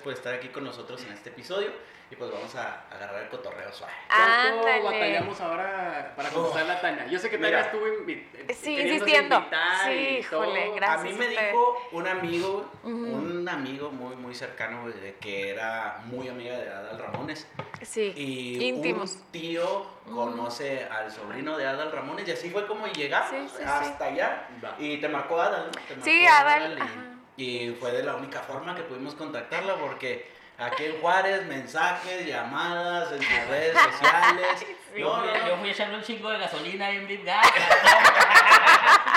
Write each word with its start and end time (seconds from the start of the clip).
por 0.00 0.12
estar 0.12 0.34
aquí 0.34 0.48
con 0.48 0.64
nosotros 0.64 1.02
en 1.04 1.12
este 1.12 1.30
episodio 1.30 1.70
y 2.10 2.16
pues 2.16 2.28
vamos 2.32 2.52
a 2.56 2.86
agarrar 2.90 3.22
el 3.22 3.28
cotorreo 3.28 3.72
suave. 3.72 3.92
¿Cuánto 4.08 4.66
Ándale. 4.66 4.82
batallamos 4.82 5.40
ahora 5.40 6.12
para 6.16 6.28
contestar 6.30 6.68
a 6.68 6.80
Tania? 6.80 7.06
Yo 7.06 7.20
sé 7.20 7.30
que 7.30 7.38
Tania 7.38 7.60
estuvo 7.60 7.86
invi- 7.86 8.26
Sí, 8.52 8.80
insistiendo. 8.80 9.44
Sí, 9.84 9.90
híjole, 10.18 10.72
gracias. 10.74 11.00
a 11.00 11.02
mí 11.04 11.12
me 11.12 11.28
usted. 11.28 11.46
dijo 11.50 11.78
un 11.92 12.08
amigo, 12.08 12.70
Ujú. 12.82 12.90
un 12.92 13.48
amigo 13.48 13.90
muy 13.92 14.16
muy 14.16 14.34
cercano 14.34 14.88
de 14.88 15.14
que 15.20 15.50
era 15.50 16.00
muy 16.06 16.28
amiga 16.28 16.56
de 16.56 16.68
Adal 16.68 16.98
Ramones 16.98 17.46
Sí. 17.82 18.12
y 18.16 18.64
Íntimos. 18.64 19.12
un 19.14 19.22
tío 19.30 19.86
conoce 20.12 20.84
al 20.90 21.12
sobrino 21.12 21.56
de 21.56 21.66
Adal 21.68 21.92
Ramones 21.92 22.26
y 22.26 22.32
así 22.32 22.50
fue 22.50 22.66
como 22.66 22.88
llegamos 22.88 23.30
Sí, 23.30 23.48
sí, 23.50 23.54
sí. 23.58 23.62
hasta 23.64 24.04
allá 24.06 24.48
y 24.80 24.96
te 24.98 25.08
marcó 25.08 25.40
Adal, 25.40 25.66
¿no? 25.66 25.94
Te 25.94 26.02
Sí, 26.02 26.24
marcó 26.24 26.48
Adal, 26.48 26.76
y- 26.76 26.80
ajá. 26.80 27.04
Y, 27.40 27.76
fue 27.80 27.92
de 27.92 28.02
la 28.02 28.16
única 28.16 28.40
forma 28.40 28.74
que 28.74 28.82
pudimos 28.82 29.14
contactarla 29.14 29.76
porque 29.76 30.30
aquí 30.58 30.84
en 30.84 31.00
Juárez 31.00 31.46
mensajes, 31.46 32.26
llamadas 32.26 33.12
en 33.12 33.22
sus 33.22 33.48
redes 33.48 33.72
sociales. 33.90 34.46
Sí. 34.58 35.00
No, 35.00 35.16
no, 35.18 35.26
Yo, 35.26 35.38
no. 35.38 35.48
yo 35.48 35.56
fui 35.56 35.68
a 35.68 35.72
echarle 35.72 35.96
un 35.96 36.02
chingo 36.02 36.30
de 36.30 36.38
gasolina 36.38 36.86
ahí 36.86 36.96
en 36.96 37.06
Big 37.06 37.24
Gas. 37.24 37.46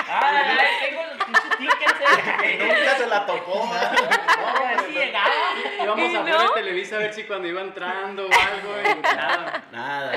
Ay, 0.08 0.66
tengo 0.86 1.02
los 1.02 1.24
pinches 1.24 1.58
tickets. 1.58 1.94
Y 2.44 2.46
eh. 2.46 2.58
nunca 2.58 2.96
se 2.96 3.06
la 3.06 3.26
topó. 3.26 3.68
¿verdad? 3.70 3.92
No, 4.38 4.48
a 4.48 4.68
ver 4.68 4.80
si 4.86 4.92
llegaba. 4.92 5.30
Íbamos 5.82 6.10
¿Y 6.10 6.16
afuera 6.16 6.38
no? 6.38 6.42
de 6.42 6.60
Televisa 6.60 6.96
a 6.96 6.98
ver 6.98 7.14
si 7.14 7.24
cuando 7.24 7.48
iba 7.48 7.60
entrando 7.60 8.26
o 8.26 8.30
algo 8.30 8.80
y 8.80 9.02
nada. 9.02 9.64
Nada. 9.72 10.12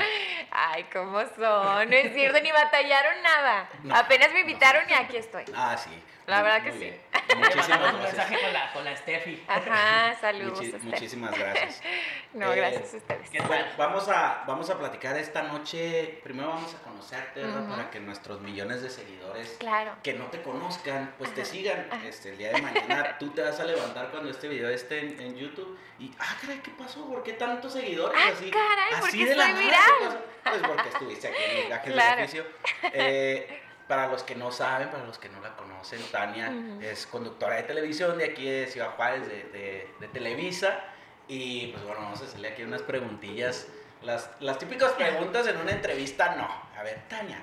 Ay, 0.50 0.84
¿cómo 0.92 1.20
son? 1.20 1.90
No 1.90 1.96
es 1.96 2.12
cierto, 2.12 2.40
ni 2.40 2.52
batallaron 2.52 3.22
nada. 3.22 3.68
No, 3.82 3.96
Apenas 3.96 4.32
me 4.32 4.40
invitaron 4.40 4.84
y 4.88 4.92
aquí 4.92 5.16
estoy. 5.16 5.44
Ah, 5.54 5.76
sí. 5.76 5.90
La 6.28 6.42
verdad 6.42 6.62
que 6.62 6.72
sí. 6.72 6.92
Muchísimas 7.36 7.68
un 7.68 8.00
gracias. 8.00 8.02
mensaje 8.02 8.38
con 8.40 8.52
la, 8.52 8.72
con 8.72 8.84
la 8.84 8.96
Steffi. 8.96 9.44
Ajá, 9.48 10.16
saludos. 10.20 10.60
Muchi- 10.60 10.80
muchísimas 10.82 11.38
gracias. 11.38 11.82
No, 12.34 12.52
Eh, 12.52 12.56
gracias 12.56 12.92
a 12.92 12.96
ustedes. 12.98 13.30
¿qué 13.30 13.38
tal? 13.38 13.48
Bueno, 13.48 13.64
vamos 13.78 14.08
a, 14.08 14.44
vamos 14.46 14.68
a 14.70 14.78
platicar 14.78 15.16
esta 15.16 15.42
noche. 15.42 16.20
Primero 16.22 16.48
vamos 16.50 16.74
a 16.74 16.78
conocerte, 16.82 17.40
¿verdad? 17.40 17.66
Para 17.68 17.90
que 17.90 18.00
nuestros 18.00 18.40
millones 18.42 18.82
de 18.82 18.90
seguidores 18.90 19.56
Claro. 19.58 19.92
que 20.02 20.12
no 20.12 20.26
te 20.26 20.42
conozcan, 20.42 21.14
pues 21.18 21.34
te 21.34 21.44
sigan. 21.46 21.86
ajá. 21.90 22.06
Este, 22.06 22.30
el 22.30 22.38
día 22.38 22.52
de 22.52 22.60
mañana 22.62 23.16
tú 23.18 23.30
te 23.30 23.40
vas 23.42 23.58
a 23.60 23.64
levantar 23.64 24.10
cuando 24.10 24.30
este 24.30 24.46
video 24.48 24.68
esté 24.68 25.00
en, 25.00 25.20
en 25.20 25.36
YouTube 25.36 25.78
y, 25.98 26.10
ah, 26.18 26.36
caray, 26.40 26.58
¿qué 26.58 26.70
pasó? 26.72 27.06
¿Por 27.08 27.22
qué 27.22 27.32
tantos 27.32 27.72
seguidores? 27.72 28.20
Ah, 28.22 28.30
así, 28.34 28.50
caray, 28.50 29.00
¿por 29.00 29.08
así 29.08 29.18
qué 29.18 29.26
de 29.30 29.34
la 29.36 29.48
nada. 29.48 30.20
Pues 30.44 30.62
porque 30.66 30.88
estuviste 30.90 31.28
aquí 31.28 31.36
en 31.62 31.70
Gajes 31.70 31.92
Claro. 31.92 32.16
del 32.16 32.24
Oficio. 32.24 32.44
Eh, 32.92 33.62
para 33.88 34.06
los 34.08 34.22
que 34.22 34.34
no 34.34 34.52
saben, 34.52 34.90
para 34.90 35.04
los 35.04 35.18
que 35.18 35.28
no 35.30 35.40
la 35.40 35.56
conocen, 35.56 36.00
Tania 36.12 36.50
Ujú. 36.50 36.80
es 36.82 37.06
conductora 37.06 37.56
de 37.56 37.62
televisión 37.64 38.18
de 38.18 38.26
aquí 38.26 38.44
de 38.48 38.66
Ciudad 38.66 38.90
Juárez, 38.96 39.26
de, 39.26 39.44
de- 39.44 39.90
de 39.98 40.08
Televisa. 40.08 40.78
Y 41.26 41.68
pues 41.68 41.82
bueno, 41.84 42.00
vamos 42.02 42.20
a 42.20 42.24
hacerle 42.24 42.48
aquí 42.48 42.62
unas 42.62 42.82
preguntillas. 42.82 43.66
Las, 44.02 44.30
las 44.40 44.58
típicas 44.58 44.92
preguntas 44.92 45.46
en 45.48 45.56
una 45.56 45.72
entrevista, 45.72 46.36
no. 46.36 46.48
A 46.78 46.82
ver, 46.82 47.00
Tania, 47.08 47.42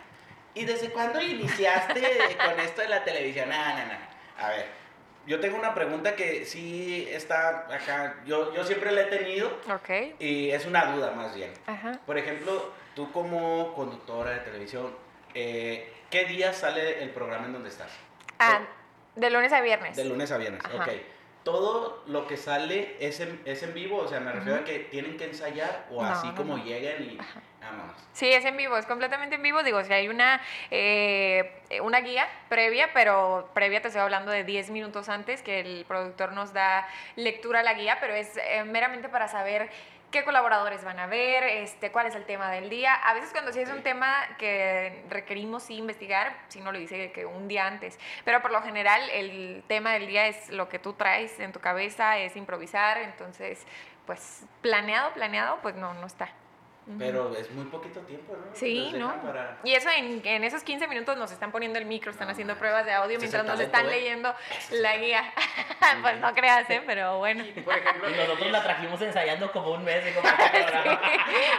¿y 0.54 0.66
desde 0.66 0.90
cuándo 0.92 1.22
iniciaste 1.22 2.02
con 2.46 2.60
esto 2.60 2.82
de 2.82 2.88
la 2.90 3.04
televisión? 3.04 3.50
No, 3.50 3.56
no, 3.58 3.86
no. 3.86 3.98
A 4.38 4.50
ver, 4.50 4.68
yo 5.28 5.40
tengo 5.40 5.58
una 5.58 5.74
pregunta 5.74 6.16
que 6.16 6.46
sí 6.46 7.08
está 7.10 7.68
acá. 7.74 8.18
Yo, 8.26 8.54
yo 8.54 8.64
siempre 8.64 8.92
la 8.92 9.02
he 9.02 9.06
tenido 9.06 9.48
Ok. 9.74 10.20
y 10.20 10.52
es 10.52 10.66
una 10.66 10.86
duda 10.94 11.12
más 11.12 11.36
bien. 11.36 11.52
Ajá. 11.66 12.00
Por 12.06 12.18
ejemplo, 12.18 12.72
tú 12.96 13.12
como 13.12 13.74
conductora 13.76 14.32
de 14.32 14.40
televisión, 14.40 14.96
eh, 15.36 15.92
¿qué 16.10 16.26
día 16.26 16.54
sale 16.54 17.04
el 17.04 17.12
programa 17.12 17.46
en 17.46 17.54
donde 17.54 17.70
estás? 17.70 17.92
Ah, 18.40 18.62
de 19.16 19.30
lunes 19.30 19.54
a 19.54 19.62
viernes. 19.62 19.96
De 19.96 20.06
lunes 20.06 20.32
a 20.32 20.38
viernes, 20.38 20.64
Ajá. 20.66 20.76
ok. 20.84 20.90
¿Todo 21.44 22.04
lo 22.08 22.26
que 22.26 22.38
sale 22.38 22.98
es 23.00 23.20
en, 23.20 23.40
es 23.46 23.62
en 23.62 23.76
vivo? 23.76 23.98
O 24.00 24.08
sea, 24.08 24.20
me 24.20 24.32
refiero 24.32 24.60
a 24.60 24.64
que 24.64 24.80
tienen 24.80 25.16
que 25.16 25.26
ensayar 25.26 25.86
o 25.92 26.02
No, 26.02 26.10
así 26.10 26.28
no, 26.30 26.36
como 26.36 26.58
no. 26.58 26.64
llegan 26.66 27.04
y 27.04 27.20
vámonos. 27.62 27.96
Sí, 28.14 28.32
es 28.32 28.44
en 28.46 28.58
vivo, 28.58 28.76
es 28.78 28.88
completamente 28.88 29.36
en 29.36 29.44
vivo. 29.44 29.62
Digo, 29.62 29.84
si 29.84 29.94
hay 29.94 30.08
una, 30.08 30.42
eh, 30.72 31.62
una 31.84 32.00
guía 32.00 32.28
previa, 32.50 32.90
pero 32.96 33.48
previa 33.54 33.80
te 33.80 33.90
estoy 33.90 34.02
hablando 34.02 34.32
de 34.32 34.44
10 34.44 34.72
minutos 34.72 35.08
antes 35.08 35.44
que 35.44 35.60
el 35.60 35.86
productor 35.88 36.32
nos 36.34 36.52
da 36.52 36.88
lectura 37.16 37.60
a 37.60 37.64
la 37.64 37.76
guía, 37.76 37.98
pero 38.00 38.16
es 38.16 38.36
eh, 38.38 38.64
meramente 38.64 39.08
para 39.08 39.28
saber 39.28 39.70
qué 40.12 40.24
colaboradores 40.24 40.84
van 40.84 41.00
a 41.00 41.08
ver, 41.08 41.44
este, 41.44 41.92
cuál 41.92 42.08
es 42.08 42.16
el 42.16 42.26
tema 42.26 42.52
del 42.52 42.70
día. 42.70 42.94
A 42.94 43.14
veces 43.14 43.32
cuando 43.32 43.52
sí 43.52 43.60
es 43.60 43.70
un 43.70 43.84
tema 43.84 44.14
que 44.38 45.04
requerimos 45.10 45.64
sí 45.64 45.76
investigar, 45.76 46.36
si 46.48 46.62
no 46.62 46.72
lo 46.72 46.80
dice 46.80 47.12
que 47.12 47.26
un 47.26 47.48
día 47.48 47.68
antes, 47.68 48.00
pero 48.24 48.42
por 48.42 48.52
lo 48.52 48.62
general 48.62 49.02
el 49.12 49.64
tema 49.68 49.94
del 49.94 50.08
día 50.08 50.28
es 50.28 50.50
lo 50.50 50.70
que 50.70 50.80
tú 50.80 50.94
traes 50.94 51.40
en 51.40 51.52
tu 51.52 51.60
cabeza, 51.60 52.18
es 52.18 52.36
improvisar, 52.36 52.98
entonces, 53.00 53.66
pues 54.06 54.46
planeado, 54.62 55.14
planeado, 55.14 55.60
pues 55.62 55.76
no, 55.76 55.94
no 55.94 56.08
está. 56.08 56.30
Pero 57.00 57.36
es 57.36 57.50
muy 57.50 57.66
poquito 57.66 58.00
tiempo, 58.02 58.34
¿no? 58.38 58.56
Sí, 58.56 58.92
¿no? 58.94 59.20
para- 59.24 59.58
Y 59.64 59.74
eso 59.74 59.90
en, 59.90 60.22
en 60.24 60.44
esos 60.44 60.62
15 60.64 60.88
minutos 60.88 61.18
nos 61.18 61.32
están 61.32 61.52
poniendo 61.52 61.80
el 61.80 61.86
micro, 61.86 62.12
están 62.12 62.28
No, 62.28 62.34
haciendo 62.34 62.56
pruebas 62.58 62.86
de 62.86 62.94
audio 62.94 63.16
es 63.16 63.22
mientras 63.22 63.42
el 63.44 63.48
nos 63.50 63.60
están 63.60 63.88
¿eh? 63.88 63.90
leyendo 63.90 64.36
es 64.52 64.72
la 64.72 64.94
el 64.94 65.02
guía. 65.02 65.34
pues 66.04 66.20
no 66.20 66.32
creas, 66.36 66.70
¿eh? 66.70 66.84
Pero 66.86 67.18
bueno. 67.18 67.44
Y, 67.44 67.52
por 67.62 67.76
ejemplo, 67.76 68.08
Y 68.08 68.14
nosotros 68.14 68.52
la 68.52 68.62
trajimos 68.62 69.02
ensayando 69.02 69.52
como 69.52 69.72
un 69.72 69.84
mes. 69.84 70.04
y 70.08 70.14
como 70.14 70.28
este 70.30 70.62
programa. 70.64 71.02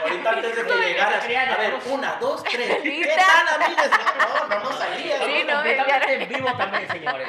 Ahorita 0.03 0.31
antes 0.31 0.57
de 0.57 0.63
que 0.65 0.75
llegaras, 0.87 1.25
sí, 1.25 1.35
a 1.35 1.57
ver, 1.57 1.75
una, 1.91 2.13
dos, 2.21 2.45
tres. 2.45 2.77
¿Qué 2.83 3.17
tal, 3.17 3.63
amigos? 3.63 3.91
No, 4.19 4.47
no, 4.49 4.61
no 4.65 4.73
salía. 4.79 5.19
Sí, 5.27 5.43
¿no? 5.45 5.51
no, 5.51 5.55
completamente 5.57 6.23
en 6.23 6.29
vivo 6.29 6.53
también, 6.57 6.89
señores. 6.89 7.29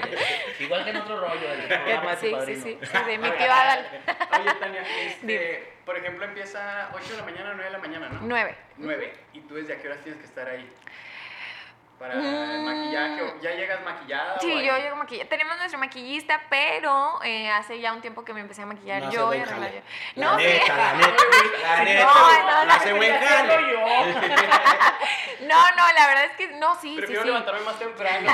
Igual 0.59 0.83
que 0.83 0.89
en 0.91 0.97
otro 0.97 1.19
rollo 1.19 1.49
del 1.49 1.61
programa 1.67 2.15
de 2.15 2.17
Sí, 2.17 2.35
sí, 2.45 2.55
sí, 2.61 2.79
sí, 2.79 3.03
de 3.05 3.17
mi 3.17 3.29
tío 3.31 3.51
Adal. 3.51 3.87
Oye, 4.39 4.53
Tania, 4.59 4.81
este, 5.05 5.25
Dime. 5.25 5.76
Por 5.87 5.97
ejemplo, 5.97 6.25
empieza 6.25 6.89
8 6.93 7.11
de 7.11 7.17
la 7.17 7.23
mañana, 7.23 7.51
9 7.55 7.63
de 7.63 7.69
la 7.71 7.77
mañana, 7.79 8.09
¿no? 8.09 8.19
9. 8.21 8.55
9. 8.75 9.13
¿Y 9.31 9.39
tú 9.39 9.55
desde 9.55 9.73
a 9.73 9.81
qué 9.81 9.87
horas 9.87 10.03
tienes 10.03 10.19
que 10.19 10.27
estar 10.27 10.47
ahí? 10.47 10.69
Para 11.99 12.13
Mm. 12.15 12.25
el 12.25 12.61
maquillaje. 12.61 13.21
¿o 13.23 13.41
¿Ya 13.41 13.51
llegas 13.55 13.81
maquillada? 13.83 14.39
Sí, 14.39 14.63
yo 14.63 14.77
llego 14.77 14.95
maquillada. 14.97 15.29
Tenemos 15.29 15.57
nuestro 15.57 15.79
maquillista, 15.79 16.41
pero 16.49 17.19
eh, 17.23 17.49
hace 17.49 17.79
ya 17.79 17.91
un 17.93 18.01
tiempo 18.01 18.23
que 18.23 18.33
me 18.33 18.41
empecé 18.41 18.61
a 18.61 18.65
maquillar 18.67 19.01
No 19.03 19.11
yo 19.11 19.33
y 19.33 19.39
a 19.39 19.43
arreglar 19.43 19.71
yo. 19.73 19.79
La 20.15 20.25
No, 20.27 20.37
neta, 20.37 20.75
la 20.75 20.93
neta, 20.93 21.23
la 21.63 21.83
neta. 21.83 22.05
no, 22.05 22.43
la 22.51 22.65
no, 22.65 22.73
hace 22.73 22.93
buen 22.93 23.13
yo. 23.13 23.79
No, 25.47 25.55
no, 25.75 25.93
la 25.93 26.07
verdad 26.07 26.25
es 26.25 26.31
que 26.33 26.47
no, 26.57 26.75
sí, 26.79 26.95
Prefiero 26.97 27.21
sí. 27.21 27.27
levantarme 27.27 27.61
más 27.61 27.79
temprano. 27.79 28.31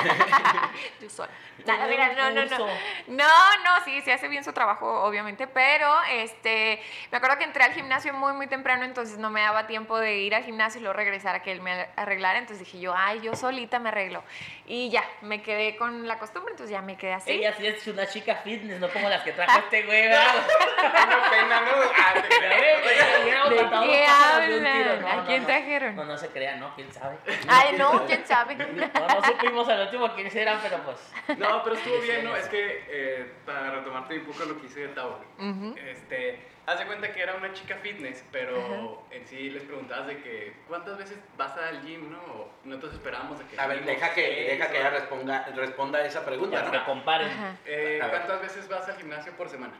Yo 1.00 1.08
sola. 1.10 1.30
Nada, 1.66 1.86
mira, 1.86 2.08
no, 2.12 2.30
no, 2.30 2.42
no. 2.44 2.48
Curso. 2.48 2.66
No, 3.06 3.56
no, 3.64 3.84
sí, 3.84 4.00
sí 4.02 4.10
hace 4.10 4.28
bien 4.28 4.42
su 4.44 4.52
trabajo, 4.52 5.02
obviamente, 5.04 5.46
pero 5.46 5.90
este, 6.10 6.82
me 7.10 7.16
acuerdo 7.18 7.38
que 7.38 7.44
entré 7.44 7.62
al 7.64 7.72
gimnasio 7.72 8.12
muy, 8.12 8.32
muy 8.32 8.46
temprano, 8.46 8.84
entonces 8.84 9.16
no 9.18 9.30
me 9.30 9.40
daba 9.42 9.66
tiempo 9.66 9.98
de 9.98 10.16
ir 10.18 10.34
al 10.34 10.44
gimnasio 10.44 10.80
y 10.80 10.82
luego 10.82 10.94
regresar 10.96 11.36
a 11.36 11.42
que 11.42 11.52
él 11.52 11.60
me 11.62 11.88
arreglara, 11.96 12.38
entonces 12.38 12.66
dije 12.66 12.80
yo, 12.80 12.92
ay, 12.96 13.20
yo 13.20 13.34
solita 13.54 13.78
me 13.78 13.88
arreglo. 13.90 14.22
Y 14.66 14.90
ya, 14.90 15.04
me 15.22 15.40
quedé 15.42 15.76
con 15.76 16.06
la 16.08 16.18
costumbre, 16.18 16.52
entonces 16.52 16.72
ya 16.72 16.82
me 16.82 16.96
quedé 16.96 17.12
así. 17.14 17.30
Ella 17.30 17.54
sí 17.56 17.66
es 17.66 17.86
una 17.86 18.06
chica 18.06 18.36
fitness, 18.36 18.80
no 18.80 18.88
como 18.88 19.08
las 19.08 19.22
que 19.22 19.32
trajo 19.32 19.58
este 19.60 19.82
güey, 19.84 20.02
¿verdad? 20.08 20.34
Una 20.78 21.30
pena, 21.30 21.60
¿no? 21.60 21.72
Ah, 21.96 22.14
te 22.14 22.20
Ya 22.34 22.38
creo. 22.38 22.60
ves, 22.60 22.82
güey, 22.82 24.04
¿A 24.04 25.24
quién 25.26 25.46
trajeron? 25.46 25.96
No, 25.96 26.04
no 26.04 26.18
se 26.18 26.28
crea, 26.28 26.56
no, 26.56 26.74
quién 26.74 26.92
sabe. 26.92 27.16
Ay, 27.48 27.76
no, 27.78 28.04
quién 28.06 28.26
sabe. 28.26 28.56
No, 28.56 28.66
no 29.08 29.24
supimos 29.24 29.68
al 29.68 29.82
último 29.82 30.12
quiénes 30.14 30.34
eran, 30.34 30.58
pero 30.62 30.78
pues. 30.84 31.12
No, 31.38 31.62
pero 31.62 31.76
estuvo 31.76 31.98
bien, 32.00 32.24
¿no? 32.24 32.34
Es 32.36 32.48
que, 32.48 32.84
eh, 32.88 33.32
para 33.46 33.70
retomarte 33.70 34.18
un 34.18 34.24
poco 34.26 34.44
lo 34.44 34.60
que 34.60 34.66
hice 34.66 34.80
de 34.80 34.88
Tavo, 34.88 35.20
Ujú. 35.38 35.74
este, 35.78 36.40
haz 36.66 36.78
de 36.78 36.86
cuenta 36.86 37.12
que 37.12 37.22
era 37.22 37.34
una 37.34 37.52
chica 37.52 37.76
fitness, 37.82 38.24
pero 38.32 39.02
en 39.10 39.26
sí 39.26 39.50
les 39.50 39.62
preguntabas 39.64 40.06
de 40.06 40.22
que, 40.22 40.56
¿cuántas 40.68 40.96
veces 40.96 41.18
vas 41.36 41.56
al 41.58 41.82
gym, 41.82 42.10
no? 42.10 42.18
O 42.18 42.50
nosotros 42.64 42.94
esperábamos 42.94 43.38
de 43.38 43.46
que... 43.46 43.60
A 43.60 43.66
ver, 43.66 43.84
deja 43.84 44.12
que, 44.14 44.22
seis, 44.24 44.46
deja 44.48 44.70
que 44.70 44.78
ella 44.80 44.90
responda, 44.90 45.46
responda 45.54 46.04
esa 46.04 46.24
pregunta, 46.24 46.62
¿no? 46.62 46.70
que 46.70 46.82
comparen. 46.84 47.28
Ajá. 47.30 47.56
Eh, 47.66 48.00
A. 48.02 48.08
¿Cuántas 48.08 48.40
veces 48.40 48.68
vas 48.68 48.88
al 48.88 48.96
gimnasio 48.96 49.32
por 49.36 49.48
semana? 49.48 49.74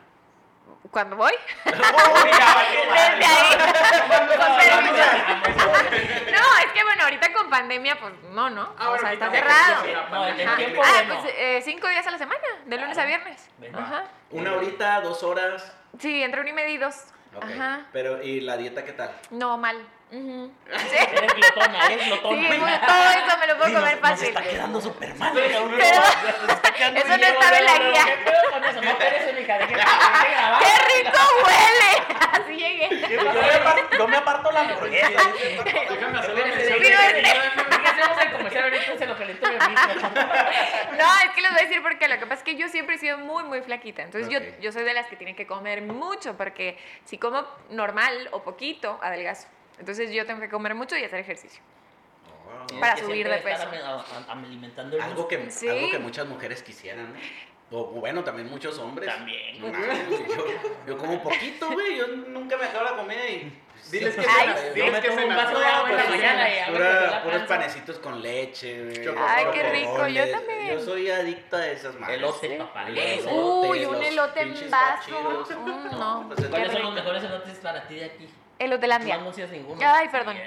¿Cuándo 0.90 1.16
voy? 1.16 1.32
Permiso. 1.64 1.80
No, 6.34 6.58
es 6.58 6.72
que 6.72 6.82
bueno, 6.82 7.04
ahorita 7.04 7.32
con 7.32 7.48
pandemia, 7.50 7.98
pues 8.00 8.12
no, 8.30 8.50
¿no? 8.50 8.74
Ah, 8.78 8.90
o 8.90 8.98
sea, 8.98 9.12
está 9.12 9.30
cerrado. 9.30 9.84
sí, 9.84 9.90
No, 10.10 10.26
en 10.26 10.40
el 10.40 10.46
Ajá. 10.48 10.56
tiempo 10.56 10.82
Ah, 10.84 11.02
pues 11.06 11.34
eh, 11.36 11.60
cinco 11.64 11.88
días 11.88 12.06
a 12.06 12.10
la 12.10 12.18
semana, 12.18 12.40
de 12.66 12.76
lunes 12.78 12.98
a 12.98 13.04
viernes. 13.04 13.48
Ajá. 13.72 14.04
Una 14.30 14.54
horita, 14.54 15.00
dos 15.00 15.22
horas. 15.22 15.72
Sí, 15.98 16.22
entre 16.22 16.40
una 16.40 16.50
y 16.50 16.52
media 16.52 16.70
y 16.74 16.78
dos. 16.78 16.94
Ok. 17.36 17.44
Ajá. 17.44 17.86
Pero, 17.92 18.22
¿y 18.22 18.40
la 18.40 18.56
dieta 18.56 18.84
qué 18.84 18.92
tal? 18.92 19.10
No, 19.30 19.56
mal. 19.58 19.76
Ujú. 20.12 20.52
Eres 20.70 21.34
glotona, 21.34 21.86
eres 21.86 22.04
Sí, 22.04 22.10
glotona. 22.10 22.48
pues, 22.48 22.86
todo 22.86 23.10
eso 23.10 23.38
me 23.40 23.46
lo 23.48 23.56
puedo 23.56 23.70
nos- 23.70 23.80
comer 23.80 24.00
nos 24.00 24.10
fácil. 24.10 24.28
está 24.28 24.42
quedando 24.42 24.80
súper 24.80 25.14
mal, 25.16 25.32
Pero-. 25.34 25.66
Nos 25.68 25.78
está 25.80 26.72
quedando 26.72 27.00
Eso 27.00 27.08
no 27.08 27.14
estaba 27.14 27.58
en 27.58 27.64
la 27.64 27.78
guía. 27.78 28.04
¿Qué 28.04 28.16
pedo 28.30 28.52
con 28.52 28.64
eso? 28.64 28.80
No 28.82 28.98
deje 28.98 29.74
grabar. 30.30 30.62
¡Qué 30.62 31.02
rico 31.02 31.18
huele! 31.44 32.18
Así 32.32 32.56
llegué. 32.56 33.08
Yo 33.16 33.22
me 33.24 33.40
aparto, 33.50 33.96
yo 33.98 34.08
me 34.08 34.16
aparto 34.16 34.52
la 34.52 34.60
hamburguesa. 34.60 35.08
Déjame 35.90 36.18
hacer 36.18 36.34
la 36.38 36.44
mención. 36.46 37.83
Pero 38.04 38.04
déjese, 38.04 38.04
este- 38.04 38.04
déjese. 38.04 38.04
¿Qué 38.04 38.04
hacemos 38.04 38.24
el 38.24 38.32
comercial 38.32 38.64
ahorita? 38.64 38.98
Se 38.98 39.06
lo 39.06 39.18
yo 39.18 39.26
mismo. 39.68 40.10
No, 40.98 41.04
es 41.24 41.30
que 41.34 41.42
les 41.42 41.50
voy 41.50 41.60
a 41.60 41.64
decir 41.66 41.82
porque 41.82 42.08
lo 42.08 42.14
que 42.18 42.26
pasa 42.26 42.34
es 42.34 42.42
que 42.42 42.56
yo 42.56 42.68
siempre 42.68 42.94
he 42.96 42.98
sido 42.98 43.18
muy, 43.18 43.42
muy 43.44 43.60
flaquita. 43.62 44.02
Entonces 44.02 44.30
yo, 44.30 44.38
yo 44.60 44.72
soy 44.72 44.84
de 44.84 44.94
las 44.94 45.06
que 45.06 45.16
tienen 45.16 45.34
que 45.36 45.46
comer 45.46 45.82
mucho 45.82 46.36
porque 46.36 46.78
si 47.04 47.18
como 47.18 47.44
normal 47.70 48.28
o 48.32 48.42
poquito, 48.42 48.98
adelgazo. 49.02 49.48
Entonces 49.78 50.10
yo 50.12 50.24
tengo 50.26 50.40
que 50.40 50.48
comer 50.48 50.74
mucho 50.74 50.96
y 50.96 51.04
hacer 51.04 51.18
ejercicio. 51.20 51.60
Oh. 52.72 52.80
Para 52.80 52.96
subir 52.96 53.28
de 53.28 53.38
peso. 53.38 53.62
am- 53.64 54.24
am- 54.28 54.44
alimentando 54.44 54.96
el 54.96 55.02
Algo 55.02 55.26
que, 55.26 55.50
Sí. 55.50 55.68
algo 55.68 55.90
que 55.90 55.98
muchas 55.98 56.26
mujeres 56.26 56.62
quisieran, 56.62 57.12
¿no? 57.12 57.18
O 57.70 57.84
bueno, 57.86 58.22
también 58.22 58.48
muchos 58.48 58.78
hombres. 58.78 59.08
También, 59.12 59.56
yo 60.86 60.96
como 60.98 61.20
poquito, 61.22 61.70
güey. 61.72 61.96
Yo 61.96 62.06
nunca 62.06 62.56
me 62.56 62.66
acabo 62.66 62.84
la 62.84 62.96
comida 62.96 63.26
y. 63.28 63.60
Diles 63.90 64.14
que 64.16 64.26
Ay, 64.28 64.72
diles 64.74 64.92
me 64.92 65.00
que 65.00 65.08
tomo 65.08 65.26
un 65.26 65.36
vaso 65.36 65.58
de 65.58 65.66
agua 65.66 65.90
en 65.90 65.96
la 65.96 66.04
mañana 66.04 66.48
y 66.48 66.70
pura- 66.72 67.22
puros 67.22 67.42
panecitos 67.42 67.98
con 67.98 68.22
leche, 68.22 68.84
güey. 68.84 69.16
Ay, 69.28 69.46
qué 69.52 69.62
rico, 69.70 70.06
yo 70.08 70.30
también. 70.30 70.68
Yo 70.68 70.80
soy 70.80 71.10
adicta 71.10 71.58
a 71.58 71.66
esas 71.68 71.94
madres. 72.00 72.18
Elote, 72.18 72.48
Sí. 72.48 72.54
papá. 72.56 72.86
Uy, 73.30 73.84
un 73.84 74.02
elote 74.02 74.40
en 74.40 74.70
vaso. 74.70 75.10
Mm, 75.58 75.98
no. 75.98 76.24
pues 76.28 76.40
es 76.40 76.46
¿Cuáles 76.48 76.72
son 76.72 76.82
los 76.82 76.94
mejores 76.94 77.22
elotes 77.24 77.58
para 77.58 77.86
ti 77.86 77.96
de 77.96 78.04
aquí? 78.06 78.24
No 78.24 78.64
Elotelandia. 78.66 79.14
anuncias 79.16 79.50
ninguno. 79.50 79.80
Ay, 79.84 80.08
perdón. 80.08 80.36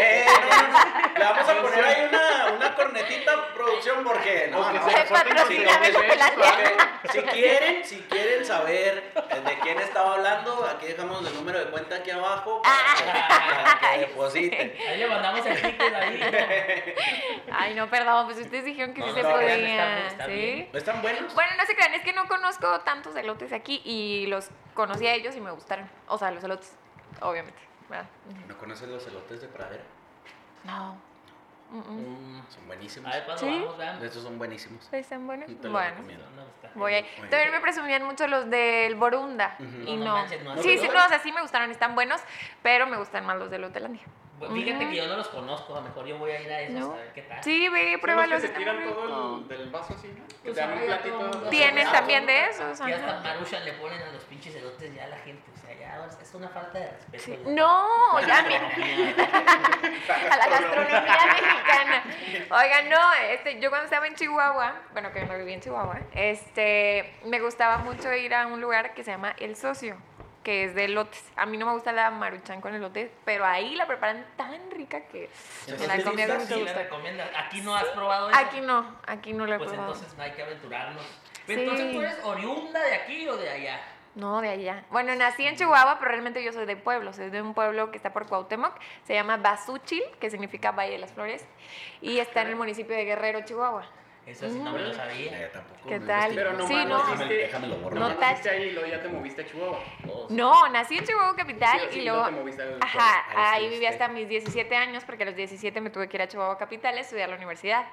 Eh, 0.00 0.24
no, 0.26 0.32
no, 0.40 0.68
no. 0.68 1.18
Le 1.18 1.24
vamos 1.24 1.48
a 1.48 1.62
poner 1.62 1.84
ahí 1.84 2.08
una, 2.08 2.52
una 2.56 2.74
cornetita 2.74 3.47
porque 4.04 4.48
no, 4.50 4.72
no, 4.72 4.88
Si 7.12 7.22
quieren, 7.22 7.84
si 7.84 7.96
quieren 8.02 8.44
saber 8.44 9.12
de 9.14 9.58
quién 9.60 9.78
estaba 9.80 10.14
hablando, 10.14 10.64
aquí 10.66 10.86
dejamos 10.86 11.26
el 11.26 11.34
número 11.34 11.58
de 11.58 11.66
cuenta 11.70 11.96
aquí 11.96 12.10
abajo 12.10 12.62
para, 12.62 12.94
que- 12.96 13.28
para 13.28 13.80
que 13.92 13.98
depositen. 14.00 14.74
Ahí 14.88 14.98
le 14.98 15.06
mandamos 15.06 15.46
el 15.46 15.60
ticket 15.62 15.94
ahí. 15.94 16.94
Ay, 17.52 17.74
no, 17.74 17.88
perdón, 17.88 18.26
pues 18.26 18.38
ustedes 18.38 18.64
dijeron 18.64 18.94
que 18.94 19.00
No, 19.00 19.08
sí 19.08 19.14
se 19.14 19.22
no, 19.22 19.30
podía. 19.30 19.54
está- 19.56 20.06
está 20.08 20.26
¿sí? 20.26 20.32
bien. 20.32 20.70
¿Están 20.72 21.02
buenos? 21.02 21.34
Bueno, 21.34 21.50
no 21.56 21.64
se 21.66 21.74
crean, 21.74 21.94
es 21.94 22.02
que 22.02 22.12
no 22.12 22.26
conozco 22.28 22.80
tantos 22.80 23.14
elotes 23.16 23.52
aquí 23.52 23.80
y 23.84 24.26
los 24.26 24.48
conocí 24.74 25.06
a 25.06 25.14
ellos 25.14 25.34
y 25.36 25.40
me 25.40 25.50
gustaron. 25.50 25.88
O 26.08 26.18
sea, 26.18 26.30
los 26.30 26.42
elotes, 26.44 26.72
obviamente. 27.20 27.58
¿No 28.46 28.58
conoces 28.58 28.86
los 28.88 29.06
elotes 29.06 29.40
de 29.40 29.48
pradera? 29.48 29.82
No. 30.64 31.00
Mm, 31.70 32.40
Son 32.48 32.66
buenísimos. 32.66 33.12
A 33.12 33.14
ver, 33.16 33.24
¿cuándo 33.24 33.40
Sí. 33.42 33.60
vamos? 33.62 33.78
Vean. 33.78 34.02
Estos 34.04 34.22
son 34.22 34.38
buenísimos. 34.38 34.88
¿Están 34.92 35.26
buenos? 35.26 35.46
Te 35.60 35.68
Bueno. 35.68 35.96
Voy 36.74 36.94
ahí. 36.94 37.02
Bueno. 37.16 37.30
También 37.30 37.50
me 37.52 37.60
presumían 37.60 38.04
mucho 38.04 38.26
los 38.26 38.48
del 38.48 38.94
Borunda. 38.94 39.56
Y 39.58 39.96
No, 39.96 40.04
no 40.04 40.04
no. 40.04 40.12
manches, 40.14 40.42
no, 40.42 40.62
sí, 40.62 40.78
sí, 40.78 40.86
no. 40.86 40.94
no, 40.94 41.04
o 41.04 41.08
sea, 41.08 41.18
sí 41.18 41.32
me 41.32 41.42
gustaron, 41.42 41.70
están 41.70 41.94
buenos, 41.94 42.20
pero 42.62 42.86
me 42.86 42.96
gustan 42.96 43.26
más 43.26 43.36
los 43.38 43.50
de 43.50 43.58
Lotelandia. 43.58 44.02
Pues 44.38 44.52
Fíjate 44.52 44.88
que 44.88 44.96
yo 44.96 45.06
no 45.08 45.16
los 45.16 45.28
conozco, 45.28 45.74
a 45.74 45.80
lo 45.80 45.88
mejor 45.88 46.06
yo 46.06 46.16
voy 46.18 46.30
a 46.30 46.40
ir 46.40 46.50
a 46.52 46.60
esos 46.60 46.78
No. 46.80 46.92
a 46.92 46.96
ver 46.96 47.12
qué 47.12 47.22
tal. 47.22 47.42
Sí, 47.42 47.68
ve, 47.68 47.98
pruébalos. 48.00 48.40
que 48.40 48.46
se 48.48 48.54
tiran 48.54 48.84
todo 48.84 49.38
el, 49.38 49.48
del 49.48 49.70
vaso 49.70 49.94
así, 49.94 50.08
¿no? 50.08 50.26
Que 50.28 50.34
Pues 50.42 50.54
te 50.54 50.60
dan 50.60 50.72
un 50.78 50.84
platito. 50.86 51.30
Tienen 51.50 51.84
sabe. 51.86 51.98
también 51.98 52.26
de 52.26 52.44
esos, 52.46 52.80
Y 52.88 52.92
hasta 52.92 53.10
ajá. 53.18 53.20
Maruchan 53.22 53.64
le 53.64 53.72
ponen 53.72 54.00
a 54.00 54.12
los 54.12 54.22
pinches 54.24 54.54
elotes 54.54 54.94
ya 54.94 55.04
a 55.04 55.08
la 55.08 55.16
gente. 55.18 55.42
O 55.52 55.60
sea, 55.60 55.76
ya 55.76 56.06
es 56.22 56.34
una 56.34 56.48
falta 56.48 56.78
de 56.78 56.88
respeto. 56.90 57.24
Sí. 57.24 57.38
No, 57.46 58.20
ya 58.20 58.42
Gastronomía. 58.42 59.14
a 60.30 60.36
la 60.36 60.48
gastronomía 60.48 61.00
mexicana. 61.26 62.04
Oigan, 62.62 62.88
no, 62.90 63.14
este, 63.30 63.60
yo 63.60 63.70
cuando 63.70 63.84
estaba 63.86 64.06
en 64.06 64.14
Chihuahua, 64.14 64.74
bueno, 64.92 65.12
que 65.12 65.24
no 65.24 65.36
viví 65.36 65.52
en 65.52 65.60
Chihuahua, 65.60 65.98
este, 66.14 67.12
me 67.24 67.40
gustaba 67.40 67.78
mucho 67.78 68.12
ir 68.14 68.34
a 68.34 68.46
un 68.46 68.60
lugar 68.60 68.94
que 68.94 69.02
se 69.04 69.10
llama 69.10 69.34
El 69.38 69.56
Socio, 69.56 69.96
que 70.48 70.64
es 70.64 70.74
de 70.74 70.86
elotes. 70.86 71.22
A 71.36 71.44
mí 71.44 71.58
no 71.58 71.66
me 71.66 71.72
gusta 71.72 71.92
la 71.92 72.10
maruchan 72.10 72.62
con 72.62 72.74
elote, 72.74 73.10
pero 73.26 73.44
ahí 73.44 73.74
la 73.76 73.86
preparan 73.86 74.24
tan 74.38 74.70
rica 74.70 75.02
que 75.02 75.28
me 75.66 75.86
la 75.86 75.96
Entonces, 75.96 76.04
comía 76.04 76.26
con 76.26 76.36
sí 76.38 76.42
mucho 76.44 76.54
le 76.56 76.62
gusto. 76.62 76.78
recomiendas. 76.78 77.28
Aquí 77.36 77.60
no 77.60 77.76
has 77.76 77.84
probado 77.88 78.30
eso. 78.30 78.38
Aquí 78.38 78.60
no, 78.62 78.96
aquí 79.06 79.34
no 79.34 79.44
la 79.44 79.56
he 79.56 79.58
Pues 79.58 79.68
probado. 79.72 79.92
entonces 79.92 80.16
no 80.16 80.22
hay 80.24 80.30
que 80.32 80.42
aventurarnos. 80.42 81.04
Pero 81.46 81.60
Sí. 81.60 81.68
Entonces 81.68 81.92
tú 81.92 82.00
eres 82.00 82.18
oriunda 82.24 82.80
de 82.82 82.94
aquí 82.94 83.28
o 83.28 83.36
de 83.36 83.50
allá. 83.50 83.78
No, 84.14 84.40
de 84.40 84.48
allá. 84.48 84.84
Bueno, 84.88 85.14
nací 85.16 85.46
en 85.46 85.56
Chihuahua, 85.56 85.98
pero 85.98 86.12
realmente 86.12 86.42
yo 86.42 86.50
soy 86.54 86.64
de 86.64 86.76
pueblo. 86.78 87.12
Soy 87.12 87.28
de 87.28 87.42
un 87.42 87.52
pueblo 87.52 87.90
que 87.90 87.98
está 87.98 88.14
por 88.14 88.26
Cuauhtémoc. 88.26 88.72
Se 89.04 89.12
llama 89.12 89.36
Basúchil, 89.36 90.02
que 90.18 90.30
significa 90.30 90.70
Valle 90.72 90.92
de 90.92 90.98
las 90.98 91.12
Flores. 91.12 91.46
Y 92.00 92.20
está 92.20 92.40
en 92.40 92.48
el 92.48 92.56
municipio 92.56 92.96
de 92.96 93.04
Guerrero, 93.04 93.42
Chihuahua. 93.44 93.84
Eso 94.26 94.46
sí 94.50 94.58
no 94.58 94.72
me 94.72 94.80
lo 94.80 94.92
sabía. 94.92 95.40
Eh, 95.46 95.50
tampoco. 95.54 95.88
¿Qué 95.88 95.98
no 96.00 96.06
tal? 96.06 96.34
Pero 96.34 96.52
no 96.52 96.66
Sí, 96.68 96.84
no. 96.84 96.98
Déjame, 96.98 97.34
déjame 97.34 97.66
lo 97.68 97.76
borro. 97.76 97.98
No 97.98 98.08
¿no? 98.10 98.20
Naciste 98.20 98.50
ahí 98.50 98.62
y 98.64 98.70
luego 98.72 98.86
ya 98.86 99.00
te 99.00 99.08
moviste 99.08 99.40
a 99.40 99.46
Chihuahua. 99.46 99.78
Todos. 100.06 100.17
No, 100.28 100.68
nací 100.68 100.98
en 100.98 101.04
Chihuahua 101.04 101.34
capital 101.36 101.80
Sí, 101.80 101.86
y 101.90 101.92
sí, 101.94 102.02
luego... 102.02 102.24
te 102.26 102.30
moviste 102.32 102.62
al- 102.62 102.78
Ajá, 102.82 103.52
ahí 103.52 103.68
viví 103.68 103.86
hasta 103.86 104.08
mis 104.08 104.28
17 104.28 104.76
años 104.76 105.04
porque 105.04 105.22
a 105.22 105.26
los 105.26 105.36
17 105.36 105.80
me 105.80 105.90
tuve 105.90 106.08
que 106.08 106.16
ir 106.16 106.22
a 106.22 106.28
Chihuahua 106.28 106.58
capital 106.58 106.96
a 106.96 107.00
estudiar 107.00 107.28
la 107.28 107.36
universidad. 107.36 107.86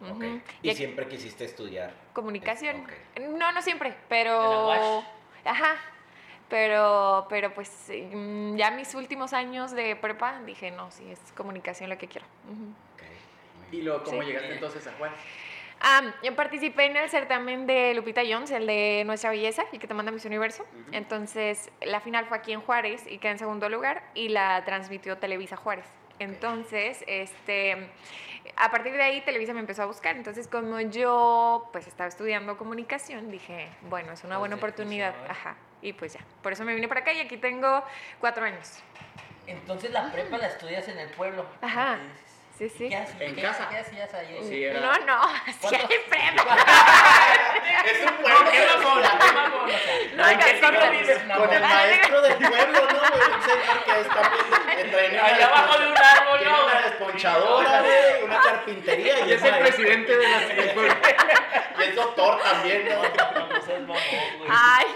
Ok. 0.00 0.10
Ujú. 0.16 0.40
Y, 0.62 0.70
Y 0.70 0.74
siempre 0.74 1.06
quisiste 1.08 1.44
estudiar. 1.44 1.92
comunicación. 2.12 2.80
Ok. 2.80 3.20
No, 3.20 3.52
no 3.52 3.62
siempre, 3.62 3.88
¿En 3.90 3.94
la 3.94 4.00
pero... 4.08 5.04
Ajá. 5.44 5.76
Pero, 6.48 7.26
pero 7.30 7.54
pues 7.54 7.70
mm, 7.90 8.56
ya 8.56 8.70
mis 8.70 8.94
últimos 8.94 9.32
años 9.32 9.72
de 9.72 9.96
prepa 9.96 10.40
dije, 10.44 10.70
no, 10.70 10.90
sí, 10.90 11.10
es 11.10 11.18
comunicación 11.36 11.88
lo 11.90 11.96
que 11.98 12.06
quiero. 12.06 12.26
Ujú. 12.44 12.64
Ok, 12.94 13.02
muy 13.70 13.78
Y 13.78 13.82
luego, 13.82 14.04
¿cómo 14.04 14.20
Sí. 14.20 14.26
llegaste 14.28 14.52
entonces 14.54 14.86
a 14.86 14.92
Juárez? 14.92 15.18
Ah, 15.86 16.14
yo 16.22 16.34
participé 16.34 16.86
en 16.86 16.96
el 16.96 17.10
certamen 17.10 17.66
de 17.66 17.92
Lupita 17.92 18.22
Jones, 18.26 18.50
el 18.52 18.66
de 18.66 19.02
Nuestra 19.04 19.28
Belleza, 19.28 19.64
el 19.70 19.78
que 19.78 19.86
te 19.86 19.92
manda 19.92 20.10
Miss 20.10 20.24
Universo. 20.24 20.64
Entonces, 20.92 21.70
la 21.82 22.00
final 22.00 22.24
fue 22.24 22.38
aquí 22.38 22.52
en 22.54 22.62
Juárez 22.62 23.04
y 23.06 23.18
quedé 23.18 23.32
en 23.32 23.38
segundo 23.38 23.68
lugar 23.68 24.02
y 24.14 24.30
la 24.30 24.64
transmitió 24.64 25.18
Televisa 25.18 25.56
Juárez. 25.56 25.84
Entonces, 26.18 27.04
este, 27.06 27.90
a 28.56 28.70
partir 28.70 28.94
de 28.94 29.02
ahí 29.02 29.20
Televisa 29.26 29.52
me 29.52 29.60
empezó 29.60 29.82
a 29.82 29.84
buscar. 29.84 30.16
Entonces, 30.16 30.48
como 30.48 30.80
yo 30.80 31.68
pues 31.70 31.86
estaba 31.86 32.08
estudiando 32.08 32.56
comunicación, 32.56 33.30
dije, 33.30 33.68
bueno, 33.90 34.12
es 34.12 34.24
una 34.24 34.36
Pues 34.36 34.40
buena 34.40 34.56
oportunidad. 34.56 35.14
Ajá. 35.28 35.54
Y 35.82 35.92
pues 35.92 36.14
ya, 36.14 36.20
por 36.42 36.54
eso 36.54 36.64
me 36.64 36.74
vine 36.74 36.88
para 36.88 37.00
acá 37.00 37.12
y 37.12 37.20
aquí 37.20 37.36
tengo 37.36 37.84
cuatro 38.20 38.42
años. 38.42 38.82
Entonces 39.46 39.90
la 39.90 40.10
prepa 40.10 40.38
la 40.38 40.46
estudias 40.46 40.88
en 40.88 40.98
el 40.98 41.10
pueblo. 41.10 41.44
Ajá. 41.60 41.98
Sí, 42.56 42.68
sí. 42.68 42.88
¿Qué 42.88 42.96
haces? 42.96 43.16
En 43.20 43.34
¿Qué- 43.34 43.42
casa. 43.42 43.68
¿Qué 43.68 43.78
hacías 43.78 44.14
ahí? 44.14 44.38
Sí, 44.48 44.64
era- 44.64 44.78
No, 44.78 44.92
no, 45.06 45.22
hacía 45.22 45.54
¿Cuánto- 45.60 45.88
en 45.92 46.02
prepa. 46.08 46.56
Es 47.84 47.98
un 47.98 48.22
No, 48.22 48.50
¿qué 48.50 48.66
mamona? 48.66 49.18
¿Qué 49.18 49.32
mamona? 49.32 49.72
No, 50.14 50.28
¿en 50.28 50.38
qué 50.38 50.44
siglo 50.60 50.90
vives, 50.90 51.18
Con 51.18 51.22
el 51.24 51.28
mamona? 51.28 51.60
maestro 51.60 52.22
del 52.22 52.34
pueblo, 52.36 52.80
¿no? 52.80 53.02
Un 53.02 53.42
señor 53.42 53.84
que 53.84 54.00
está 54.00 54.30
pues, 54.30 54.78
entre 54.78 55.18
Allá 55.20 55.46
abajo 55.46 55.78
de 55.80 55.86
un 55.88 55.96
árbol, 55.98 56.44
¿no? 56.44 56.64
una 56.66 56.80
desponchadora, 56.82 57.80
güey, 57.80 58.22
una 58.24 58.40
carpintería 58.40 59.26
y 59.26 59.32
es 59.32 59.42
el 59.42 59.58
presidente 59.58 60.16
de 60.16 60.28
la 60.28 60.74
pueblo. 60.74 60.94
Y 61.76 61.82
es 61.82 61.96
doctor 61.96 62.40
también, 62.40 62.88
¿no? 62.88 63.02
No, 63.02 63.48
no 63.48 63.94
güey. 64.38 64.48
Ay, 64.48 64.86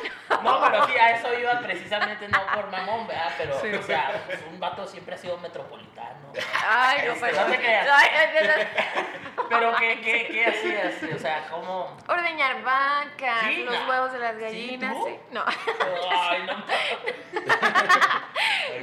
No, 0.45 0.61
pero 0.65 0.87
sí, 0.87 0.97
a 0.97 1.11
eso 1.17 1.35
iba 1.37 1.59
precisamente, 1.61 2.29
no 2.29 2.39
por 2.55 2.71
mamón, 2.71 3.07
¿verdad? 3.09 3.33
Pero, 3.37 3.61
Sí. 3.61 3.75
o 3.75 3.83
sea, 3.83 4.23
pues, 4.27 4.39
un 4.49 4.61
vato 4.61 4.87
siempre 4.87 5.17
ha 5.17 5.19
sido 5.19 5.37
metropolitano. 5.39 6.33
ay, 6.69 7.03
no, 7.07 7.13
Este, 7.15 7.27
perdón. 7.27 7.43
no 7.48 7.48
te 7.51 7.57
creas. 7.63 7.89
Pero, 9.49 9.75
¿qué, 9.77 10.01
qué, 10.03 10.29
qué 10.31 10.47
hacías? 10.47 10.95
O 11.15 11.19
sea, 11.19 11.49
¿cómo...? 11.49 11.97
Ordeñar 12.07 12.63
vacas, 12.63 13.45
Sí, 13.47 13.63
los 13.65 13.89
huevos 13.89 14.13
de 14.13 14.19
las 14.19 14.35
¿Sí, 14.37 14.41
gallinas. 14.43 14.93
tú? 14.95 15.07
sí. 15.07 15.17
No. 15.31 15.45
Ay, 16.11 16.43
no. 16.47 16.65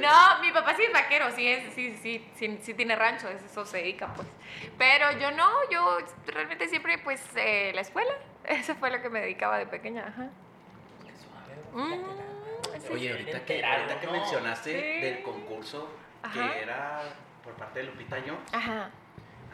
no, 0.00 0.40
mi 0.40 0.50
papá 0.52 0.74
sí 0.74 0.82
es 0.82 0.92
vaquero, 0.92 1.30
sí, 1.36 1.46
es, 1.48 1.72
sí, 1.74 1.96
sí, 2.02 2.28
sí, 2.36 2.58
sí 2.62 2.74
tiene 2.74 2.96
rancho, 2.96 3.28
es- 3.28 3.42
eso 3.44 3.64
se 3.64 3.78
dedica, 3.78 4.08
pues. 4.14 4.26
Pero 4.78 5.12
yo 5.18 5.30
no, 5.30 5.48
yo 5.70 5.98
realmente 6.26 6.68
siempre, 6.68 6.98
pues, 6.98 7.22
eh, 7.36 7.70
la 7.74 7.82
escuela, 7.82 8.12
eso 8.44 8.74
fue 8.74 8.90
lo 8.90 9.00
que 9.00 9.08
me 9.08 9.20
dedicaba 9.20 9.58
de 9.58 9.66
pequeña, 9.66 10.06
ajá. 10.08 10.28
Mm, 11.72 11.92
sí. 12.80 12.88
Oye, 12.92 13.10
ahorita 13.12 13.44
que, 13.44 13.64
ahorita 13.64 14.00
que 14.00 14.06
mencionaste 14.08 14.70
Sí. 14.70 15.00
del 15.00 15.22
concurso 15.22 15.90
Ajá. 16.22 16.32
que 16.52 16.62
era 16.62 17.02
por 17.46 17.54
parte 17.54 17.78
de 17.78 17.86
Lupita 17.86 18.16
Jones, 18.26 18.52
Ajá. 18.52 18.90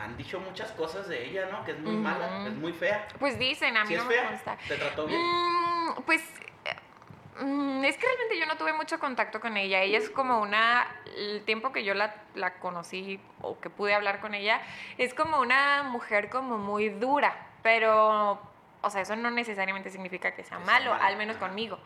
han 0.00 0.16
dicho 0.16 0.40
muchas 0.40 0.72
cosas 0.72 1.06
de 1.08 1.26
ella, 1.28 1.46
¿no? 1.52 1.62
Que 1.64 1.72
es 1.72 1.78
muy 1.78 1.94
mala, 1.94 2.46
es 2.49 2.54
muy 2.54 2.72
fea. 2.72 3.06
Pues 3.20 3.38
dicen, 3.38 3.76
a 3.76 3.82
mí 3.84 3.88
¿Sí 3.90 3.94
no 3.96 4.02
es 4.02 4.08
me 4.08 4.14
fea? 4.14 4.28
consta. 4.28 4.56
¿Te 4.66 4.76
trató 4.76 5.06
bien? 5.06 5.20
Mm, 5.20 6.02
pues 6.06 6.22
eh, 6.64 7.44
mm, 7.44 7.84
es 7.84 7.96
que 7.99 8.06
realmente 8.06 8.38
yo 8.40 8.46
no 8.46 8.56
tuve 8.56 8.72
mucho 8.72 8.99
contacto 8.99 9.40
con 9.40 9.58
ella. 9.58 9.82
Ella 9.82 9.99
es 9.99 10.08
como 10.08 10.40
una, 10.40 10.88
el 11.18 11.44
tiempo 11.44 11.70
que 11.70 11.84
yo 11.84 11.92
la, 11.92 12.14
la 12.34 12.54
conocí 12.54 13.20
o 13.42 13.61
que 13.61 13.68
pude 13.68 13.94
hablar 13.94 14.20
con 14.20 14.32
ella, 14.34 14.62
es 14.96 15.12
como 15.12 15.38
una 15.38 15.82
mujer 15.82 16.30
como 16.30 16.56
muy 16.56 16.88
dura, 16.88 17.37
pero 17.62 18.40
O 18.82 18.90
sea, 18.90 19.02
eso 19.02 19.14
no 19.16 19.30
necesariamente 19.30 19.90
significa 19.90 20.34
que 20.34 20.42
sea 20.44 20.58
malo, 20.58 20.90
malo, 20.90 21.04
al 21.04 21.16
menos 21.16 21.36
conmigo. 21.36 21.78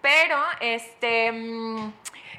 Pero, 0.00 0.36
este, 0.60 1.30
mm, 1.32 1.92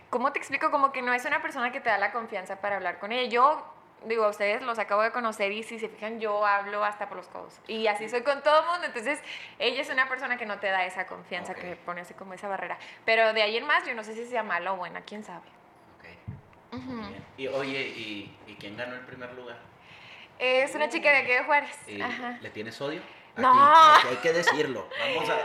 ¿cómo 0.09 0.31
te 0.33 0.39
explico? 0.39 0.71
Como 0.71 0.91
que 0.91 1.01
no 1.01 1.13
es 1.13 1.23
una 1.25 1.41
persona 1.41 1.71
que 1.71 1.79
te 1.79 1.89
da 1.89 1.97
la 1.97 2.11
confianza 2.11 2.57
para 2.59 2.75
hablar 2.75 2.99
con 2.99 3.11
ella. 3.13 3.29
Yo, 3.29 3.73
digo, 4.05 4.25
a 4.25 4.29
ustedes 4.29 4.61
los 4.61 4.77
acabo 4.77 5.01
de 5.01 5.11
conocer 5.11 5.53
y 5.53 5.63
si 5.63 5.79
se 5.79 5.87
fijan, 5.87 6.19
yo 6.19 6.45
hablo 6.45 6.83
hasta 6.83 7.07
por 7.07 7.15
los 7.15 7.27
codos. 7.27 7.57
Y 7.67 7.87
así 7.87 8.09
soy 8.09 8.23
con 8.23 8.43
todo 8.43 8.59
el 8.59 8.65
mundo. 8.67 8.87
Entonces, 8.87 9.21
ella 9.57 9.81
es 9.81 9.89
una 9.89 10.09
persona 10.09 10.37
que 10.37 10.45
no 10.45 10.59
te 10.59 10.67
da 10.67 10.83
esa 10.85 11.07
confianza, 11.07 11.53
Ok. 11.53 11.59
que 11.59 11.75
pone 11.77 12.01
así 12.01 12.13
como 12.13 12.33
esa 12.33 12.49
barrera. 12.49 12.77
Pero 13.05 13.31
de 13.33 13.41
ahí 13.41 13.55
en 13.55 13.65
más, 13.65 13.85
yo 13.87 13.93
no 13.95 14.03
sé 14.03 14.13
si 14.15 14.25
sea 14.25 14.43
mala 14.43 14.73
o 14.73 14.75
buena, 14.75 14.99
quién 15.01 15.23
sabe. 15.23 15.47
Ok, 15.97 16.77
bien. 17.09 17.25
Y 17.37 17.47
oye, 17.47 17.79
¿y, 17.87 18.37
¿y 18.47 18.55
quién 18.55 18.75
ganó 18.75 18.95
el 18.95 19.05
primer 19.05 19.31
lugar? 19.33 19.57
Es 20.39 20.75
una 20.75 20.89
chica 20.89 21.09
de 21.11 21.17
aquí 21.19 21.31
de 21.31 21.43
Juárez. 21.45 21.87
¿Y 21.87 22.01
Ajá. 22.01 22.37
¿Le 22.41 22.49
tiene 22.49 22.71
No. 23.35 23.49
Aquí, 23.51 23.99
aquí 23.99 24.07
hay 24.09 24.15
que 24.17 24.33
decirlo. 24.33 24.87
Vamos 25.15 25.29
a... 25.29 25.35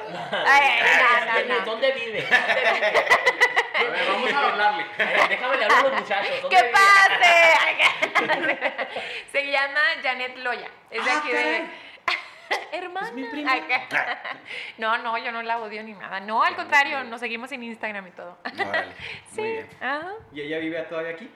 Ay, 0.46 0.80
no, 0.98 1.48
no, 1.48 1.54
no. 1.58 1.64
¿Dónde 1.64 1.92
vive? 1.92 2.26
A 2.30 3.82
ver, 3.82 4.06
vamos 4.08 4.32
a 4.32 4.48
hablarle. 4.48 4.86
Déjame 5.28 5.56
le 5.56 5.64
hablar 5.64 5.78
a 5.78 5.82
los 5.88 5.92
muchachos. 6.00 6.42
¿dónde 6.42 6.56
¡Que 6.56 6.64
pase! 6.64 7.34
Se 9.32 9.50
llama 9.50 9.80
Janet 10.02 10.36
Loya. 10.38 10.68
Es 10.90 11.04
de 11.04 11.10
Ah, 11.10 11.18
aquí 11.18 11.32
de. 11.32 11.66
Hermana. 12.72 13.08
Es 13.08 13.14
mi 13.14 13.24
prima. 13.24 13.52
Ay, 13.52 13.62
¿qué? 13.68 13.80
No, 14.78 14.98
no, 14.98 15.16
yo 15.18 15.32
no 15.32 15.42
la 15.42 15.58
odio 15.58 15.82
ni 15.82 15.92
nada. 15.92 16.20
No, 16.20 16.42
al 16.42 16.56
contrario, 16.56 17.04
nos 17.04 17.20
seguimos 17.20 17.50
en 17.52 17.62
Instagram 17.62 18.06
y 18.08 18.10
todo. 18.12 18.38
Sí. 19.34 19.40
muy 19.40 19.52
bien. 19.52 19.68
Ajá. 19.80 20.12
¿Y 20.32 20.40
ella 20.42 20.58
vive 20.58 20.82
todavía 20.82 21.12
aquí? 21.12 21.30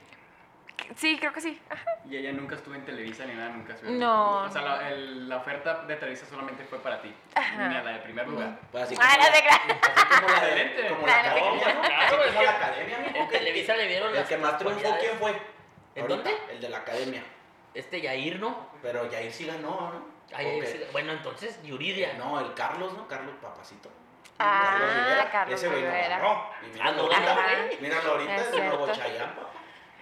Sí, 0.96 1.16
creo 1.18 1.32
que 1.32 1.40
sí. 1.40 1.61
Ajá. 1.70 1.84
Y 2.08 2.16
ella 2.16 2.32
nunca 2.32 2.54
estuvo 2.56 2.75
en 2.75 2.84
Televisa 2.84 3.25
ni 3.25 3.34
nada, 3.34 3.50
nunca 3.50 3.75
estuvo. 3.75 3.90
No, 3.90 4.42
O 4.44 4.50
sea, 4.50 4.62
la, 4.62 4.88
el- 4.90 5.28
la 5.28 5.37
oferta 5.37 5.82
de 5.84 5.96
Televisa 5.96 6.26
solamente 6.26 6.64
fue 6.64 6.78
para 6.80 7.00
ti. 7.00 7.14
Ajá. 7.34 7.68
Ni 7.68 7.76
a 7.76 7.82
la 7.82 7.90
de 7.92 7.99
primer 8.00 8.28
lugar. 8.28 8.58
Pues 8.70 8.84
así 8.84 8.94
Ah, 9.00 9.16
la- 9.16 9.25
así 9.25 9.42
como 10.20 10.26
la 10.28 10.40
de- 10.46 10.88
como 10.88 11.06
la 11.06 11.14
Ah, 11.14 11.20
academia. 11.20 11.62
Claro, 11.62 12.22
es 12.25 12.28
como 12.28 12.38
que- 12.40 12.44
la 12.46 12.50
academia. 12.56 13.06
En 13.14 13.28
Televisa 13.28 13.76
le 13.76 13.87
vieron 13.88 14.16
El 14.16 14.25
que 14.25 14.37
más 14.38 14.58
triunfó. 14.58 14.96
¿quién 15.00 15.16
fue? 15.18 15.30
¿En 15.94 16.02
Ahorita, 16.02 16.14
dónde? 16.30 16.37
El 16.52 16.61
de 16.61 16.68
la 16.68 16.78
academia. 16.78 17.22
Este 17.75 18.00
Yair, 18.00 18.38
¿no? 18.40 18.68
Pero 18.82 19.11
Yair 19.11 19.32
sí 19.32 19.46
ganó, 19.46 19.92
¿no? 19.92 20.06
Ay, 20.34 20.62
sí. 20.66 20.80
Bueno, 20.92 21.12
entonces 21.12 21.62
Yuridia. 21.62 22.14
No, 22.14 22.40
el 22.40 22.54
Carlos, 22.54 22.94
¿no? 22.94 23.06
Carlos 23.08 23.34
Papacito. 23.40 23.90
Ah, 24.38 25.28
Carlos 25.30 25.58
Ese 25.58 25.68
güey 25.68 25.82
no 25.82 25.87
Rivera. 25.88 26.18
ganó. 26.18 26.46
Y 26.75 26.80
Ah, 26.80 26.90
no 26.92 27.02
míralo 27.04 27.08
ganó, 27.08 27.30
ahorita. 27.30 27.62
güey. 27.66 27.80
Míralo 27.80 28.11
ahorita, 28.12 28.37
Es 28.37 28.42
es 28.42 28.52
el 28.54 28.64
nuevo 28.66 28.94
cierto. 28.94 29.50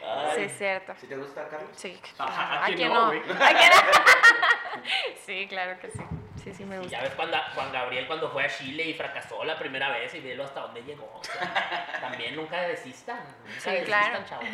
Ay. 0.02 0.32
Sí, 0.36 0.42
es 0.42 0.58
cierto. 0.58 0.94
¿Sí 1.00 1.06
te 1.06 1.16
gusta, 1.16 1.48
Carlos? 1.48 1.70
Sí. 1.74 2.00
Ajá, 2.18 2.62
¿A 2.62 2.66
¿quién 2.66 2.76
quién 2.78 2.88
no, 2.92 3.00
no? 3.00 3.06
güey? 3.08 3.20
¿A 3.20 3.24
quién 3.48 3.70
no? 3.70 4.82
Sí, 5.26 5.46
claro 5.48 5.78
que 5.80 5.90
sí. 5.90 6.00
Sí, 6.42 6.54
sí 6.54 6.64
me 6.64 6.76
Y 6.76 6.78
gusta. 6.78 6.92
ya 6.96 7.02
ves 7.02 7.12
cuando 7.14 7.36
Juan 7.54 7.70
Gabriel 7.70 8.06
cuando 8.06 8.30
fue 8.30 8.44
a 8.44 8.48
Chile 8.48 8.84
y 8.84 8.94
fracasó 8.94 9.44
la 9.44 9.58
primera 9.58 9.90
vez 9.90 10.14
y 10.14 10.20
velo 10.20 10.44
hasta 10.44 10.60
dónde 10.60 10.82
llegó. 10.82 11.04
O 11.14 11.22
sea, 11.24 11.98
también 12.00 12.34
nunca 12.34 12.62
desistan. 12.62 13.18
Nunca 13.44 13.60
Sí, 13.60 13.70
desistan, 13.72 13.84
claro. 13.84 14.24
chavos. 14.26 14.46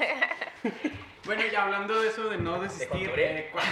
Bueno, 1.25 1.43
y 1.45 1.55
hablando 1.55 2.01
de 2.01 2.09
eso 2.09 2.29
de 2.29 2.39
no 2.39 2.59
desistir, 2.61 3.13
eh, 3.17 3.51
¿cuál- 3.53 3.65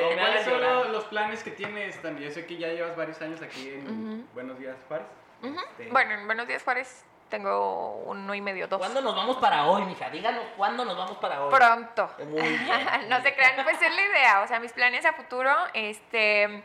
No 0.00 0.08
me 0.10 0.16
¿cuáles 0.16 0.44
son 0.44 0.60
los, 0.60 0.88
los 0.90 1.04
planes 1.04 1.42
que 1.44 1.50
tienes 1.52 2.00
también? 2.02 2.28
Yo 2.28 2.34
sé 2.34 2.44
que 2.46 2.56
ya 2.56 2.68
llevas 2.68 2.96
varios 2.96 3.20
años 3.22 3.40
aquí 3.42 3.68
en. 3.70 4.26
Buenos 4.34 4.58
Días, 4.58 4.76
Juárez. 4.88 5.06
Este, 5.42 5.90
Bueno, 5.90 6.14
en 6.14 6.26
Buenos 6.26 6.48
Días 6.48 6.62
Juárez 6.62 7.04
tengo 7.34 8.04
uno 8.06 8.32
y 8.32 8.40
medio, 8.40 8.68
dos. 8.68 8.78
¿Cuándo 8.78 9.00
nos 9.00 9.16
vamos 9.16 9.38
para 9.38 9.66
hoy, 9.66 9.82
mija? 9.86 10.08
Díganos 10.08 10.44
cuándo 10.56 10.84
nos 10.84 10.96
vamos 10.96 11.16
para 11.16 11.44
hoy. 11.44 11.52
Pronto. 11.52 12.08
Muy 12.18 12.42
bien. 12.42 13.08
no 13.08 13.20
se 13.22 13.34
crean, 13.34 13.56
pues 13.64 13.82
es 13.82 13.92
la 13.92 14.02
idea. 14.02 14.42
O 14.42 14.46
sea, 14.46 14.60
mis 14.60 14.72
planes 14.72 15.04
a 15.04 15.14
futuro, 15.14 15.52
este, 15.72 16.62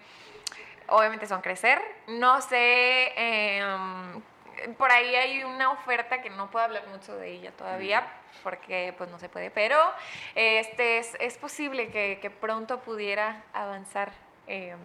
obviamente 0.88 1.26
son 1.26 1.42
crecer. 1.42 1.82
No 2.06 2.40
sé, 2.42 3.14
em, 3.16 4.22
por 4.78 4.92
ahí 4.92 5.16
hay 5.16 5.44
una 5.44 5.72
oferta 5.72 6.22
que 6.22 6.30
no 6.30 6.52
puedo 6.52 6.66
hablar 6.66 6.86
mucho 6.90 7.16
de 7.16 7.32
ella 7.32 7.52
todavía 7.52 8.06
porque 8.44 8.94
pues 8.96 9.10
no 9.10 9.18
se 9.18 9.28
puede, 9.28 9.50
pero 9.50 9.76
este 10.36 11.00
es, 11.00 11.18
es 11.20 11.36
posible 11.40 11.90
que, 11.90 12.20
que 12.22 12.30
pronto 12.30 12.80
pudiera 12.82 13.44
avanzar 13.54 14.12
em, 14.46 14.78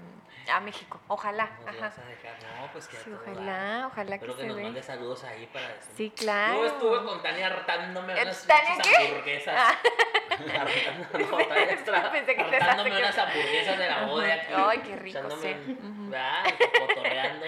a 0.52 0.60
México. 0.60 1.00
Ojalá. 1.08 1.50
Nos 1.64 1.68
Ajá. 1.76 1.80
vas 1.88 1.98
a 1.98 2.04
dejar. 2.04 2.32
No, 2.60 2.72
pues 2.72 2.88
que 2.88 2.96
Sí, 2.98 3.10
ojalá, 3.12 3.86
ojalá 3.90 4.08
que 4.10 4.14
Espero 4.24 4.36
que 4.36 4.42
se 4.42 4.48
nos 4.48 4.60
mande 4.60 4.82
saludos 4.82 5.24
ahí 5.24 5.46
para 5.52 5.68
decir. 5.68 5.92
Sí, 5.96 6.12
claro. 6.16 6.54
Yo 6.60 6.66
estuve 6.66 7.04
con 7.04 7.22
Tania 7.22 7.46
hartándome 7.46 8.20
unas 8.22 8.46
¿Tania 8.46 8.76
qué? 8.82 9.06
hamburguesas. 9.06 9.54
Ah. 9.56 9.74
No, 10.34 11.36
Tania 11.36 11.62
extra- 11.72 12.10
Pensé 12.10 12.34
que 12.34 12.44
te 12.44 12.56
hartándome 12.56 12.90
saqué- 12.90 12.98
unas 12.98 13.18
hamburguesas 13.18 13.78
de 13.78 13.88
la 13.88 14.02
boda 14.06 14.34
aquí. 14.34 14.52
Ay, 14.56 14.78
qué 14.78 14.96
rico, 14.96 15.30
sí. 15.40 15.54
¿verdad? 15.68 16.44
Cotorreando. 16.88 17.46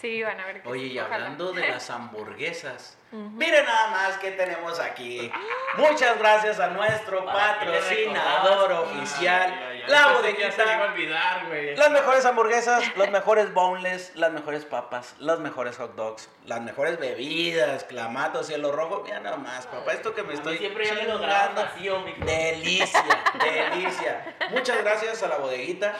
Sí, 0.00 0.22
van 0.22 0.40
a 0.40 0.46
ver 0.46 0.62
que 0.62 0.68
Oye, 0.68 0.86
sí, 0.88 0.92
y 0.92 0.98
ojalá. 0.98 1.14
hablando 1.16 1.52
de 1.52 1.68
las 1.68 1.90
hamburguesas, 1.90 2.98
miren 3.12 3.64
nada 3.66 3.88
más 3.88 4.16
que 4.18 4.30
tenemos 4.32 4.80
aquí. 4.80 5.30
Muchas 5.76 6.18
gracias 6.18 6.58
a 6.58 6.68
nuestro 6.68 7.20
que 7.20 7.26
patrocinador 7.32 8.72
oficial, 8.72 9.69
La 9.88 10.20
pensé 10.20 10.36
que 10.36 10.42
ya 10.42 10.52
se 10.52 10.64
le 10.64 10.72
iba 10.72 10.84
a 10.84 10.88
bodeguita. 10.88 10.92
olvidar, 10.92 11.46
güey. 11.46 11.76
Las 11.76 11.90
mejores 11.90 12.24
hamburguesas, 12.24 12.96
los 12.96 13.10
mejores 13.10 13.52
boneless, 13.54 14.12
las 14.16 14.32
mejores 14.32 14.64
papas, 14.64 15.14
los 15.18 15.40
mejores 15.40 15.76
hot 15.76 15.94
dogs, 15.94 16.28
las 16.46 16.60
mejores 16.60 16.98
bebidas, 16.98 17.84
clamato, 17.84 18.42
cielo 18.42 18.72
rojo. 18.72 19.02
Mira 19.04 19.20
nada 19.20 19.36
más, 19.36 19.66
papá, 19.66 19.92
esto 19.92 20.14
que 20.14 20.22
me 20.22 20.32
A 20.32 20.34
estoy 20.34 20.58
siempre 20.58 20.86
ya 20.86 20.94
me 20.94 21.06
vacío, 21.54 22.00
mijo. 22.00 22.24
Delicia, 22.24 23.04
delicia. 23.38 24.36
Muchas 24.50 24.78
gracias 24.78 25.22
a 25.22 25.28
la 25.28 25.38
bodeguita 25.38 25.94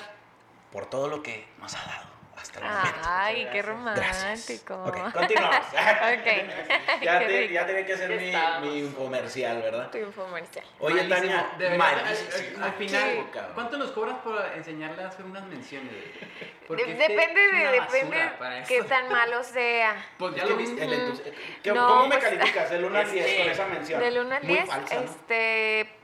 por 0.72 0.86
todo 0.86 1.08
lo 1.08 1.22
que 1.22 1.48
nos 1.58 1.74
ha 1.74 1.84
dado 1.86 2.09
hasta 2.40 2.58
el 2.58 2.64
momento. 2.64 2.98
Ay, 3.04 3.48
qué 3.52 3.62
romántico. 3.62 4.74
Ok, 4.84 5.12
continuamos. 5.12 5.66
Ok. 5.66 7.02
ya, 7.02 7.18
te- 7.18 7.48
ya 7.52 7.66
tenía 7.66 7.86
que 7.86 7.92
hacer 7.92 8.18
¿Qué 8.18 8.32
mi, 8.62 8.68
mi 8.68 8.78
infomercial, 8.80 9.62
¿verdad? 9.62 9.90
Tu 9.90 9.98
infomercial. 9.98 10.64
Oye. 10.78 11.04
Tania, 11.04 11.50
malísimo. 11.76 12.56
al, 12.58 12.64
al 12.64 12.72
final. 12.74 13.26
¿cuánto 13.54 13.78
nos 13.78 13.90
cobras 13.92 14.16
por 14.18 14.44
enseñarle 14.56 15.02
a 15.02 15.08
hacer 15.08 15.24
unas 15.24 15.44
menciones? 15.44 15.92
De- 16.70 16.82
este 16.82 17.08
depende 17.08 17.40
de, 17.50 17.66
depende 17.72 18.32
qué 18.68 18.82
tan 18.84 19.08
malo 19.10 19.42
sea. 19.42 19.96
Pues 20.18 20.36
ya 20.36 20.44
lo 20.44 20.56
viste. 20.56 20.84
el 20.84 21.20
¿Qué- 21.62 21.72
No, 21.72 21.88
¿Cómo 21.88 22.06
me 22.06 22.16
pues, 22.16 22.24
calificas? 22.30 22.70
Del 22.70 22.84
1 22.84 22.98
al 22.98 23.10
10 23.10 23.26
este, 23.26 23.42
con 23.42 23.50
esa 23.52 23.66
mención. 23.66 24.00
Del 24.00 24.18
1 24.18 24.34
al 24.36 24.42
Muy 24.44 24.52
10, 24.54 24.66
falsa, 24.68 24.94
¿no? 24.94 25.00
este. 25.00 25.94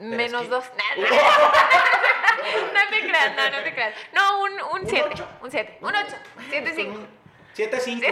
Menos 0.00 0.42
es 0.42 0.48
que- 0.48 0.54
2. 0.54 0.64
No 2.74 2.80
te 2.90 3.00
creas, 3.00 3.36
no, 3.36 3.50
no 3.50 3.62
te 3.62 3.74
creas. 3.74 3.94
No, 4.12 4.42
un 4.42 4.52
¿Un 4.80 4.88
7. 4.88 5.08
ocho? 5.12 5.28
Un 5.42 5.50
7. 5.50 5.78
Un 5.80 5.94
8. 5.94 6.16
7, 6.50 6.72
5. 6.74 7.06
7 7.54 7.80
5. 7.80 8.06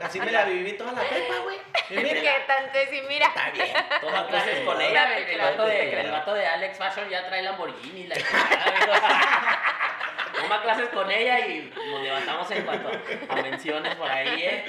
Así 0.00 0.20
me 0.20 0.32
la 0.32 0.44
viví 0.44 0.72
toda 0.72 0.92
la 0.92 1.02
prepa, 1.02 1.34
güey. 1.42 1.58
Mira, 1.90 2.20
¿Qué 2.20 2.44
tanto 2.46 2.78
es? 2.78 2.92
Y 2.94 3.02
mira. 3.02 3.26
Está 3.26 3.50
bien. 3.50 3.76
Toma 4.00 4.26
clases 4.26 4.60
con 4.60 4.80
ella, 4.80 5.18
el, 5.18 5.38
vato 5.38 5.66
de, 5.66 5.90
creas. 5.90 6.04
el 6.06 6.10
vato 6.10 6.32
de 6.32 6.46
Alex 6.46 6.78
Fashion 6.78 7.10
ya 7.10 7.26
trae 7.26 7.42
Lamborghini. 7.42 8.06
La 8.06 8.16
Toma 10.44 10.62
clases 10.62 10.88
con 10.90 11.10
ella 11.10 11.46
y 11.46 11.72
nos 11.90 12.02
levantamos 12.02 12.50
en 12.50 12.62
cuanto 12.64 12.88
a 13.28 13.36
menciones 13.36 13.94
por 13.96 14.10
ahí, 14.10 14.42
¿eh? 14.42 14.64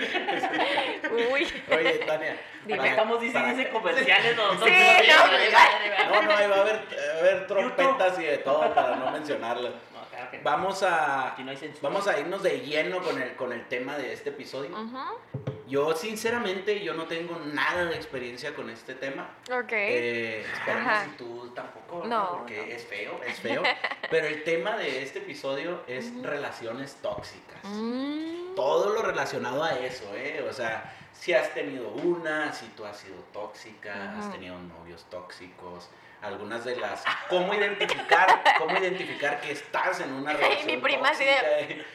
Uy. 1.32 1.48
Oye, 1.72 1.94
Tania. 2.06 2.38
Dime. 2.66 2.90
Estamos 2.90 3.22
diciendo 3.22 3.70
comerciales 3.72 4.36
nosotros. 4.38 4.70
Sí, 4.70 5.08
no. 5.08 6.10
No, 6.16 6.22
no, 6.22 6.36
ahí 6.36 6.48
va 6.50 6.56
a 6.56 6.62
haber, 6.62 6.76
va 6.76 7.16
a 7.16 7.20
haber 7.20 7.48
trompetas 7.48 8.20
y 8.20 8.24
de 8.24 8.38
todo 8.40 8.74
para 8.74 8.96
no 8.96 9.12
mencionarlas. 9.12 9.74
No, 9.96 10.02
claro 10.10 10.30
que 10.32 10.38
no. 10.38 10.44
Vamos 10.44 10.84
a, 10.84 11.30
Aquí 11.34 11.44
no 11.44 11.52
hay 11.52 11.58
censura. 11.58 11.90
vamos 11.90 12.08
a 12.08 12.20
irnos 12.20 12.42
de 12.44 12.60
lleno 12.62 13.02
con 13.02 13.22
el, 13.22 13.36
con 13.36 13.52
el 13.54 13.66
tema 13.68 13.98
de 13.98 14.14
este 14.14 14.30
episodio. 14.30 14.70
Ujú. 14.72 15.20
Yo, 15.68 15.96
sinceramente, 15.96 16.84
yo 16.84 16.94
no 16.94 17.06
tengo 17.06 17.40
nada 17.40 17.86
de 17.86 17.96
experiencia 17.96 18.54
con 18.54 18.70
este 18.70 18.94
tema. 18.94 19.30
Ok. 19.52 19.72
Eh, 19.72 20.46
esperemos 20.54 20.88
Ajá. 20.88 21.06
si 21.06 21.12
tú 21.18 21.52
tampoco. 21.56 22.06
No, 22.06 22.38
porque 22.40 22.58
no. 22.58 22.64
es 22.64 22.86
feo, 22.86 23.20
es 23.26 23.40
feo. 23.40 23.64
Pero 24.10 24.28
el 24.28 24.44
tema 24.44 24.78
de 24.78 25.02
este 25.02 25.20
episodio 25.20 25.84
es 25.88 26.14
relaciones 26.22 26.96
tóxicas. 27.02 27.64
Mm. 27.64 28.56
Todo 28.56 28.94
lo 28.94 29.02
relacionado 29.02 29.64
a 29.64 29.74
eso, 29.80 30.16
¿eh? 30.16 30.46
O 30.48 30.54
sea, 30.54 30.96
si 31.12 31.34
has 31.34 31.54
tenido 31.54 31.90
una, 31.90 32.54
si 32.54 32.68
tú 32.68 32.86
has 32.86 32.98
sido 32.98 33.16
tóxica, 33.34 34.18
has 34.18 34.32
tenido 34.32 34.58
novios 34.60 35.06
tóxicos, 35.10 35.90
algunas 36.22 36.64
de 36.66 36.76
las... 36.78 37.04
¿Cómo 37.30 37.54
identificar, 37.54 38.42
cómo 38.58 38.78
identificar 38.78 39.40
que 39.42 39.52
estás 39.52 40.00
en 40.00 40.12
una 40.14 40.34
relación 40.38 40.66
mi 40.68 40.78
prima 40.78 41.10
así 41.10 41.24
le- 41.26 41.86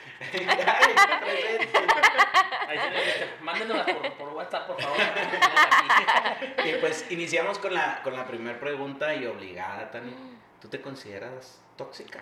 Mándenoslas 3.40 3.86
por, 3.96 4.12
por 4.14 4.28
WhatsApp, 4.30 4.66
por 4.66 4.80
favor. 4.80 4.96
Aquí. 5.00 6.46
Y 6.68 6.72
pues 6.74 7.10
iniciamos 7.10 7.58
con 7.58 7.74
la, 7.74 8.02
con 8.02 8.14
la 8.14 8.26
primera 8.26 8.58
pregunta 8.60 9.14
y 9.14 9.26
obligada, 9.26 9.90
Tani. 9.90 10.14
¿Tú 10.60 10.68
te 10.68 10.80
consideras 10.80 11.60
tóxica? 11.76 12.20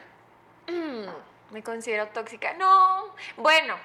Mm, 0.68 1.06
Me 1.50 1.62
considero 1.62 2.08
tóxica. 2.08 2.52
No. 2.54 3.14
Bueno. 3.36 3.76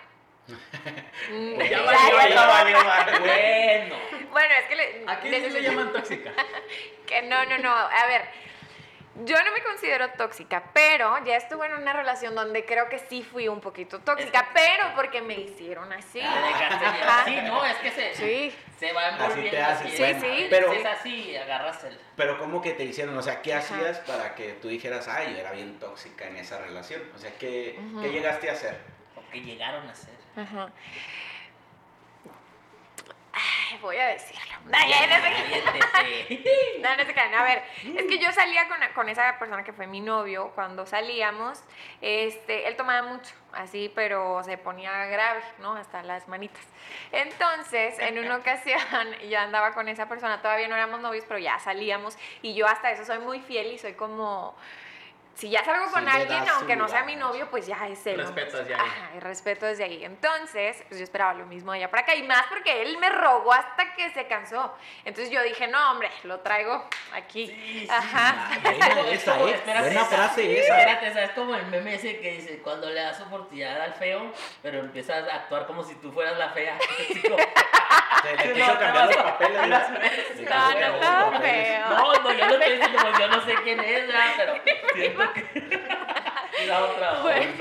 Mm, 0.47 1.57
Ya 1.59 1.65
ya, 1.69 1.81
valió, 1.81 2.17
ya, 2.17 2.29
ya 2.29 2.35
no. 2.35 2.47
valió. 2.47 2.77
Bueno. 3.19 3.95
Bueno, 4.31 4.53
es 4.59 4.65
que 4.67 4.75
le, 4.75 5.03
¿A 5.07 5.19
qué 5.19 5.29
les 5.29 5.53
le 5.53 5.61
llaman 5.61 5.91
tóxica? 5.93 6.31
Que 7.07 7.21
no, 7.23 7.45
no, 7.45 7.57
no. 7.59 7.69
A 7.71 8.05
ver. 8.07 8.21
Yo 9.25 9.35
no 9.43 9.51
me 9.51 9.61
considero 9.61 10.09
tóxica, 10.17 10.63
pero 10.73 11.23
ya 11.23 11.35
estuve 11.37 11.67
en 11.67 11.73
una 11.75 11.93
relación 11.93 12.33
donde 12.33 12.65
creo 12.65 12.89
que 12.89 12.97
sí 12.97 13.21
fui 13.21 13.47
un 13.47 13.61
poquito 13.61 13.99
tóxica, 13.99 14.49
pero 14.55 14.85
porque 14.95 15.21
me 15.21 15.35
hicieron 15.35 15.93
así. 15.93 16.19
Ah, 16.19 16.49
ya-. 16.59 17.23
Sí, 17.25 17.39
no, 17.43 17.63
es 17.63 17.75
que 17.75 17.91
se, 17.91 18.15
Sí. 18.15 18.55
se 18.79 18.91
va 18.91 19.09
envolviendo. 19.09 19.51
te 19.51 19.61
haces, 19.61 19.85
así. 19.85 19.97
Sí, 19.97 20.01
bueno, 20.01 20.19
sí. 20.19 20.47
pero- 20.49 20.71
Si 20.71 20.77
es 20.79 20.85
así, 20.87 21.35
agarras 21.37 21.83
el... 21.83 21.99
Pero 22.17 22.39
¿cómo 22.39 22.59
que 22.59 22.71
te 22.71 22.85
hicieron? 22.85 23.15
O 23.15 23.21
sea, 23.21 23.43
¿qué 23.43 23.53
Ajá. 23.53 23.75
hacías 23.75 23.99
para 23.99 24.33
que 24.33 24.53
tú 24.53 24.67
dijeras, 24.69 25.07
ay, 25.07 25.33
yo 25.33 25.39
era 25.41 25.51
bien 25.51 25.77
tóxica 25.77 26.25
en 26.27 26.37
esa 26.37 26.57
relación? 26.57 27.03
O 27.15 27.19
sea, 27.19 27.29
¿qué. 27.37 27.79
¿qué 28.01 28.09
llegaste 28.09 28.49
a 28.49 28.53
hacer? 28.53 28.79
O 29.15 29.29
que 29.31 29.41
llegaron 29.41 29.87
a 29.87 29.93
ser. 29.93 30.22
Ajá. 30.35 30.69
Ay, 33.33 33.79
voy 33.81 33.97
a 33.97 34.07
decirlo. 34.07 34.41
No, 36.81 36.95
no 36.95 37.03
se 37.05 37.13
crean. 37.13 37.33
A 37.33 37.43
ver, 37.43 37.63
es 37.83 38.03
que 38.05 38.19
yo 38.19 38.31
salía 38.31 38.67
con, 38.67 38.77
con 38.93 39.09
esa 39.09 39.37
persona 39.39 39.63
que 39.63 39.73
fue 39.73 39.87
mi 39.87 40.01
novio. 40.01 40.51
Cuando 40.53 40.85
salíamos, 40.85 41.63
este, 42.01 42.67
él 42.67 42.75
tomaba 42.75 43.07
mucho, 43.07 43.33
así, 43.53 43.91
pero 43.95 44.43
se 44.43 44.57
ponía 44.57 45.05
grave, 45.07 45.41
¿no? 45.59 45.75
Hasta 45.75 46.03
las 46.03 46.27
manitas. 46.27 46.63
Entonces, 47.11 47.97
en 47.99 48.19
una 48.19 48.37
ocasión, 48.37 48.79
yo 49.29 49.39
andaba 49.39 49.73
con 49.73 49.87
esa 49.87 50.07
persona, 50.07 50.41
todavía 50.41 50.67
no 50.67 50.75
éramos 50.75 50.99
novios, 51.01 51.25
pero 51.27 51.39
ya 51.39 51.57
salíamos. 51.59 52.17
Y 52.41 52.53
yo 52.53 52.67
hasta 52.67 52.91
eso 52.91 53.05
soy 53.05 53.19
muy 53.19 53.39
fiel 53.41 53.71
y 53.73 53.77
soy 53.77 53.93
como. 53.93 54.55
Si 55.35 55.49
ya 55.49 55.63
salgo 55.65 55.91
con 55.91 56.07
alguien, 56.07 56.47
aunque 56.49 56.75
no 56.75 56.87
sea 56.87 57.03
mi 57.03 57.15
novio, 57.15 57.49
pues 57.49 57.65
ya 57.65 57.87
es 57.87 58.05
él. 58.05 58.17
Respetas 58.19 58.67
ya 58.67 58.75
ahí. 58.75 58.87
Ajá, 58.87 59.09
y 59.17 59.19
respeto 59.19 59.65
desde 59.65 59.83
ahí. 59.83 60.05
Entonces, 60.05 60.77
pues 60.87 60.99
yo 60.99 61.03
esperaba 61.03 61.33
lo 61.33 61.47
mismo 61.47 61.71
allá 61.71 61.89
para 61.89 62.03
acá. 62.03 62.13
Y 62.15 62.21
más 62.23 62.45
porque 62.49 62.83
él 62.83 62.97
me 62.99 63.09
rogó 63.09 63.51
hasta 63.51 63.93
que 63.95 64.11
se 64.11 64.27
cansó. 64.27 64.73
Entonces 65.05 65.31
yo 65.33 65.41
dije, 65.41 65.67
no, 65.67 65.91
hombre, 65.91 66.11
lo 66.23 66.39
traigo 66.41 66.87
aquí. 67.13 67.47
Sí, 67.47 67.79
sí, 67.81 67.87
Ajá. 67.89 68.49
sí. 68.53 68.59
Buena 68.61 68.87
Es 68.87 68.93
como- 68.93 69.07
esa, 69.09 69.13
es 69.13 69.23
como- 69.37 69.47
¿eh? 69.47 69.51
espérate, 69.55 69.85
Buena 69.85 70.01
esa. 70.01 70.09
frase 70.17 70.59
esa. 70.59 70.77
Espérate, 70.79 71.13
¿sabes? 71.13 71.29
como 71.31 71.55
el 71.55 71.65
meme 71.65 71.95
ese 71.95 72.19
que 72.19 72.31
dice, 72.33 72.59
cuando 72.59 72.89
le 72.89 73.01
das 73.01 73.19
oportunidad 73.21 73.81
al 73.81 73.93
feo, 73.95 74.31
pero 74.61 74.79
empiezas 74.79 75.27
a 75.27 75.35
actuar 75.35 75.65
como 75.65 75.83
si 75.83 75.95
tú 75.95 76.11
fueras 76.11 76.37
la 76.37 76.49
fea. 76.51 76.77
Se 78.23 78.47
le 78.47 78.53
quiso 78.53 78.79
cambiar 78.79 79.09
No, 80.49 81.31
no. 81.31 81.39
feo. 81.39 81.89
No, 81.89 82.13
no, 82.13 82.31
yo 82.31 82.47
no 82.47 82.53
estoy 82.55 82.77
diciendo, 82.77 83.11
yo 83.19 83.27
no 83.27 83.41
sé 83.45 83.55
quién 83.63 83.79
es, 83.79 84.03
pero 84.37 84.53
siento 84.93 85.33
que... 85.33 85.43
Y 86.61 86.65
la 86.65 86.79
otra, 86.83 87.13
bien. 87.23 87.55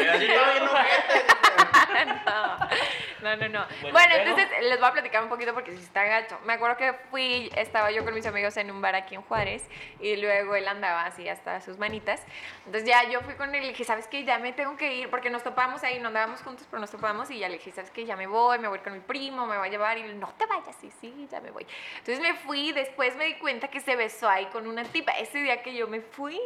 No, 3.22 3.36
no, 3.36 3.48
no. 3.48 3.66
Bueno, 3.80 3.92
Bueno, 3.92 4.14
entonces 4.14 4.48
les 4.62 4.78
voy 4.78 4.88
a 4.88 4.92
platicar 4.92 5.22
un 5.22 5.28
poquito 5.28 5.54
porque 5.54 5.72
sí 5.72 5.82
está 5.82 6.04
gacho. 6.04 6.38
Me 6.44 6.54
acuerdo 6.54 6.76
que 6.76 6.92
fui, 7.10 7.50
estaba 7.56 7.90
yo 7.90 8.04
con 8.04 8.14
mis 8.14 8.26
amigos 8.26 8.56
en 8.56 8.70
un 8.70 8.80
bar 8.80 8.94
aquí 8.94 9.14
en 9.14 9.22
Juárez 9.22 9.64
y 10.00 10.16
luego 10.16 10.54
él 10.54 10.66
andaba 10.68 11.04
así 11.04 11.28
hasta 11.28 11.60
sus 11.60 11.78
manitas. 11.78 12.24
Entonces 12.66 12.88
ya 12.88 13.04
yo 13.08 13.20
fui 13.20 13.34
con 13.34 13.54
él 13.54 13.62
y 13.62 13.66
le 13.66 13.72
dije, 13.72 13.84
¿sabes 13.84 14.06
qué? 14.08 14.24
Ya 14.24 14.38
me 14.38 14.52
tengo 14.52 14.76
que 14.76 14.94
ir 14.94 15.10
porque 15.10 15.30
nos 15.30 15.42
topamos 15.42 15.82
ahí, 15.84 15.98
no 15.98 16.08
andábamos 16.08 16.42
juntos, 16.42 16.66
pero 16.70 16.80
nos 16.80 16.90
topamos 16.90 17.30
y 17.30 17.38
ya 17.38 17.48
le 17.48 17.58
dije, 17.58 17.70
¿sabes 17.70 17.90
qué? 17.90 18.04
Ya 18.04 18.16
me 18.16 18.26
voy, 18.26 18.58
me 18.58 18.68
voy 18.68 18.80
con 18.80 18.92
mi 18.92 19.00
primo, 19.00 19.46
me 19.46 19.56
va 19.56 19.64
a 19.64 19.68
llevar 19.68 19.98
y 19.98 20.02
no 20.14 20.28
te 20.36 20.46
vayas, 20.46 20.76
sí, 20.80 20.90
sí, 21.00 21.28
ya 21.30 21.40
me 21.40 21.50
voy. 21.50 21.66
Entonces 21.98 22.20
me 22.20 22.34
fui 22.34 22.72
después 22.72 23.16
me 23.16 23.24
di 23.24 23.34
cuenta 23.34 23.68
que 23.68 23.80
se 23.80 23.96
besó 23.96 24.28
ahí 24.28 24.46
con 24.46 24.66
una 24.66 24.84
tipa 24.84 25.12
ese 25.12 25.38
día 25.38 25.62
que 25.62 25.74
yo 25.74 25.88
me 25.88 26.00
fui. 26.00 26.40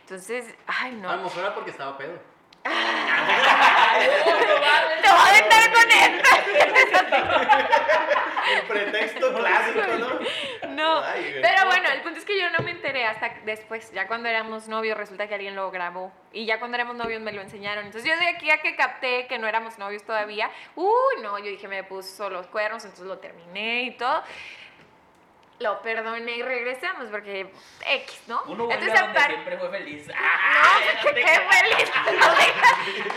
Entonces, 0.00 0.54
ay, 0.66 0.92
no. 0.92 1.10
A 1.10 1.16
lo 1.16 1.22
mejor 1.24 1.44
era 1.44 1.54
porque 1.54 1.70
estaba 1.70 1.96
pedo. 1.96 2.18
Te 2.62 2.70
voy 5.10 5.30
a 5.30 5.38
estar 5.38 5.72
con. 5.72 5.80
El 8.50 8.62
pretexto 8.62 9.32
clásico, 9.34 9.80
¿no? 9.98 10.18
No, 10.70 11.02
Ay, 11.04 11.36
pero 11.40 11.66
bueno, 11.66 11.88
el 11.90 12.00
punto 12.00 12.18
es 12.18 12.24
que 12.24 12.36
yo 12.38 12.50
no 12.50 12.58
me 12.64 12.72
enteré 12.72 13.04
hasta 13.04 13.32
después, 13.44 13.92
ya 13.92 14.08
cuando 14.08 14.28
éramos 14.28 14.66
novios, 14.66 14.96
resulta 14.96 15.28
que 15.28 15.34
alguien 15.34 15.54
lo 15.54 15.70
grabó 15.70 16.10
y 16.32 16.46
ya 16.46 16.58
cuando 16.58 16.76
éramos 16.76 16.96
novios 16.96 17.20
me 17.20 17.30
lo 17.32 17.42
enseñaron. 17.42 17.86
Entonces 17.86 18.10
yo 18.10 18.16
de 18.18 18.26
aquí 18.28 18.50
a 18.50 18.60
que 18.60 18.74
capté 18.74 19.28
que 19.28 19.38
no 19.38 19.46
éramos 19.46 19.78
novios 19.78 20.02
todavía, 20.02 20.50
uy, 20.74 21.22
no, 21.22 21.38
yo 21.38 21.46
dije 21.46 21.68
me 21.68 21.84
puso 21.84 22.28
los 22.28 22.48
cuernos, 22.48 22.84
entonces 22.84 23.06
lo 23.06 23.18
terminé 23.18 23.84
y 23.84 23.92
todo. 23.92 24.24
Lo 25.60 25.82
perdoné 25.82 26.36
y 26.36 26.42
regresamos 26.42 27.08
porque 27.10 27.52
X, 27.86 28.22
¿no? 28.26 28.42
Uno 28.46 28.64
vuelve 28.64 28.82
entonces 28.82 28.98
a 28.98 29.04
donde 29.04 29.18
aparte 29.18 29.34
siempre 29.34 29.58
fue 29.58 29.70
feliz. 29.70 30.06
no, 30.08 30.14
¡Ah! 30.16 30.78
que 31.02 31.14
qué 31.14 31.22
feliz. 31.22 31.92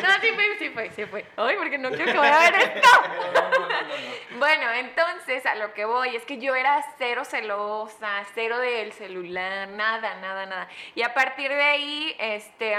No, 0.02 0.08
no, 0.10 0.14
sí 0.22 0.32
fue, 0.34 0.58
sí 0.60 0.70
fue, 0.70 0.92
sí 0.92 1.06
fue. 1.06 1.26
Ay, 1.38 1.56
porque 1.56 1.78
no 1.78 1.90
quiero 1.90 2.12
que 2.12 2.18
vaya 2.18 2.36
a 2.36 2.52
ver 2.52 2.56
esto. 2.76 2.90
No, 2.92 3.32
no, 3.32 3.50
no, 3.50 3.50
no, 3.50 3.82
no. 3.82 4.40
Bueno, 4.40 4.72
entonces 4.72 5.46
a 5.46 5.56
lo 5.56 5.74
que 5.74 5.86
voy 5.86 6.18
es 6.18 6.26
que 6.26 6.38
yo 6.38 6.54
era 6.54 6.84
cero 6.98 7.24
celosa, 7.24 8.26
cero 8.36 8.60
del 8.60 8.92
celular, 8.92 9.70
nada, 9.70 10.16
nada, 10.16 10.46
nada. 10.46 10.68
Y 10.96 11.04
a 11.04 11.14
partir 11.14 11.50
de 11.50 11.64
ahí, 11.64 12.16
este, 12.20 12.76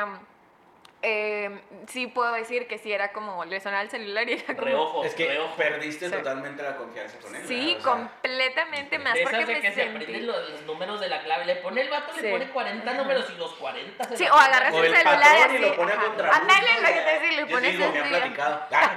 eh, 1.06 1.60
sí 1.88 2.06
puedo 2.06 2.32
decir 2.32 2.66
que 2.66 2.78
sí 2.78 2.90
era 2.92 3.12
como, 3.12 3.44
le 3.44 3.60
sonaba 3.60 3.82
el 3.82 3.90
celular 3.90 4.26
y 4.28 4.32
era 4.32 4.46
como... 4.54 4.60
Reojo, 4.66 5.04
Es 5.04 5.14
que 5.14 5.26
reojo. 5.28 5.54
perdiste 5.56 6.06
Sí. 6.08 6.12
totalmente 6.12 6.62
la 6.62 6.76
confianza 6.76 7.18
con 7.18 7.34
él. 7.36 7.46
Sí, 7.46 7.74
¿verdad? 7.74 7.78
O 7.78 7.82
sea, 7.82 7.92
completamente 7.92 8.98
más 8.98 9.14
De 9.14 9.22
porque 9.22 9.36
de 9.38 9.46
me 9.46 9.60
que 9.60 9.72
se 9.72 9.82
aprenden 9.82 10.06
sentí... 10.06 10.20
los, 10.22 10.50
los 10.50 10.62
números 10.62 11.00
de 11.00 11.08
la 11.08 11.22
clave. 11.22 11.44
Le 11.44 11.56
pone 11.56 11.82
el 11.82 11.90
vato, 11.90 12.12
Sí. 12.14 12.22
le 12.22 12.30
pone 12.32 12.48
40 12.50 12.94
números 12.94 13.26
y 13.34 13.38
los 13.38 13.52
40 13.54 14.04
se 14.04 14.16
Sí, 14.16 14.24
o 14.24 14.32
aprende. 14.34 14.48
agarras 14.56 14.74
O 14.74 14.78
el 14.78 14.84
el 14.86 14.96
celular 14.96 15.18
patrón 15.20 15.36
y 15.36 15.42
así, 15.44 15.58
lo 15.58 15.76
pone 15.76 15.92
a 15.92 15.94
ajá. 15.96 16.36
Ándale, 16.40 16.68
¿no? 16.74 16.80
lo 16.80 16.86
que 16.88 17.00
te 17.00 17.12
decía, 17.12 17.32
le 17.40 17.46
pones 17.46 17.70
sí, 17.74 17.78
lo 17.78 17.90
me 17.92 17.98
ha 17.98 18.02
así. 18.02 18.10
platicado. 18.10 18.66
Ah, 18.72 18.94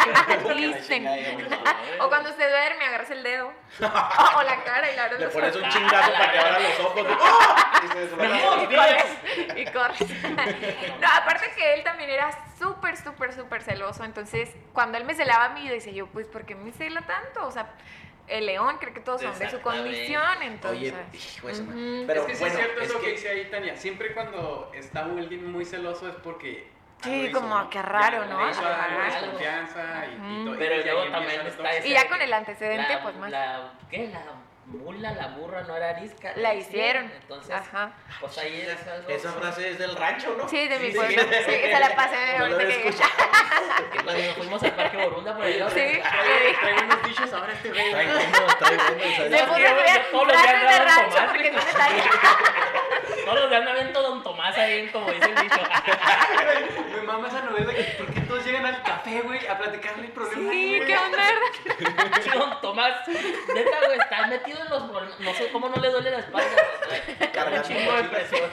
chingada, 0.87 1.17
ya 1.17 1.31
me- 1.37 1.47
O 1.99 2.09
cuando 2.09 2.29
se 2.33 2.47
duerme, 2.49 2.85
agarras 2.85 3.11
el 3.11 3.23
dedo. 3.23 3.47
O, 3.79 4.43
la 4.43 4.63
cara 4.63 4.91
y 4.91 4.95
la 4.95 5.07
Le 5.09 5.27
pones 5.27 5.55
un 5.55 5.69
chingazo 5.69 6.11
para 6.13 6.31
que 6.31 6.39
abra 6.39 6.59
los 6.59 6.79
ojos. 6.79 7.07
¡Oh! 7.19 7.55
Se 7.93 9.59
y 9.61 9.65
corres. 9.67 10.05
No, 10.99 11.07
aparte 11.07 11.51
que 11.55 11.73
él 11.75 11.83
también 11.83 11.96
era 11.99 12.29
súper, 12.57 12.97
súper, 12.97 13.33
súper 13.33 13.61
celoso. 13.63 14.03
Entonces, 14.03 14.49
cuando 14.73 14.97
él 14.97 15.05
me 15.05 15.13
celaba 15.15 15.45
a 15.45 15.49
mí, 15.49 15.65
yo 15.65 15.71
decía 15.73 15.93
yo, 15.93 16.07
pues, 16.07 16.27
¿por 16.27 16.45
qué 16.45 16.55
me 16.55 16.71
cela 16.71 17.01
tanto? 17.01 17.45
O 17.45 17.51
sea, 17.51 17.69
el 18.27 18.45
león, 18.45 18.77
creo 18.79 18.93
que 18.93 18.99
todos 18.99 19.21
son 19.21 19.37
de 19.39 19.49
su 19.49 19.61
condición, 19.61 20.41
entonces. 20.41 20.93
Oye, 20.93 21.17
hijo. 21.17 21.47
Pero 22.07 22.21
es 22.21 22.25
que 22.27 22.35
sí 22.35 22.39
bueno, 22.41 22.59
es 22.59 22.65
cierto 22.65 22.81
es 22.81 22.89
eso 22.89 22.99
que... 22.99 23.05
que- 23.05 23.11
dice 23.11 23.29
ahí 23.29 23.49
Tania. 23.49 23.75
Siempre 23.77 24.13
cuando 24.13 24.71
está 24.73 25.05
alguien 25.05 25.49
muy 25.51 25.65
celoso 25.65 26.07
es 26.09 26.15
porque. 26.15 26.75
Sí, 27.03 27.27
hizo, 27.27 27.39
como 27.39 27.57
¿no? 27.59 27.69
que 27.69 27.79
raro, 27.81 28.25
¿no? 28.25 28.43
le 28.43 28.51
hizo 28.51 28.65
algo 28.65 28.99
de 29.01 29.05
desconfianza 29.05 30.05
y, 30.07 30.13
y 30.15 30.35
Ujú. 30.35 30.45
todo. 30.45 30.55
Pero 30.57 30.75
y 30.75 30.83
luego 30.83 31.11
también 31.11 31.45
está 31.45 31.71
ese- 31.71 31.87
Y 31.87 31.93
ya 31.93 32.09
con 32.09 32.21
el 32.21 32.33
antecedente, 32.33 32.93
la, 32.95 33.03
pues 33.03 33.15
más. 33.17 33.29
La, 33.31 33.71
¿Qué? 33.89 34.07
La 34.07 34.21
mula, 34.67 35.11
la 35.13 35.27
burra 35.29 35.63
no 35.63 35.75
era 35.75 35.89
arisca. 35.89 36.33
La 36.35 36.53
hicieron. 36.53 37.11
Entonces, 37.21 37.55
Ajá. 37.55 37.93
pues 38.19 38.37
ahí 38.37 38.61
es 38.61 38.87
algo. 38.87 39.09
Esa 39.09 39.31
frase 39.31 39.69
es 39.71 39.79
del 39.79 39.95
rancho, 39.95 40.35
¿no? 40.37 40.47
Sí, 40.47 40.67
de 40.67 40.79
mi 40.79 40.91
sí. 40.91 40.97
pueblo. 40.97 41.21
Sí, 41.23 41.51
se 41.51 41.79
la 41.79 41.95
pasé 41.95 42.15
No 42.37 42.45
ahorita 42.45 42.67
que 42.67 42.93
cuando 44.03 44.33
fuimos 44.35 44.63
al 44.63 44.73
Parque 44.73 44.97
Borunda 44.97 45.33
por 45.35 45.45
ahí. 45.45 45.59
¿no? 45.59 45.69
Sí. 45.69 46.01
Trae 46.61 46.83
unos 46.83 47.03
dichos 47.03 47.33
ahora 47.33 47.53
este 47.53 47.69
buenos, 47.69 47.91
trae 47.91 48.05
buenos, 48.07 49.29
Le 49.29 49.39
¿sabes? 49.39 49.49
Sí, 49.49 50.11
puse 50.11 50.31
frases 50.33 50.61
de 50.61 50.79
rancho 50.79 51.17
porque 51.27 51.51
no 51.51 51.57
me 51.63 51.71
salía. 51.71 52.03
Todos 53.25 53.39
los 53.41 53.49
días 53.49 53.63
me 53.63 53.71
avento 53.71 54.01
Don 54.01 54.23
Tomás 54.23 54.57
ahí, 54.57 54.87
como 54.89 55.11
dice 55.11 55.25
el 55.29 55.35
dicho. 55.35 55.59
Me 56.95 57.01
mama 57.01 57.27
esa 57.27 57.41
novela 57.41 57.73
que 57.73 57.83
¿por 57.83 58.13
qué 58.13 58.21
todos 58.21 58.26
llegan 58.47 58.65
al 58.65 58.81
café, 58.83 59.21
güey, 59.21 59.45
a 59.47 59.57
platicarle 59.57 60.05
el 60.07 60.11
problema? 60.11 60.51
Sí, 60.51 60.79
qué 60.85 60.97
onda, 60.97 61.17
¿verdad? 61.17 62.17
Sí, 62.23 62.29
Don 62.33 62.61
Tomás, 62.61 63.07
neta, 63.07 63.77
güey, 63.85 63.99
está 63.99 64.27
metido 64.27 64.61
en 64.63 64.69
los 64.69 64.83
problemas. 64.83 65.19
No 65.19 65.33
sé 65.33 65.49
cómo 65.51 65.69
no 65.69 65.75
le 65.81 65.89
duele 65.89 66.11
la 66.11 66.19
espalda. 66.19 66.49
Cargando 67.33 67.67
chingo 67.67 67.93
de 67.93 68.03
presión. 68.05 68.49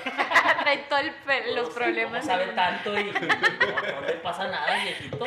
Trae 0.61 0.79
todo 0.89 0.99
el 0.99 1.13
pe- 1.13 1.53
los 1.55 1.71
problemas. 1.71 2.21
¿Cómo 2.21 2.33
sabe 2.33 2.47
tanto 2.53 2.99
y 2.99 3.05
no, 3.05 3.21
no 3.21 4.07
le 4.07 4.13
pasa 4.15 4.49
nada, 4.49 4.75
viejito? 4.83 5.27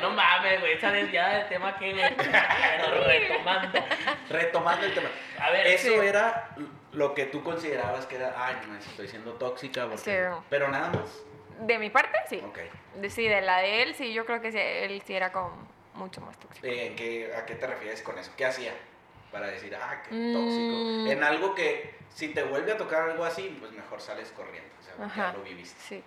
No 0.00 0.10
mames, 0.10 0.60
güey, 0.60 0.72
esa 0.74 0.90
desviada 0.90 1.38
de 1.38 1.44
tema 1.44 1.76
que, 1.76 1.92
güey. 1.92 2.14
Pero 2.16 3.04
retomando. 3.04 3.84
Retomando 4.30 4.86
el 4.86 4.94
tema. 4.94 5.08
A 5.40 5.50
ver, 5.50 5.66
Eso 5.66 5.88
Sí. 5.88 5.94
era 5.94 6.50
lo 6.92 7.14
que 7.14 7.24
tú 7.26 7.42
considerabas 7.42 8.06
que 8.06 8.16
era, 8.16 8.34
ay, 8.36 8.56
no, 8.68 8.76
estoy 8.76 9.08
siendo 9.08 9.32
tóxica. 9.34 9.86
Porque... 9.86 9.98
Sí. 9.98 10.42
Pero 10.50 10.68
nada 10.68 10.88
más. 10.90 11.22
De 11.66 11.78
mi 11.78 11.90
parte, 11.90 12.18
sí. 12.28 12.42
Ok. 12.44 12.58
De- 12.96 13.10
Sí, 13.10 13.26
de 13.28 13.40
la 13.40 13.58
de 13.58 13.82
él, 13.82 13.94
sí, 13.94 14.12
yo 14.12 14.24
creo 14.26 14.40
que 14.40 14.52
sí, 14.52 14.58
él 14.58 15.02
sí 15.06 15.14
era 15.14 15.32
como 15.32 15.50
mucho 15.94 16.20
más 16.20 16.36
tóxico. 16.38 16.66
Eh, 16.66 16.86
¿en 16.88 16.96
qué- 16.96 17.34
¿A 17.36 17.44
qué 17.46 17.54
te 17.54 17.66
refieres 17.66 18.02
con 18.02 18.18
eso? 18.18 18.32
¿Qué 18.36 18.44
hacía? 18.46 18.72
Para 19.30 19.46
decir, 19.46 19.74
ah, 19.76 20.02
qué 20.08 20.14
Mm. 20.14 20.32
tóxico. 20.32 21.10
En 21.12 21.24
algo 21.24 21.54
que, 21.54 21.94
si 22.14 22.28
te 22.28 22.42
vuelve 22.42 22.72
a 22.72 22.76
tocar 22.76 23.02
algo 23.10 23.24
así, 23.24 23.56
pues 23.60 23.72
mejor 23.72 24.00
sales 24.00 24.30
corriendo. 24.36 24.68
O 24.78 24.82
sea, 24.82 25.04
Ajá. 25.06 25.32
ya 25.32 25.38
lo 25.38 25.44
viviste. 25.44 25.80
Sí. 25.80 26.02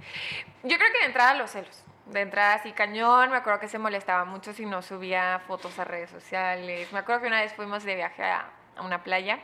Yo 0.63 0.78
creo 0.78 0.91
que 0.91 1.00
de 1.00 1.06
entrada 1.06 1.34
los 1.36 1.52
celos. 1.52 1.84
De 2.08 2.22
entrada 2.22 2.54
así 2.56 2.72
cañón, 2.74 3.32
me 3.32 3.38
acuerdo 3.38 3.60
que 3.60 3.68
se 3.68 3.80
molestaba 3.80 4.26
mucho 4.26 4.54
si 4.54 4.65
no 4.65 4.84
subía 4.84 5.41
fotos 5.48 5.80
a 5.80 5.86
redes 5.86 6.12
sociales. 6.12 6.91
Me 6.94 7.00
acuerdo 7.00 7.22
que 7.22 7.28
una 7.28 7.41
vez 7.41 7.54
fuimos 7.54 7.84
de 7.84 7.96
viaje 7.96 8.22
a, 8.24 8.48
a 8.76 8.82
una 8.84 9.04
playa. 9.04 9.39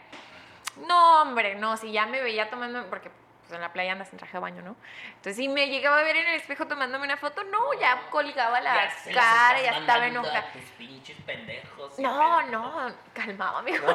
No, 0.87 1.23
hombre, 1.23 1.55
no, 1.55 1.75
si 1.77 1.91
ya 1.91 2.05
me 2.05 2.21
veía 2.21 2.49
tomando, 2.51 2.87
porque 2.89 3.09
pues, 3.51 3.57
en 3.57 3.61
la 3.61 3.73
playa 3.73 3.91
andas 3.91 4.11
en 4.13 4.17
traje 4.17 4.33
de 4.33 4.39
baño, 4.39 4.61
¿no? 4.61 4.77
Entonces 5.07 5.35
si 5.35 5.49
me 5.49 5.67
llegaba 5.67 5.99
a 5.99 6.03
ver 6.03 6.15
en 6.15 6.25
el 6.27 6.35
espejo 6.35 6.67
tomándome 6.67 7.03
una 7.03 7.17
foto, 7.17 7.43
no, 7.43 7.73
ya 7.79 7.99
colgaba 8.09 8.61
la 8.61 8.87
ya 8.87 9.13
cara, 9.13 9.61
ya 9.61 9.71
estaba 9.71 10.07
enojada. 10.07 10.51
Tus 10.53 10.61
pinches 10.77 11.17
pendejos. 11.25 11.99
No, 11.99 12.41
no, 12.43 12.93
calmado, 13.13 13.57
amigo. 13.59 13.85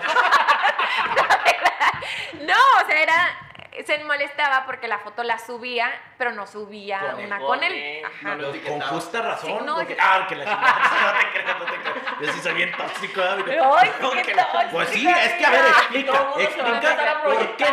no, 2.41 2.59
o 2.83 2.87
sea, 2.87 3.03
era 3.03 3.39
se 3.85 3.99
molestaba 4.05 4.65
porque 4.67 4.89
la 4.89 4.99
foto 4.99 5.23
la 5.23 5.39
subía, 5.39 5.91
pero 6.19 6.33
no 6.33 6.47
subía 6.47 6.99
Con 7.13 7.25
una 7.25 7.39
Con 7.39 7.47
con 7.49 7.63
él. 7.65 8.03
Ajá. 8.05 8.35
No 8.37 8.53
lo 8.53 8.63
Con 8.63 8.81
justa 8.81 9.23
razón. 9.23 9.59
Sí, 9.59 9.65
no, 9.65 9.75
porque- 9.77 9.93
es- 9.95 9.99
Ah, 10.01 10.27
que 10.29 10.37
la 10.37 10.45
chingada. 10.45 11.13
No 11.13 11.19
te 11.19 11.31
creas, 11.31 11.59
no 11.59 11.65
te 11.65 11.77
creas. 11.79 11.97
Yo 12.21 12.33
sí 12.33 12.41
soy 12.41 12.55
bien 12.55 12.73
tóxico. 12.77 13.21
¿eh? 13.21 13.61
Ay, 13.79 13.93
No, 14.01 14.11
qué 14.11 14.23
que 14.23 14.35
la- 14.35 14.47
tóxico, 14.53 14.71
Pues 14.73 14.89
sí, 14.91 15.07
es 15.09 15.33
que 15.35 15.47
a 15.47 15.51
ver, 15.51 15.65
explica, 15.67 16.13
Todo 16.13 16.27
mundo 16.37 16.51
se 16.51 16.63
va 16.63 16.69
a 16.69 16.73
empezar 16.73 17.09
a 17.09 17.13
explica 17.13 17.23
por 17.23 17.57
qué 17.57 17.67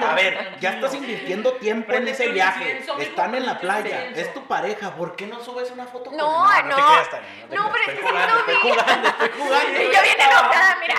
no. 0.00 0.06
A 0.08 0.14
ver, 0.14 0.56
ya 0.60 0.70
estás 0.70 0.94
invirtiendo 0.94 1.52
tiempo 1.54 1.92
en 1.92 2.08
ese 2.08 2.28
viaje. 2.28 2.84
Están 2.98 3.34
en 3.34 3.46
la 3.46 3.58
playa. 3.58 4.04
Es 4.14 4.32
tu 4.34 4.46
pareja. 4.46 4.90
¿Por 4.96 5.14
qué 5.16 5.26
no 5.26 5.40
subes 5.40 5.70
una 5.70 5.84
foto 5.86 6.06
con 6.10 6.16
No, 6.16 6.52
él? 6.58 6.68
no. 6.68 6.76
te 6.76 6.82
creas, 6.82 7.10
Tania, 7.10 7.28
no 7.50 7.56
No, 7.56 7.72
pero 7.72 7.84
es 7.84 7.90
que 7.90 7.96
sí 7.96 8.02
jugando, 8.08 8.34
subí. 8.40 8.52
Estoy 8.52 8.70
jugando, 8.72 9.08
estoy 9.08 9.28
jugando. 9.38 9.80
Y 9.82 9.84
yo 9.94 10.02
bien 10.02 10.20
enojada, 10.20 10.76
mira. 10.80 10.94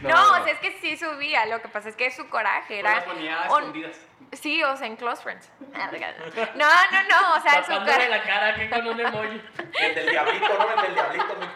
No, 0.00 0.08
No, 0.08 0.14
no. 0.36 0.40
o 0.40 0.44
sea, 0.44 0.52
es 0.52 0.58
que 0.60 0.72
sí 0.80 0.96
subía. 0.96 1.46
Lo 1.46 1.60
que 1.60 1.68
pasa 1.74 1.90
es 1.90 1.96
que 1.96 2.10
su 2.10 2.26
coraje 2.30 2.78
era. 2.78 2.94
las 2.94 3.04
ponía 3.04 3.42
on- 3.50 3.58
escondidas. 3.64 4.00
Sí, 4.32 4.62
o 4.64 4.74
sea, 4.76 4.86
en 4.86 4.96
close 4.96 5.22
friends. 5.22 5.50
No, 5.60 6.66
no, 6.66 7.02
no, 7.10 7.34
o 7.36 7.40
sea, 7.40 7.62
su 7.62 7.72
coraje. 7.72 8.08
la 8.08 8.22
cara 8.22 8.48
aquí 8.48 8.68
con 8.68 8.86
un 8.88 8.98
emoji. 9.00 9.42
El 9.80 9.94
del 9.94 10.08
diablito, 10.10 10.48
no, 10.58 10.70
el 10.72 10.82
del 10.82 10.94
diablito. 10.94 11.34
mijo. 11.38 11.52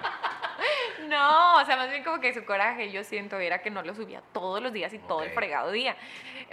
No, 1.09 1.57
o 1.57 1.65
sea, 1.65 1.77
más 1.77 1.89
bien 1.91 2.05
como 2.05 2.21
que 2.21 2.35
su 2.35 2.45
coraje, 2.45 2.91
yo 2.91 3.03
siento, 3.05 3.39
era 3.39 3.63
que 3.63 3.71
no 3.71 3.83
lo 3.83 3.95
subía 3.95 4.23
todos 4.33 4.61
los 4.63 4.73
días 4.73 4.93
y 4.93 4.99
todo 4.99 5.23
el 5.23 5.31
fregado 5.31 5.71
día. 5.71 5.97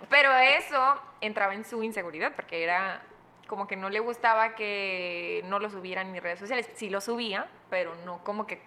Pero 0.09 0.31
eso 0.37 1.01
entraba 1.21 1.53
en 1.53 1.65
su 1.65 1.83
inseguridad, 1.83 2.31
porque 2.35 2.63
era 2.63 3.01
como 3.47 3.67
que 3.67 3.75
no 3.75 3.89
le 3.89 3.99
gustaba 3.99 4.55
que 4.55 5.41
no 5.45 5.59
lo 5.59 5.69
subieran 5.69 6.11
ni 6.13 6.19
redes 6.19 6.39
sociales. 6.39 6.69
Sí 6.75 6.89
lo 6.89 7.01
subía, 7.01 7.47
pero 7.69 7.93
no 8.05 8.23
como 8.23 8.47
que 8.47 8.61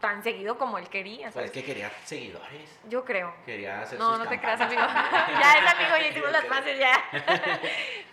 tan 0.00 0.22
seguido 0.22 0.58
como 0.58 0.78
él 0.78 0.88
quería, 0.88 1.26
Pues 1.26 1.34
¿sabes? 1.34 1.46
es 1.50 1.52
que 1.54 1.64
quería 1.64 1.90
seguidores. 2.04 2.78
Yo 2.88 3.04
creo. 3.04 3.34
Quería 3.46 3.80
hacer 3.80 3.98
No, 3.98 4.10
sus 4.16 4.18
no 4.24 4.28
te 4.28 4.38
creas, 4.38 4.60
amigo. 4.60 4.80
ya 5.40 5.52
es 5.58 5.74
amigo, 5.74 5.96
ya 5.98 6.08
hicimos 6.08 6.30
las 6.32 6.44
paces, 6.44 6.78
ya. 6.78 7.02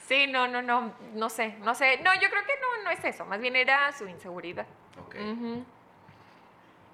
sí, 0.08 0.28
no, 0.28 0.48
no, 0.48 0.62
no, 0.62 0.94
no 1.14 1.30
sé, 1.30 1.56
no 1.60 1.76
sé. 1.76 1.98
No, 1.98 2.14
yo 2.16 2.30
creo 2.30 2.44
que 2.46 2.54
no, 2.62 2.84
no 2.84 2.90
es 2.92 3.04
eso, 3.04 3.26
más 3.26 3.40
bien 3.40 3.56
era 3.56 3.92
su 3.92 4.08
inseguridad. 4.08 4.66
Ok. 5.06 5.16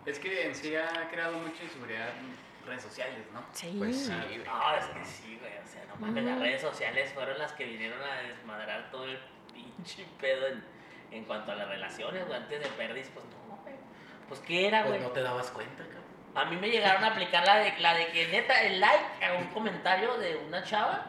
Es 0.06 0.18
que 0.20 0.46
en 0.48 0.56
sí 0.56 0.76
ha 0.76 1.08
creado 1.12 1.38
mucha 1.38 1.64
inseguridad 1.64 2.10
en 2.18 2.36
redes 2.68 2.82
sociales, 2.84 3.26
¿no? 3.34 3.44
Sí. 3.54 3.76
Pues 3.78 3.96
sí, 4.06 4.12
güey. 4.12 4.38
No, 4.40 4.76
es 4.76 4.86
que 4.86 5.06
sí, 5.06 5.38
güey. 5.40 5.54
O 5.64 5.68
sea, 5.68 5.84
no 5.88 5.96
mames, 5.98 6.24
las 6.24 6.34
Ujú. 6.36 6.44
redes 6.44 6.62
sociales 6.62 7.14
fueron 7.14 7.38
las 7.38 7.52
que 7.54 7.66
vinieron 7.66 8.02
a 8.02 8.16
desmadrar 8.24 8.90
todo 8.92 9.06
el 9.06 9.20
pinche 9.54 10.06
pedo 10.20 10.48
en, 10.48 10.64
en 11.12 11.26
cuanto 11.26 11.52
a 11.52 11.56
las 11.56 11.68
relaciones, 11.68 12.26
güey. 12.26 12.40
Antes 12.40 12.62
de 12.62 12.70
Perdis, 12.70 13.10
pues 13.14 13.26
no. 13.26 13.59
Pues, 14.30 14.40
¿qué 14.42 14.68
era, 14.68 14.84
Pues 14.84 14.92
güey? 14.94 15.02
no 15.02 15.10
te 15.10 15.22
dabas 15.22 15.48
cuenta, 15.50 15.84
cabrón. 15.84 16.00
A 16.36 16.46
mí 16.46 16.56
me 16.58 16.70
llegaron 16.70 17.04
a 17.04 17.08
aplicar 17.08 17.46
la 17.46 17.58
de, 17.58 17.74
la 17.80 17.94
de 17.96 18.08
que 18.08 18.28
neta, 18.28 18.62
el 18.64 18.80
like 18.80 19.26
a 19.26 19.34
un 19.34 19.48
comentario 19.48 20.16
de 20.18 20.38
una 20.38 20.64
chava. 20.64 21.08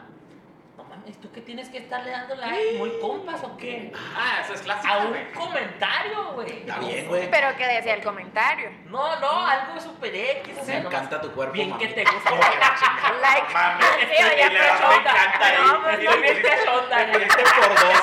Mames, 1.01 1.19
¿tú 1.19 1.31
qué 1.31 1.41
tienes 1.41 1.67
que 1.69 1.79
estarle 1.79 2.11
dando 2.11 2.35
like? 2.35 2.77
¿Muy 2.77 2.91
compas 2.99 3.43
o 3.43 3.57
qué? 3.57 3.91
Ah, 4.15 4.39
eso 4.43 4.53
es 4.53 4.61
clásico, 4.61 4.93
A 4.93 4.97
un 4.99 5.09
güey. 5.09 5.31
comentario, 5.31 6.31
güey. 6.33 6.59
Está 6.59 6.77
bien, 6.79 7.07
güey. 7.07 7.29
Pero 7.31 7.55
que 7.57 7.65
decía 7.67 7.95
el 7.95 8.03
comentario. 8.03 8.69
No, 8.85 9.19
no, 9.19 9.45
algo 9.47 9.79
super 9.79 10.13
X. 10.15 10.55
o 10.61 10.65
sea, 10.65 10.79
Me 10.79 10.85
encanta 10.85 11.19
tu 11.21 11.31
cuerpo, 11.31 11.53
Bien 11.53 11.69
mami. 11.69 11.87
que 11.87 11.93
te 11.93 12.03
gusta. 12.03 12.29
Like. 13.21 13.53
mames. 13.53 13.85
Sí, 14.15 14.23
oye, 14.23 14.45
Y 14.45 14.49
le 14.49 14.59
pero 14.59 14.63
das 14.65 14.79
me 14.89 14.95
encanta 14.95 15.53
No, 15.53 15.71
ahí. 15.73 15.79
pues, 15.83 15.99
Y 15.99 16.03
Yo 16.05 16.11
le 16.11 16.17
bien 16.21 16.33
güey. 16.33 17.23
pusiste 17.27 17.43
por 17.59 17.69
dos. 17.79 18.01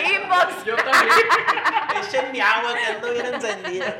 Inbox. 0.14 0.64
Yo 0.64 0.76
también. 0.76 1.26
Echen 2.08 2.32
mi 2.32 2.40
agua 2.40 2.74
que 2.74 2.86
ando 2.86 3.12
bien 3.12 3.26
encendida. 3.34 3.96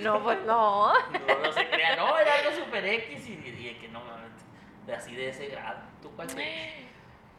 No, 0.00 0.22
pues 0.22 0.38
no. 0.44 0.92
No, 0.92 1.38
no 1.42 1.52
se 1.52 1.68
crea, 1.68 1.96
no, 1.96 2.18
era 2.18 2.34
algo 2.34 2.52
super 2.64 2.84
X 2.84 3.28
y, 3.28 3.32
y 3.32 3.78
que 3.80 3.88
no 3.88 4.00
mames, 4.00 4.27
de 4.88 4.94
así 4.96 5.14
de 5.14 5.28
ese 5.28 5.46
grado. 5.46 5.78
¿Tú 6.02 6.10
cuál 6.16 6.26
tienes? 6.26 6.88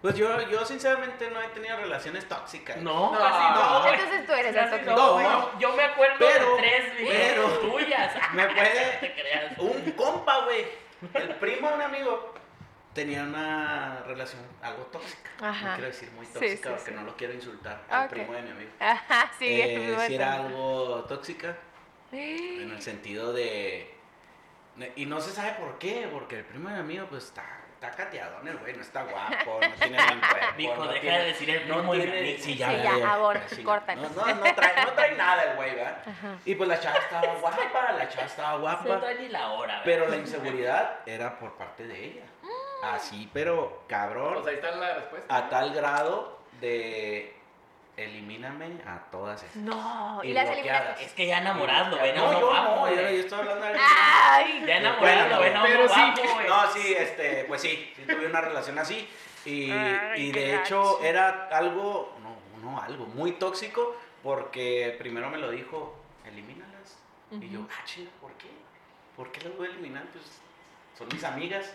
Pues 0.01 0.15
yo, 0.15 0.41
yo 0.49 0.63
sinceramente 0.65 1.29
no 1.29 1.41
he 1.41 1.47
tenido 1.49 1.75
relaciones 1.75 2.25
tóxicas. 2.29 2.77
No, 2.77 3.11
No, 3.11 3.19
casi 3.19 3.59
no. 3.59 3.81
güey. 3.81 3.93
Entonces 3.95 4.25
tú 4.25 4.31
eres 4.33 4.55
el 4.55 4.69
tóxico. 4.69 4.91
no. 4.95 5.19
No. 5.19 5.59
Yo 5.59 5.75
me 5.75 5.83
acuerdo 5.83 6.15
Pero- 6.19 6.55
de 6.55 6.61
tres 6.61 6.93
pero- 7.05 7.47
tuyas. 7.59 8.15
Me 8.33 8.45
puede. 8.47 8.97
te 9.01 9.13
creas. 9.13 9.57
Un 9.57 9.91
compa, 9.91 10.45
güey. 10.45 10.65
El 11.13 11.35
primo 11.35 11.67
de 11.69 11.75
un 11.75 11.81
amigo 11.81 12.33
tenía 12.93 13.23
una 13.23 14.01
relación 14.07 14.41
algo 14.61 14.83
tóxica. 14.83 15.31
Ajá. 15.41 15.67
No 15.71 15.73
quiero 15.75 15.87
decir 15.89 16.11
muy 16.11 16.25
Sí, 16.25 16.33
tóxica 16.33 16.55
sí, 16.69 16.75
porque 16.75 16.91
sí. 16.91 16.95
no 16.95 17.03
lo 17.03 17.17
quiero 17.17 17.33
insultar. 17.33 17.81
Ah, 17.89 17.99
Al 18.01 18.05
ok. 18.05 18.11
primo 18.11 18.33
de 18.33 18.41
mi 18.43 18.51
amigo. 18.51 18.71
Ajá, 18.79 19.31
sí. 19.37 19.45
Eh, 19.61 19.93
es 19.97 20.01
si 20.07 20.15
era 20.15 20.33
algo 20.35 21.03
tóxica. 21.09 21.57
En 22.13 22.71
el 22.71 22.81
sentido 22.81 23.33
de. 23.33 23.98
De- 24.79 24.93
Y 24.95 25.05
no 25.05 25.19
se 25.21 25.31
sabe 25.31 25.53
por 25.53 25.77
qué, 25.77 26.07
porque 26.11 26.39
el 26.39 26.45
primo 26.45 26.69
de 26.69 26.75
mi 26.75 26.79
amigo, 26.81 27.07
pues 27.09 27.25
está, 27.25 27.43
está 27.73 27.91
cateadón 27.91 28.47
el 28.47 28.57
güey, 28.57 28.75
no 28.75 28.81
está 28.81 29.03
guapo, 29.03 29.59
no 29.61 29.73
tiene 29.75 29.97
buen 30.03 30.19
cuerpo. 30.19 30.45
Mijo, 30.57 30.75
no 30.75 30.87
deja 30.87 31.01
tiene- 31.01 31.19
de 31.19 31.25
decir 31.25 31.49
el 31.49 31.67
no 31.67 31.75
primo 31.77 31.93
de 31.93 31.99
mi 31.99 32.03
tiene- 32.05 32.19
amigo. 32.19 32.37
Sí, 32.43 32.53
Sí, 32.53 32.57
ya, 32.57 33.11
ahora, 33.13 33.41
sí, 33.47 33.63
córtale. 33.63 34.01
No, 34.01 34.09
no, 34.09 34.35
no 34.35 34.55
trae, 34.55 34.85
no 34.85 34.91
trae 34.93 35.15
nada 35.17 35.43
el 35.43 35.55
güey, 35.55 35.75
¿verdad? 35.75 35.97
Ajá. 36.07 36.37
Y 36.45 36.55
pues 36.55 36.69
la 36.69 36.79
chava 36.79 36.97
estaba 36.99 37.33
guapa, 37.41 37.91
la 37.93 38.09
chava 38.09 38.25
estaba 38.25 38.51
No 38.53 38.59
guapa. 38.59 38.99
trae 38.99 39.15
ni 39.19 39.27
la 39.29 39.51
hora, 39.51 39.67
¿verdad? 39.73 39.81
Pero 39.85 40.07
la 40.07 40.15
inseguridad 40.17 40.99
era 41.05 41.37
por 41.39 41.53
parte 41.53 41.85
de 41.87 42.03
ella. 42.05 42.23
Así, 42.83 43.29
pero 43.33 43.83
cabrón, 43.87 44.35
Pues 44.35 44.47
ahí 44.47 44.55
está 44.55 44.71
la 44.71 44.93
respuesta. 44.95 45.35
a 45.35 45.49
tal 45.49 45.73
grado 45.73 46.39
de 46.61 47.35
elimíname 48.05 48.81
a 48.85 48.99
todas 49.11 49.43
esas. 49.43 49.55
No, 49.57 50.21
y 50.23 50.29
Y 50.29 50.33
las 50.33 50.49
eliminaste. 50.49 51.03
Es 51.03 51.13
que 51.13 51.27
ya 51.27 51.39
enamorado, 51.39 51.97
güey. 51.97 52.13
No, 52.15 52.33
yo 52.33 52.39
no, 52.39 52.47
guapo, 52.47 52.87
yo, 52.89 52.95
yo 52.95 53.07
estoy 53.07 53.39
hablando 53.39 53.65
de 53.65 53.77
Ay, 53.79 54.63
Ya 54.65 54.77
enamorado, 54.77 55.27
Bueno, 55.29 55.37
güey. 55.37 55.53
No, 55.53 55.63
pero 55.63 55.87
no, 55.87 55.93
sí. 55.93 56.21
No, 56.47 56.75
este, 56.97 57.45
pues 57.45 57.61
sí, 57.61 57.93
sí 57.95 58.03
tuve 58.03 58.27
una 58.27 58.41
relación 58.41 58.77
así. 58.79 59.07
Y, 59.45 59.71
Ay, 59.71 60.27
y 60.27 60.31
de 60.31 60.55
hecho 60.55 60.95
gacho. 60.95 61.03
era 61.03 61.47
algo, 61.51 62.15
no, 62.21 62.37
no, 62.61 62.81
algo 62.81 63.05
muy 63.05 63.33
tóxico, 63.33 63.95
porque 64.21 64.95
primero 64.99 65.29
me 65.29 65.37
lo 65.37 65.49
dijo, 65.49 65.97
elimínalas. 66.25 66.99
Y 67.31 67.49
yo, 67.49 67.67
ah, 67.69 67.85
chinga, 67.85 68.11
¿por 68.19 68.33
qué? 68.33 68.47
¿Por 69.15 69.31
qué 69.31 69.41
las 69.41 69.57
voy 69.57 69.67
a 69.67 69.71
eliminar? 69.71 70.03
Pues 70.11 70.23
son 70.97 71.07
mis 71.11 71.23
amigas. 71.23 71.73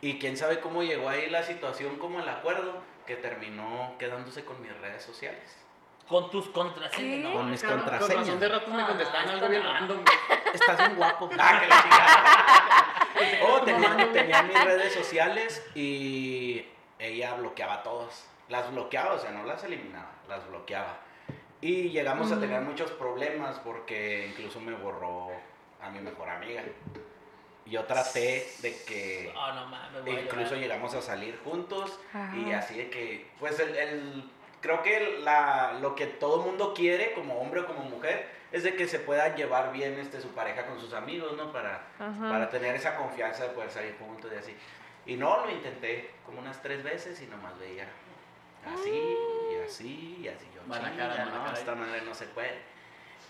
Y 0.00 0.18
quién 0.18 0.36
sabe 0.36 0.60
cómo 0.60 0.82
llegó 0.82 1.08
ahí 1.08 1.30
la 1.30 1.42
situación, 1.42 1.96
como 1.96 2.20
el 2.20 2.28
acuerdo, 2.28 2.82
que 3.06 3.16
terminó 3.16 3.94
quedándose 3.98 4.44
con 4.44 4.60
mis 4.62 4.76
redes 4.80 5.02
sociales. 5.02 5.56
Con 6.08 6.30
tus 6.30 6.48
contraseñas, 6.48 7.30
no. 7.30 7.32
Con 7.38 7.50
mis 7.50 7.62
Cabrón, 7.62 7.80
contraseñas. 7.80 8.28
Con 8.28 8.40
de 8.40 8.48
rato 8.48 8.70
me 8.70 8.82
Ah, 8.82 8.86
contestaban 8.88 9.28
algo 9.30 9.48
bien 9.48 9.62
random. 9.62 10.04
Estás 10.52 10.78
bien 10.78 10.96
guapo. 10.96 11.30
Ah, 11.38 11.60
que 11.60 11.66
la 11.66 11.82
chingada. 11.82 13.46
Oh, 13.48 13.60
tenía, 13.62 14.12
tenía 14.12 14.42
mis 14.42 14.64
redes 14.64 14.92
sociales 14.92 15.64
y 15.74 16.66
ella 16.98 17.34
bloqueaba 17.34 17.82
todas. 17.82 18.28
Las 18.48 18.70
bloqueaba, 18.70 19.14
o 19.14 19.18
sea, 19.18 19.30
no 19.30 19.44
las 19.44 19.64
eliminaba, 19.64 20.10
las 20.28 20.46
bloqueaba. 20.48 20.98
Y 21.62 21.88
llegamos 21.88 22.30
a 22.32 22.38
tener 22.38 22.60
muchos 22.60 22.90
problemas 22.90 23.58
porque 23.60 24.26
incluso 24.28 24.60
me 24.60 24.74
borró 24.74 25.30
a 25.80 25.88
mi 25.88 26.00
mejor 26.00 26.28
amiga. 26.28 26.62
Yo 27.66 27.84
traté 27.84 28.46
de 28.60 28.76
que 28.84 29.32
Oh, 29.36 29.52
no 29.52 29.66
mames, 29.66 30.06
a 30.06 30.20
incluso 30.20 30.54
llegamos 30.56 30.94
a 30.94 31.00
salir 31.02 31.38
juntos 31.44 31.98
y 32.12 32.16
Ajá. 32.52 32.58
así 32.58 32.76
de 32.76 32.90
que, 32.90 33.26
pues 33.40 33.58
el, 33.58 33.74
el- 33.76 34.30
creo 34.60 34.82
que 34.82 35.18
la, 35.22 35.78
lo 35.80 35.94
que 35.94 36.06
todo 36.06 36.42
mundo 36.42 36.74
quiere, 36.74 37.12
como 37.12 37.38
hombre 37.40 37.60
o 37.60 37.66
como 37.66 37.80
mujer, 37.84 38.28
es 38.52 38.62
de 38.64 38.74
que 38.76 38.86
se 38.86 38.98
pueda 38.98 39.34
llevar 39.34 39.72
bien 39.72 39.98
este, 39.98 40.20
su 40.20 40.28
pareja 40.28 40.66
con 40.66 40.78
sus 40.78 40.92
amigos, 40.92 41.36
¿no? 41.36 41.52
Para, 41.52 41.86
Ajá. 41.98 42.28
para 42.30 42.50
tener 42.50 42.74
esa 42.76 42.96
confianza 42.96 43.44
de 43.44 43.50
poder 43.50 43.70
salir 43.70 43.96
juntos 43.98 44.30
y 44.32 44.36
así. 44.36 44.56
Y 45.06 45.16
no, 45.16 45.44
lo 45.44 45.50
intenté 45.50 46.10
como 46.24 46.38
unas 46.40 46.60
tres 46.62 46.82
veces 46.82 47.20
y 47.20 47.26
nomás 47.26 47.58
veía 47.58 47.86
así 48.74 48.90
y 49.52 49.64
así 49.66 50.18
y 50.22 50.28
así. 50.28 50.46
Yo, 50.54 50.62
Mala 50.66 50.90
"Chinga, 50.90 51.08
cara, 51.08 51.24
mala 51.26 51.38
no, 51.38 51.44
cara". 51.46 51.58
esta 51.58 51.74
madre 51.74 52.02
no 52.02 52.14
se 52.14 52.26
puede. 52.26 52.58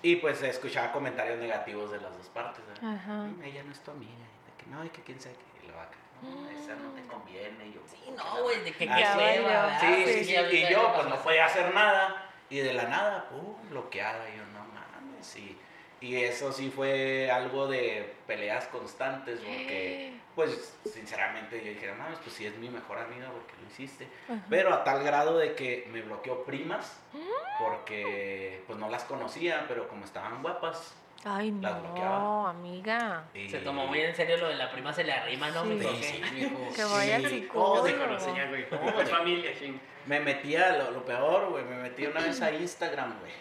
Y 0.04 0.16
pues 0.16 0.42
escuchaba 0.42 0.92
comentarios 0.92 1.38
negativos 1.38 1.90
de 1.90 1.98
las 1.98 2.14
dos 2.14 2.28
partes. 2.28 2.62
"Mm, 2.82 3.42
ella 3.42 3.62
no 3.62 3.72
es 3.72 3.80
tu 3.80 3.90
amiga, 3.90 4.12
de 4.12 4.62
que 4.62 4.70
no, 4.70 4.84
y 4.84 4.90
que 4.90 5.00
quién 5.00 5.18
sabe 5.18 5.34
y 5.62 5.66
lo 5.66 5.80
acá, 5.80 5.96
no, 6.20 6.46
esa 6.50 6.74
no 6.74 6.90
te 6.90 7.02
conviene, 7.06 7.72
yo, 7.72 7.80
Sí, 7.86 8.10
no, 8.14 8.42
güey, 8.42 8.60
de 8.62 8.72
que 8.72 8.86
Ah, 8.86 8.96
qué 8.96 9.06
sí. 9.06 9.16
hueva. 9.18 9.80
Sí, 9.80 10.04
sí, 10.06 10.24
sí, 10.26 10.56
y 10.58 10.70
yo 10.70 10.92
pues 10.94 11.06
no 11.08 11.16
podía 11.22 11.46
hacer 11.46 11.72
nada, 11.74 12.30
y 12.50 12.58
de 12.58 12.74
la 12.74 12.82
nada, 12.84 13.30
pum, 13.30 13.56
bloqueada, 13.70 14.28
y 14.28 14.36
yo, 14.36 14.44
no 14.52 14.58
mames, 14.74 15.36
y, 15.36 15.58
y 16.00 16.16
eso 16.16 16.52
sí 16.52 16.70
fue 16.74 17.30
algo 17.30 17.66
de 17.66 18.12
peleas 18.26 18.66
constantes, 18.66 19.38
porque, 19.40 20.12
pues, 20.34 20.76
sinceramente, 20.92 21.58
yo 21.64 21.70
dije, 21.70 21.86
no 21.88 21.94
mames, 21.96 22.18
pues 22.18 22.34
sí 22.34 22.46
es 22.46 22.56
mi 22.58 22.68
mejor 22.68 22.98
amiga, 22.98 23.28
porque 23.30 23.52
lo 23.62 23.66
hiciste, 23.68 24.06
pero 24.50 24.72
a 24.74 24.84
tal 24.84 25.02
grado 25.02 25.38
de 25.38 25.54
que 25.54 25.88
me 25.90 26.02
bloqueó 26.02 26.44
primas, 26.44 26.98
porque, 27.58 28.62
pues, 28.66 28.78
no 28.78 28.88
las 28.90 29.04
conocía, 29.04 29.64
pero 29.68 29.88
como 29.88 30.04
estaban 30.04 30.42
guapas, 30.42 30.94
Ay, 31.26 31.52
Las 31.58 31.80
bloqueaba. 31.80 32.18
no, 32.18 32.48
amiga. 32.48 33.24
y- 33.32 33.48
Se 33.48 33.60
tomó 33.60 33.86
muy 33.86 33.98
en 34.02 34.14
serio 34.14 34.36
lo 34.36 34.48
de 34.48 34.56
la 34.56 34.70
prima 34.70 34.92
se 34.92 35.04
le 35.04 35.12
arrima, 35.14 35.50
¿no? 35.52 35.62
Sí. 35.62 35.68
Me 35.70 35.84
Sí, 35.94 36.20
que- 36.20 36.74
sí, 36.74 36.82
vaya 36.92 37.16
al 37.16 37.22
sí. 37.26 37.40
psicólogo. 37.40 37.80
Conocía, 37.98 38.46
güey. 38.50 38.66
Es 39.00 39.08
familia, 39.10 39.58
ching. 39.58 39.80
Me 40.04 40.20
metía, 40.20 40.76
lo, 40.76 40.90
lo 40.90 41.02
peor, 41.06 41.48
güey, 41.48 41.64
me 41.64 41.76
metí 41.76 42.04
una 42.06 42.20
vez 42.20 42.42
a 42.42 42.52
Instagram, 42.52 43.18
güey. 43.20 43.32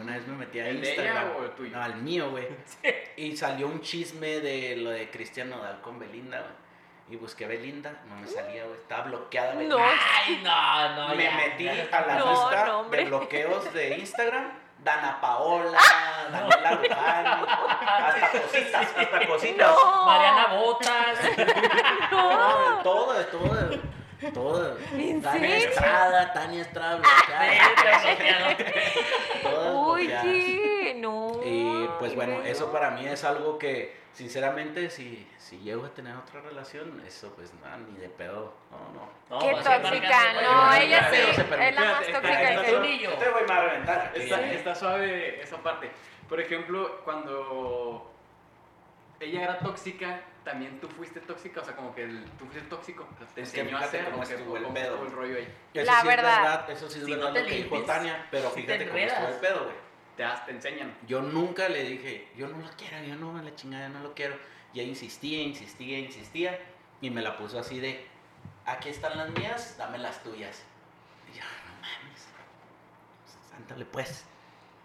Una 0.00 0.14
vez 0.16 0.26
me 0.26 0.36
metí 0.36 0.60
a 0.60 0.68
¿El 0.68 0.80
de 0.80 0.88
Instagram. 0.88 1.26
ella 1.26 1.36
o 1.38 1.44
el 1.44 1.50
tuyo? 1.52 1.76
No, 1.76 1.82
al 1.82 1.96
mío, 1.96 2.30
güey. 2.30 2.46
Y 3.16 3.36
salió 3.36 3.66
un 3.66 3.80
chisme 3.80 4.40
de 4.40 4.76
lo 4.76 4.90
de 4.90 5.10
Cristian 5.10 5.50
Nodal 5.50 5.80
con 5.80 5.98
Belinda, 5.98 6.38
güey. 6.40 6.52
Y 7.10 7.16
busqué 7.16 7.46
a 7.46 7.48
Belinda, 7.48 8.02
no 8.06 8.16
me 8.16 8.26
salía, 8.26 8.64
güey. 8.64 8.76
Estaba 8.76 9.04
bloqueada. 9.04 9.54
No. 9.54 9.78
Ay, 9.78 10.40
no, 10.44 11.08
no. 11.08 11.14
me 11.14 11.24
ya, 11.24 11.36
metí 11.36 11.64
ya. 11.64 11.88
a 11.90 12.06
la 12.06 12.14
No, 12.16 12.30
lista 12.30 12.66
no, 12.66 12.84
de 12.90 13.04
bloqueos 13.06 13.72
de 13.72 13.98
Instagram. 13.98 14.52
Dana 14.78 15.20
Paola, 15.20 15.76
Daniela 16.30 16.72
Luján, 16.74 17.26
hasta 17.26 18.30
cositas, 18.42 18.86
hasta 18.96 19.26
cositas. 19.26 19.68
No. 19.68 20.06
Mariana 20.06 20.46
Botas. 20.54 21.18
No. 22.12 22.80
Todo, 22.84 23.24
todo, 23.26 23.26
todo. 23.26 23.97
¿En 24.20 25.22
Tania? 25.22 25.56
Estrada, 25.58 26.32
Tania 26.32 26.62
Estrada 26.62 26.96
Sí, 26.96 27.02
bloqueada. 28.16 28.56
te. 28.56 28.64
Todas 29.42 29.72
bloqueadas. 29.72 30.24
Oye, 30.24 30.94
no. 30.96 31.40
Y 31.44 31.88
pues 31.98 32.14
bueno, 32.14 32.42
eso 32.42 32.72
para 32.72 32.90
mí 32.90 33.06
es 33.06 33.22
algo 33.24 33.58
que, 33.58 33.96
sinceramente, 34.12 34.90
si, 34.90 35.28
si 35.38 35.58
llego 35.60 35.84
a 35.84 35.90
tener 35.90 36.16
otra 36.16 36.40
relación, 36.40 37.00
eso 37.06 37.32
pues 37.36 37.52
nada, 37.62 37.78
ni 37.78 37.96
de 37.98 38.08
pedo. 38.08 38.54
No, 38.70 38.78
no. 38.92 39.18
No, 39.30 39.38
Qué 39.40 39.54
sí, 39.56 39.62
tóxica, 39.62 40.32
no, 40.42 40.74
ella 40.74 41.10
sí, 41.10 41.16
es 41.60 41.74
la 41.74 41.80
más 41.84 42.06
tóxica 42.06 42.62
que 42.64 42.76
güey 42.76 43.42
me 43.42 43.46
va 43.46 43.56
a 43.56 43.60
reventar. 43.62 44.12
Está 44.16 44.74
suave 44.74 45.40
esa 45.42 45.58
parte. 45.58 45.90
Por 46.28 46.40
ejemplo, 46.40 47.00
cuando 47.04 48.10
ella 49.20 49.42
era 49.44 49.58
tóxica, 49.58 50.20
también 50.48 50.80
tú 50.80 50.88
fuiste 50.88 51.20
tóxica, 51.20 51.60
o 51.60 51.64
sea, 51.64 51.76
como 51.76 51.94
que 51.94 52.04
el- 52.04 52.24
tú 52.38 52.46
fuiste 52.46 52.68
tóxico, 52.68 53.06
te 53.34 53.42
Es 53.42 53.50
que 53.52 53.60
enseñó 53.60 53.76
a 53.78 53.80
hacer 53.82 54.04
cómo 54.06 54.22
o 54.22 54.26
que 54.26 54.34
estuvo 54.34 54.56
el 54.56 54.62
como 54.62 54.74
pedo. 54.74 55.04
el 55.04 55.12
rollo 55.12 55.36
ahí. 55.36 55.54
Eso 55.74 55.92
La 55.92 56.00
sí 56.00 56.06
verdad. 56.06 56.32
es 56.32 56.40
verdad, 56.42 56.70
eso 56.70 56.90
sí 56.90 56.98
es 57.00 57.04
Si 57.04 57.10
verdad 57.10 57.26
no 57.28 57.32
te 57.34 57.42
lo 57.42 57.46
que 57.48 57.54
dijo 57.54 57.82
Tania, 57.82 58.26
pero 58.30 58.50
fíjate 58.50 58.78
te 58.78 58.86
cómo 58.88 58.98
estuvo 58.98 59.28
el 59.28 59.34
pedo, 59.34 59.64
güey. 59.64 59.76
Te, 60.16 60.24
te 60.46 60.50
enseñan. 60.50 60.96
Yo 61.06 61.22
nunca 61.22 61.68
le 61.68 61.84
dije, 61.84 62.28
yo 62.36 62.48
no 62.48 62.58
lo 62.58 62.68
quiero, 62.76 63.00
yo 63.04 63.14
no, 63.16 63.40
la 63.40 63.54
chingada, 63.54 63.88
no 63.88 64.00
lo 64.00 64.14
quiero. 64.14 64.36
Y 64.74 64.80
ella 64.80 64.88
insistía, 64.88 65.42
insistía, 65.42 65.98
insistía, 65.98 66.58
y 67.00 67.10
me 67.10 67.22
la 67.22 67.36
puso 67.36 67.58
así 67.58 67.78
de, 67.78 68.04
aquí 68.66 68.88
están 68.88 69.16
las 69.16 69.30
mías, 69.30 69.76
dame 69.78 69.98
las 69.98 70.22
tuyas. 70.24 70.62
Y 71.32 71.36
yo, 71.38 71.44
no 71.44 71.72
mames, 71.80 72.26
sántale 73.50 73.84
pues. 73.84 74.24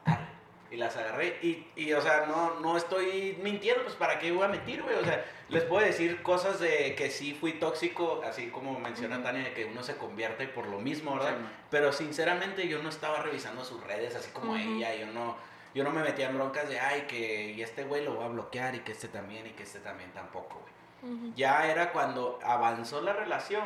Arre. 0.05 0.27
Y 0.73 0.77
las 0.77 0.97
agarré, 0.97 1.37
y, 1.43 1.67
y, 1.75 1.93
o 1.93 2.01
sea, 2.01 2.25
no, 2.25 2.59
no 2.59 2.75
estoy 2.75 3.37
mintiendo, 3.43 3.83
pues 3.83 3.93
para 3.93 4.17
qué 4.17 4.31
voy 4.31 4.43
a 4.43 4.47
mentir, 4.47 4.81
güey. 4.81 4.95
O 4.95 5.03
sea, 5.03 5.23
les 5.49 5.61
puedo 5.65 5.85
decir 5.85 6.23
cosas 6.23 6.59
de 6.59 6.95
que 6.95 7.11
sí 7.11 7.37
fui 7.39 7.53
tóxico, 7.53 8.23
así 8.25 8.47
como 8.47 8.79
menciona 8.79 9.21
Tania, 9.21 9.43
de 9.43 9.53
que 9.53 9.65
uno 9.65 9.83
se 9.83 9.97
convierte 9.97 10.47
por 10.47 10.65
lo 10.65 10.79
mismo, 10.79 11.13
¿verdad? 11.13 11.35
Sí, 11.37 11.45
Pero 11.69 11.93
sinceramente 11.93 12.67
yo 12.67 12.81
no 12.81 12.89
estaba 12.89 13.19
revisando 13.19 13.63
sus 13.63 13.83
redes 13.83 14.15
así 14.15 14.31
como 14.31 14.53
Ujú. 14.53 14.61
ella, 14.61 14.95
yo 14.95 15.05
no, 15.05 15.37
yo 15.75 15.83
no 15.83 15.91
me 15.91 16.01
metía 16.01 16.29
en 16.29 16.37
broncas 16.37 16.67
de, 16.67 16.79
ay, 16.79 17.01
que 17.01 17.51
y 17.51 17.61
este 17.61 17.83
güey 17.83 18.03
lo 18.03 18.15
voy 18.15 18.25
a 18.25 18.29
bloquear 18.29 18.73
y 18.73 18.79
que 18.79 18.93
este 18.93 19.09
también 19.09 19.45
y 19.45 19.51
que 19.51 19.61
este 19.61 19.77
también 19.77 20.11
tampoco, 20.11 20.59
güey. 20.59 21.13
Ujú. 21.13 21.33
Ya 21.35 21.69
era 21.69 21.91
cuando 21.91 22.39
avanzó 22.43 22.99
la 23.01 23.13
relación, 23.13 23.63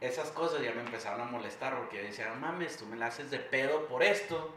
esas 0.00 0.32
cosas 0.32 0.60
ya 0.60 0.72
me 0.72 0.80
empezaron 0.80 1.20
a 1.20 1.24
molestar 1.26 1.76
porque 1.78 1.98
yo 1.98 2.02
decía, 2.02 2.30
no 2.30 2.34
mames, 2.34 2.78
tú 2.78 2.86
me 2.86 2.96
la 2.96 3.06
haces 3.06 3.30
de 3.30 3.38
pedo 3.38 3.86
por 3.86 4.02
esto, 4.02 4.52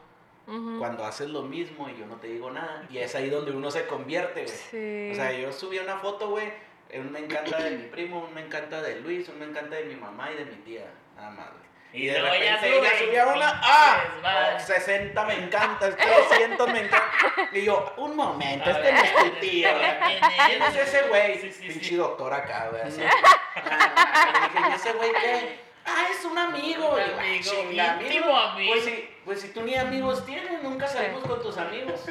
Cuando 0.46 1.04
haces 1.06 1.30
lo 1.30 1.42
mismo 1.42 1.90
y 1.90 1.98
yo 1.98 2.06
no 2.06 2.18
te 2.18 2.28
digo 2.28 2.52
nada. 2.52 2.86
Y 2.90 3.00
es 3.00 3.16
ahí 3.16 3.30
donde 3.30 3.52
uno 3.52 3.72
se 3.72 3.88
convierte, 3.88 4.44
güey. 4.44 4.56
Sí. 4.56 5.10
O 5.12 5.16
sea, 5.16 5.32
yo 5.32 5.52
subí 5.52 5.80
una 5.80 5.98
foto, 5.98 6.30
güey, 6.30 6.52
un 6.94 7.12
me 7.12 7.20
encanta 7.20 7.58
de 7.64 7.72
mi 7.72 7.84
primo, 7.86 8.26
un 8.26 8.34
me 8.34 8.42
encanta 8.42 8.82
de 8.82 9.00
Luis, 9.02 9.28
un 9.30 9.40
me 9.40 9.46
encanta 9.46 9.76
de 9.76 9.86
mi 9.86 9.96
mamá 9.96 10.32
y 10.32 10.36
de 10.36 10.46
mi 10.46 10.56
tía, 10.58 10.86
nada 11.16 11.32
más, 11.32 11.48
güey. 11.52 11.66
Y 11.94 12.08
de 12.08 12.14
ya 12.14 12.22
repente 12.24 12.46
ella 12.46 12.60
sube, 12.60 13.06
subía 13.06 13.26
una, 13.28 13.62
¡ah! 13.64 14.04
madres. 14.22 14.64
60 14.64 15.26
me 15.26 15.34
encanta, 15.46 15.96
300 15.96 16.68
me 16.72 16.80
encanta. 16.82 17.12
Y 17.54 17.64
yo, 17.64 17.94
un 17.98 18.16
momento, 18.18 18.70
este 18.70 18.92
no 18.92 19.00
es 19.02 19.16
tu 19.16 19.30
tío. 19.40 19.70
¿quién 20.06 20.20
¿Quién 20.46 20.62
es 20.62 20.76
ese 20.76 21.08
güey? 21.08 21.40
Sí, 21.40 21.52
sí, 21.54 21.68
Pinche 21.70 21.90
sí. 21.90 21.96
doctor 21.96 22.34
acá, 22.34 22.68
güey, 22.70 22.82
así. 22.82 23.02
Ah, 23.58 24.32
Le 24.34 24.60
dije, 24.60 24.70
¿y 24.70 24.74
ese 24.76 24.92
güey 24.94 25.12
qué? 25.14 25.65
Ah, 25.88 26.08
es 26.12 26.26
un 26.26 26.38
amigo. 26.38 26.94
Un 26.96 27.00
amigo, 27.20 27.44
"Chinga, 27.44 28.00
íntimo 28.02 28.36
amigo". 28.36 28.74
Pues 28.74 28.86
si, 28.86 29.10
pues 29.24 29.42
si 29.42 29.50
tú 29.50 29.62
ni 29.62 29.76
amigos 29.76 30.26
tienes, 30.26 30.64
nunca 30.64 30.88
salimos 30.88 31.24
con 31.24 31.42
tus 31.42 31.58
amigos. 31.58 32.02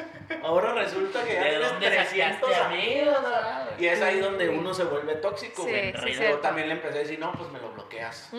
Ahora 0.43 0.73
resulta 0.73 1.23
que 1.23 1.33
ya 1.33 1.43
¿De 1.43 1.49
tienes 1.49 1.69
dónde 1.71 1.87
300 1.89 2.49
sacaste 2.51 2.75
amigos. 2.75 3.15
amigos? 3.17 3.73
Y 3.79 3.85
es 3.87 4.01
ahí 4.01 4.19
donde 4.19 4.49
uno 4.49 4.73
se 4.73 4.83
vuelve 4.85 5.15
tóxico, 5.15 5.63
Sí, 5.63 5.69
güey. 5.69 5.93
sí, 6.13 6.21
Yo 6.23 6.37
también 6.39 6.69
le 6.69 6.75
empecé 6.75 6.95
a 6.95 7.01
decir, 7.01 7.19
no, 7.19 7.33
pues 7.33 7.49
me 7.51 7.59
lo 7.59 7.69
bloqueas. 7.73 8.31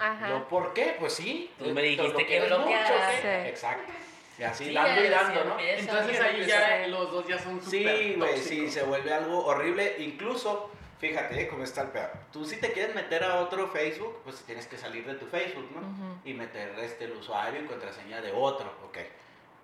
Ajá. 0.00 0.28
Yo, 0.28 0.48
¿por 0.48 0.72
qué? 0.72 0.96
Pues 0.98 1.12
sí. 1.14 1.50
Tú 1.58 1.66
me 1.66 1.80
te 1.82 1.88
dijiste 1.88 2.26
que 2.26 2.40
bloqueas 2.40 2.90
¿qué? 2.90 3.20
Sí. 3.20 3.48
Exacto. 3.48 3.92
Y 4.38 4.42
así 4.42 4.64
Sí, 4.66 4.72
dando 4.74 5.04
y 5.04 5.08
dando, 5.08 5.44
¿no? 5.44 5.50
empieza. 5.52 5.80
Entonces 5.80 6.20
ahí 6.20 6.42
Sí. 6.44 6.48
ya 6.50 6.86
los 6.88 7.10
dos 7.12 7.26
ya 7.26 7.38
son 7.38 7.60
Sí, 7.62 7.78
súper 7.84 8.16
güey, 8.18 8.38
sí, 8.38 8.68
se 8.70 8.82
vuelve 8.82 9.12
algo 9.12 9.44
horrible. 9.44 9.94
Incluso, 9.98 10.70
fíjate 10.98 11.42
eh, 11.42 11.48
cómo 11.48 11.64
está 11.64 11.82
el 11.82 11.88
peor. 11.88 12.10
Tú 12.32 12.44
si 12.44 12.56
te 12.58 12.72
quieres 12.72 12.94
meter 12.94 13.24
a 13.24 13.40
otro 13.40 13.68
Facebook, 13.68 14.20
pues 14.24 14.42
tienes 14.44 14.66
que 14.66 14.76
salir 14.78 15.06
de 15.06 15.14
tu 15.14 15.26
Facebook, 15.26 15.68
¿no? 15.74 15.80
Ujú. 15.80 16.18
Y 16.24 16.34
meter 16.34 16.78
este, 16.80 17.04
el 17.04 17.12
usuario 17.12 17.62
y 17.62 17.66
contraseña 17.66 18.20
de 18.20 18.32
otro, 18.32 18.66
ok. 18.86 18.98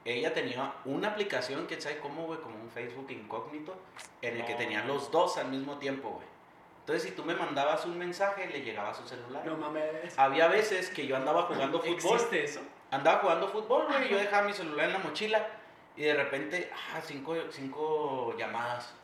Ella 0.04 0.32
tenía 0.32 0.72
una 0.86 1.08
aplicación, 1.08 1.66
que 1.66 1.78
sabe 1.80 1.98
cómo, 1.98 2.24
güey, 2.26 2.40
como 2.40 2.56
un 2.56 2.70
Facebook 2.70 3.10
incógnito, 3.10 3.76
en 4.22 4.38
el 4.38 4.44
que 4.46 4.52
No. 4.52 4.58
tenía 4.58 4.84
los 4.84 5.10
dos 5.10 5.36
al 5.36 5.48
mismo 5.48 5.76
tiempo, 5.78 6.08
güey. 6.10 6.26
Entonces, 6.80 7.10
si 7.10 7.14
tú 7.14 7.22
me 7.24 7.34
mandabas 7.34 7.84
un 7.84 7.98
mensaje, 7.98 8.46
le 8.48 8.62
llegaba 8.62 8.90
a 8.90 8.94
su 8.94 9.06
celular. 9.06 9.44
No 9.44 9.56
mames. 9.58 10.18
Había 10.18 10.48
veces 10.48 10.88
que 10.90 11.06
yo 11.06 11.16
andaba 11.16 11.42
jugando 11.42 11.78
fútbol. 11.80 11.94
¿Existe 11.94 12.44
eso? 12.44 12.60
Andaba 12.90 13.18
jugando 13.20 13.48
fútbol, 13.48 13.86
güey. 13.86 14.08
Yo 14.08 14.16
dejaba 14.16 14.46
mi 14.48 14.54
celular 14.54 14.86
en 14.86 14.94
la 14.94 14.98
mochila. 15.00 15.46
Y 15.96 16.02
de 16.02 16.14
repente, 16.14 16.70
ah, 16.94 17.00
cinco, 17.04 17.36
cinco 17.50 18.34
llamadas. 18.38 18.94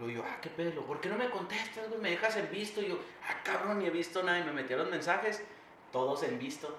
Luego 0.00 0.14
yo, 0.14 0.24
ah, 0.26 0.38
qué 0.40 0.48
pedo. 0.48 0.82
¿Por 0.86 0.98
qué 1.00 1.10
no 1.10 1.16
me 1.16 1.28
contestas, 1.28 1.88
güey? 1.88 2.00
Me 2.00 2.10
dejas 2.10 2.34
en 2.36 2.50
visto. 2.50 2.80
Y 2.80 2.88
yo, 2.88 2.98
ah, 3.28 3.34
cabrón, 3.44 3.78
ni 3.78 3.86
he 3.86 3.90
visto 3.90 4.22
nada. 4.22 4.38
Y 4.38 4.44
me 4.44 4.52
metí 4.52 4.72
a 4.72 4.78
los 4.78 4.88
mensajes, 4.88 5.42
todos 5.92 6.22
en 6.22 6.38
visto. 6.38 6.74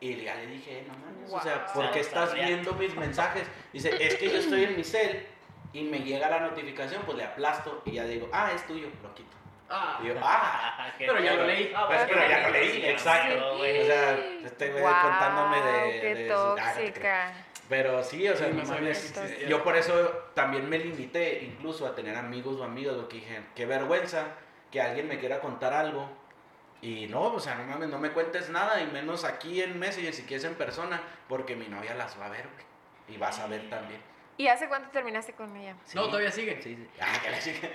Y 0.00 0.16
ya 0.16 0.34
le 0.34 0.46
dije, 0.48 0.84
no 0.86 0.94
mames, 0.98 1.32
o 1.32 1.40
sea, 1.40 1.64
Wow. 1.74 1.82
¿por 1.84 1.92
qué 1.92 2.00
estás 2.00 2.34
viendo 2.34 2.74
mis 2.74 2.94
mensajes? 2.94 3.46
Dice, 3.72 3.90
es 4.04 4.16
que 4.16 4.30
yo 4.30 4.38
estoy 4.38 4.64
en 4.64 4.76
mi 4.76 4.84
cel 4.84 5.26
y 5.72 5.84
me 5.84 6.00
llega 6.00 6.28
la 6.28 6.40
notificación, 6.40 7.02
pues 7.06 7.16
le 7.16 7.24
aplasto 7.24 7.82
y 7.86 7.92
ya 7.92 8.04
digo, 8.04 8.28
ah, 8.32 8.50
es 8.52 8.66
tuyo, 8.66 8.88
lo 9.02 9.14
quito. 9.14 9.30
Ah, 9.72 9.98
Y 10.02 10.08
yo, 10.08 10.14
ah, 10.22 10.92
Pero 10.98 11.18
ya 11.20 11.34
lo 11.34 11.46
leí. 11.46 11.72
Ah, 11.74 11.86
Pues, 11.86 12.00
pero 12.06 12.28
ya 12.28 12.40
lo 12.40 12.50
leí, 12.50 12.84
exacto. 12.84 13.54
o 13.54 13.64
sea, 13.64 14.18
este 14.44 14.70
güey 14.70 14.84
contándome 14.84 15.60
de... 15.62 16.00
Qué 16.00 16.14
de 16.14 16.32
ah, 16.32 16.36
tóxica. 16.36 17.32
Pero 17.68 18.02
sí, 18.04 18.28
o 18.28 18.36
sea, 18.36 18.48
Sí, 18.48 18.52
no 18.54 18.64
mames, 18.64 19.48
yo 19.48 19.62
por 19.62 19.76
eso 19.76 19.94
también 20.34 20.68
me 20.68 20.78
limité 20.78 21.42
incluso 21.44 21.86
a 21.86 21.94
tener 21.94 22.16
amigos 22.16 22.60
o 22.60 22.64
amigas, 22.64 22.94
porque 22.96 23.16
dije, 23.16 23.40
qué 23.54 23.64
vergüenza 23.64 24.26
que 24.70 24.82
alguien 24.82 25.08
me 25.08 25.18
quiera 25.18 25.40
contar 25.40 25.72
algo 25.72 26.08
y 26.82 27.06
no, 27.06 27.22
o 27.32 27.40
sea, 27.40 27.54
no 27.54 27.64
mames, 27.64 27.88
no 27.88 27.98
me 27.98 28.10
cuentes 28.10 28.50
nada 28.50 28.80
y 28.80 28.86
menos 28.88 29.24
aquí 29.24 29.62
en 29.62 29.78
Messenger, 29.78 30.12
si 30.12 30.24
quieres 30.24 30.44
en 30.44 30.56
persona, 30.56 31.00
porque 31.28 31.54
mi 31.56 31.68
novia 31.68 31.94
las 31.94 32.20
va 32.20 32.26
a 32.26 32.30
ver 32.30 32.42
güey, 32.42 33.16
y 33.16 33.18
vas 33.18 33.38
a 33.38 33.46
ver 33.46 33.70
también. 33.70 34.00
¿Y 34.36 34.48
hace 34.48 34.66
cuánto 34.66 34.90
terminaste 34.90 35.34
con 35.34 35.56
ella? 35.56 35.76
Sí. 35.84 35.96
No, 35.96 36.06
todavía 36.06 36.32
sigue. 36.32 36.60
Sí, 36.60 36.74
sí. 36.74 36.88
Ah, 37.00 37.20
que 37.22 37.30
la 37.30 37.38
chica. 37.38 37.68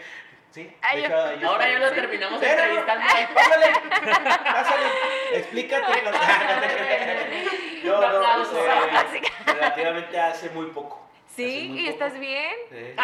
Sí. 0.52 0.76
Ay, 0.82 1.02
yo- 1.02 1.06
hecho, 1.08 1.34
yo- 1.40 1.50
Ahora 1.50 1.70
ya 1.72 1.80
lo 1.80 1.90
sí. 1.90 1.96
terminamos 1.96 2.40
Pero, 2.40 2.64
entrevistando. 2.64 3.06
ay, 3.16 3.28
Pásale, 3.34 3.66
pásale, 4.54 4.86
explícate. 5.34 5.92
Yo, 7.84 7.96
Un 7.96 8.02
no, 8.02 8.08
aplauso. 8.08 8.66
eh, 8.66 9.22
relativamente 9.46 10.20
hace 10.20 10.50
muy 10.50 10.68
poco. 10.68 11.06
Sí, 11.36 11.72
¿y 11.76 11.78
poco. 11.86 11.90
estás 11.92 12.20
bien? 12.20 12.56
Sí. 12.72 12.96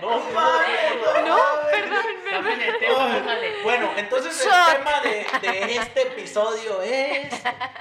No, 0.00 0.18
no, 0.18 1.26
No, 1.26 1.38
perdón, 1.70 2.60
el 2.60 2.78
tema, 2.78 2.96
póngale. 2.96 3.62
Bueno, 3.62 3.90
entonces 3.96 4.44
Shot. 4.44 4.68
el 4.70 4.76
tema 4.78 5.00
de, 5.00 5.48
de 5.52 5.76
este 5.76 6.02
episodio 6.02 6.82
es 6.82 7.32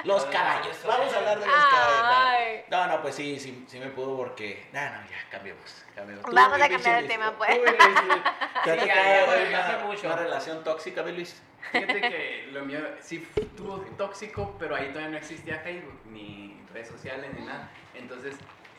los 0.04 0.26
caballos. 0.26 0.78
Vamos 0.86 1.12
a 1.14 1.18
hablar 1.18 1.40
de 1.40 1.46
los 1.48 1.56
caballos. 1.56 2.62
No, 2.70 2.88
no, 2.88 3.02
pues 3.02 3.16
sí, 3.16 3.40
sí, 3.40 3.66
sí 3.68 3.80
me 3.80 3.88
pudo 3.88 4.16
porque. 4.18 4.68
No, 4.72 4.82
no, 4.82 5.02
ya, 5.10 5.18
cambiemos. 5.32 5.84
cambiemos. 5.96 6.24
Tú, 6.24 6.32
Vamos 6.32 6.62
a 6.62 6.70
cambiar 6.70 7.02
de 7.02 7.08
tema, 7.08 7.32
tú, 7.32 7.38
pues. 7.40 7.50
mi 7.60 7.66
Luis, 7.66 7.78
sí. 7.80 8.22
¿Te 8.64 8.80
Sí, 8.80 8.86
ya, 8.86 9.26
ya, 9.26 9.48
una, 9.50 9.60
hace 9.60 9.78
mucho. 9.86 10.06
una 10.08 10.16
relación 10.16 10.64
tóxica, 10.64 11.02
mi 11.02 11.14
Luis? 11.14 11.42
Fíjate 11.72 12.02
que 12.02 12.50
lo 12.52 12.66
mío 12.66 12.80
sí 13.02 13.28
estuvo 13.36 13.78
tóxico, 13.98 14.56
pero 14.60 14.76
ahí 14.76 14.90
todavía 14.90 15.10
no 15.10 15.18
existía 15.18 15.60
Facebook, 15.60 16.00
ni 16.06 16.56
redes 16.72 16.90
sociales, 16.90 17.32
ni 17.34 17.46
nada. 17.46 17.70
Entonces 17.96 18.36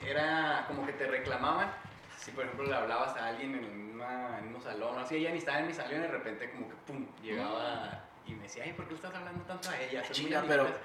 era 0.06 0.64
como 0.68 0.86
que 0.86 0.92
te 0.92 1.06
reclamaban. 1.06 1.72
Si 2.24 2.30
por 2.30 2.44
ejemplo 2.44 2.66
le 2.66 2.74
hablabas 2.74 3.16
a 3.16 3.26
alguien 3.28 3.54
en, 3.56 3.94
una, 3.94 4.38
en 4.38 4.54
un 4.54 4.62
salón, 4.62 4.96
o 4.96 5.00
así, 5.00 5.16
ella 5.16 5.30
ni 5.30 5.38
estaba 5.38 5.58
en 5.58 5.66
mi 5.66 5.74
salón 5.74 5.94
y 5.98 5.98
de 6.02 6.08
repente 6.08 6.50
como 6.52 6.68
que 6.68 6.74
pum, 6.86 7.06
llegaba 7.22 8.04
y 8.26 8.32
me 8.34 8.44
decía, 8.44 8.62
ay, 8.64 8.72
¿por 8.74 8.86
qué 8.86 8.94
estás 8.94 9.12
hablando 9.14 9.42
tanto 9.44 9.68
a 9.70 9.78
ella? 9.80 10.00
Muy 10.02 10.10
Chinga, 10.12 10.38
amigas". 10.38 10.56
pero 10.56 10.76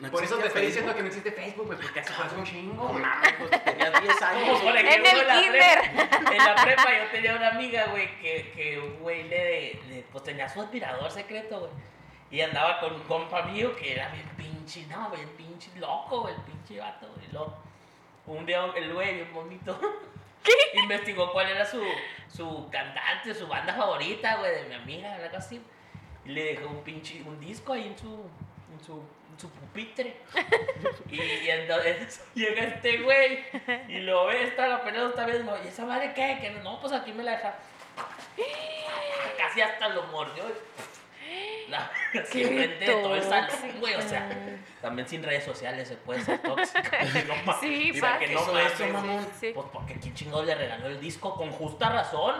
no 0.00 0.10
Por 0.10 0.22
eso 0.24 0.36
te 0.38 0.46
estoy 0.46 0.66
diciendo 0.66 0.94
que 0.94 1.00
no 1.02 1.06
existe 1.08 1.32
Facebook, 1.32 1.66
güey, 1.66 1.78
porque 1.80 2.00
hace 2.00 2.12
fue 2.12 2.38
un 2.38 2.44
chingo. 2.44 2.74
No 2.84 2.88
güey. 2.90 3.02
mames, 3.02 3.34
pues 3.38 3.64
tenías 3.64 4.02
10 4.02 4.22
años. 4.22 4.60
Por 4.60 4.72
güey. 4.72 4.76
ejemplo, 4.86 5.10
En 5.10 5.16
el 5.18 5.26
la 5.26 5.40
kinder. 5.40 5.78
en 6.32 6.38
la 6.38 6.54
prepa 6.64 6.84
yo 6.98 7.10
tenía 7.10 7.36
una 7.36 7.48
amiga, 7.48 7.86
güey, 7.90 8.20
que, 8.20 8.52
que 8.54 8.78
un 8.78 8.96
güey 9.00 9.24
le, 9.28 9.74
le- 9.88 10.02
pues 10.12 10.22
tenía 10.24 10.48
su 10.48 10.60
admirador 10.60 11.10
secreto, 11.10 11.58
güey. 11.60 11.72
Y 12.30 12.40
andaba 12.40 12.80
con 12.80 12.94
un 12.94 13.02
compa 13.02 13.42
mío 13.42 13.74
que 13.76 13.92
era 13.92 14.08
bien 14.10 14.28
pinche, 14.36 14.86
no, 14.86 15.10
bien 15.10 15.28
pinche 15.36 15.70
loco, 15.78 16.22
güey, 16.22 16.34
el 16.34 16.40
pinche 16.42 16.78
vato, 16.80 17.08
güey, 17.14 17.28
loco. 17.32 17.58
Un 18.26 18.46
día 18.46 18.64
el 18.76 18.92
güey, 18.94 19.14
bien 19.14 19.32
bonito, 19.32 19.78
investigó 20.74 21.32
cuál 21.32 21.48
era 21.48 21.64
su, 21.64 21.82
su 22.28 22.68
cantante, 22.70 23.34
su 23.34 23.46
banda 23.46 23.74
favorita, 23.74 24.36
güey, 24.36 24.54
de 24.54 24.64
mi 24.68 24.74
amiga, 24.74 25.14
algo 25.14 25.36
así. 25.36 25.60
Y 26.24 26.30
le 26.30 26.44
dejó 26.44 26.68
un 26.68 26.82
pinche, 26.82 27.22
un 27.22 27.38
disco 27.40 27.72
ahí 27.72 27.86
en 27.86 27.98
su, 27.98 28.30
en 28.72 28.84
su, 28.84 29.02
en 29.32 29.40
su 29.40 29.50
pupitre. 29.50 30.16
y, 31.10 31.20
y 31.20 31.50
entonces 31.50 32.24
llega 32.34 32.62
este 32.62 32.98
güey 32.98 33.44
y 33.88 34.00
lo 34.00 34.26
ve, 34.26 34.44
está 34.44 34.74
apenas 34.74 35.02
lo 35.02 35.08
está 35.10 35.26
viendo, 35.26 35.56
¿y 35.64 35.68
esa 35.68 35.84
madre 35.84 36.12
qué? 36.14 36.38
Que 36.40 36.50
no, 36.62 36.80
pues 36.80 36.92
aquí 36.92 37.12
me 37.12 37.22
la 37.22 37.32
deja. 37.32 37.54
Casi 39.38 39.60
hasta 39.60 39.88
lo 39.88 40.04
mordió. 40.04 40.44
La, 41.68 41.90
así 42.22 42.32
Qué 42.32 42.42
enfrente 42.42 42.84
de 42.84 42.92
todo 42.92 43.16
el 43.16 43.22
salón, 43.22 43.50
güey, 43.80 43.94
o 43.94 44.02
sea, 44.02 44.28
también 44.80 45.08
sin 45.08 45.22
redes 45.22 45.44
sociales 45.44 45.88
se 45.88 45.96
puede 45.96 46.20
ser 46.22 46.38
tóxico. 46.40 46.80
No. 47.46 47.60
Sí, 47.60 47.90
Mira 47.94 48.18
que 48.18 48.28
no 48.28 48.44
mames, 48.46 48.72
eso, 48.72 48.86
mamón. 48.88 49.26
Sí. 49.40 49.52
Pues 49.54 49.66
porque 49.72 49.94
quién 49.94 50.14
chingado 50.14 50.42
le 50.44 50.54
regaló 50.54 50.86
el 50.86 51.00
disco 51.00 51.34
con 51.34 51.50
justa 51.50 51.88
razón. 51.90 52.34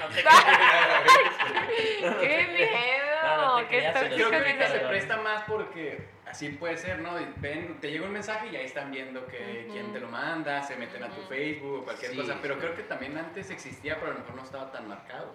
No 0.00 0.06
te 0.08 0.22
¡Qué 2.20 2.46
miedo! 2.52 3.16
No, 3.24 3.36
no 3.36 3.56
te 3.56 3.62
¡Qué 3.62 3.68
creas, 3.78 3.94
tóxico 3.94 4.14
Creo 4.16 4.30
que 4.30 4.36
ahorita 4.36 4.68
se 4.68 4.78
presta 4.80 5.16
más 5.16 5.42
porque 5.42 6.08
así 6.26 6.50
puede 6.50 6.76
ser, 6.76 7.00
¿no? 7.00 7.14
Ven, 7.36 7.80
te 7.80 7.90
llega 7.90 8.04
un 8.06 8.12
mensaje 8.12 8.48
y 8.52 8.56
ahí 8.56 8.66
están 8.66 8.90
viendo 8.90 9.26
que 9.26 9.64
Ujú. 9.64 9.72
quién 9.72 9.92
te 9.92 10.00
lo 10.00 10.08
manda, 10.08 10.62
se 10.62 10.76
meten 10.76 11.02
a 11.02 11.08
tu. 11.08 11.22
Facebook 11.22 11.80
o 11.80 11.84
cualquier 11.84 12.12
Sí, 12.12 12.16
cosa. 12.16 12.38
Pero 12.40 12.54
sí. 12.54 12.60
creo 12.60 12.76
que 12.76 12.82
también 12.82 13.16
antes 13.18 13.50
existía, 13.50 13.96
pero 13.98 14.12
a 14.12 14.14
lo 14.14 14.20
mejor 14.20 14.36
no 14.36 14.42
estaba 14.44 14.70
tan 14.70 14.88
marcado. 14.88 15.34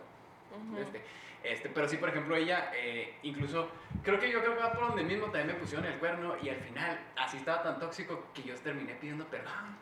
Ujú. 0.55 0.81
Este, 0.81 1.01
este, 1.43 1.69
pero 1.69 1.87
sí, 1.87 1.97
por 1.97 2.09
ejemplo, 2.09 2.35
ella, 2.35 2.71
eh, 2.75 3.15
incluso, 3.23 3.69
creo 4.03 4.19
que 4.19 4.29
yo 4.29 4.41
creo 4.41 4.55
que 4.55 4.61
va 4.63 4.73
por 4.73 4.87
donde 4.89 5.03
mismo 5.03 5.25
también 5.25 5.47
me 5.47 5.53
pusieron 5.53 5.85
el 5.85 5.97
cuerno 5.99 6.35
y 6.41 6.49
al 6.49 6.57
final 6.57 6.99
así 7.15 7.37
estaba 7.37 7.63
tan 7.63 7.79
tóxico 7.79 8.25
que 8.33 8.43
yo 8.43 8.55
terminé 8.55 8.93
pidiendo 8.95 9.25
perdón. 9.25 9.77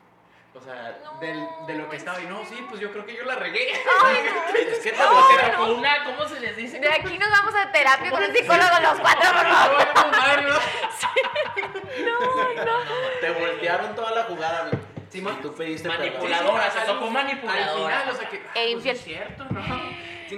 O 0.53 0.61
sea, 0.61 0.99
No, 1.03 1.19
del, 1.19 1.45
de 1.67 1.73
lo 1.73 1.89
que 1.89 1.97
¿en 1.97 1.99
estaba 1.99 2.21
y 2.21 2.27
no, 2.27 2.45
sí, 2.45 2.65
pues 2.69 2.79
yo 2.79 2.89
creo 2.91 3.05
que 3.05 3.13
yo 3.13 3.25
la 3.25 3.35
regué. 3.35 3.73
Ay, 4.05 4.17
no. 4.23 4.57
Es 4.71 4.79
que 4.79 4.91
No, 4.93 5.57
con 5.57 5.71
una, 5.71 6.05
¿cómo 6.05 6.25
se 6.29 6.39
les 6.39 6.55
dice? 6.55 6.79
De 6.79 6.87
aquí 6.89 7.17
nos 7.17 7.29
vamos 7.29 7.53
a 7.55 7.71
terapia 7.73 8.09
con 8.09 8.23
un 8.23 8.33
psicólogo 8.33 8.79
los 8.81 8.99
cuatro, 9.01 9.31
por 9.33 9.45
favor. 9.51 10.45
No, 12.05 12.65
no. 12.65 12.79
Te 13.19 13.31
voltearon 13.31 13.95
toda 13.95 14.11
la 14.11 14.23
jugada. 14.23 14.69
Sí, 15.09 15.21
tú 15.41 15.53
pediste 15.55 15.87
Manipuladora, 15.87 16.69
Sí, 16.69 16.71
sí, 16.73 16.79
se 16.85 16.91
tocó 16.93 17.09
manipuladora. 17.09 17.97
Al 17.97 18.03
final, 18.03 18.09
o 18.09 18.19
sea 18.19 18.29
que. 18.29 18.41
ah, 18.47 18.51
E 18.55 18.73
pues 18.73 18.85
es 18.85 19.01
cierto, 19.03 19.45
¿no? 19.45 19.61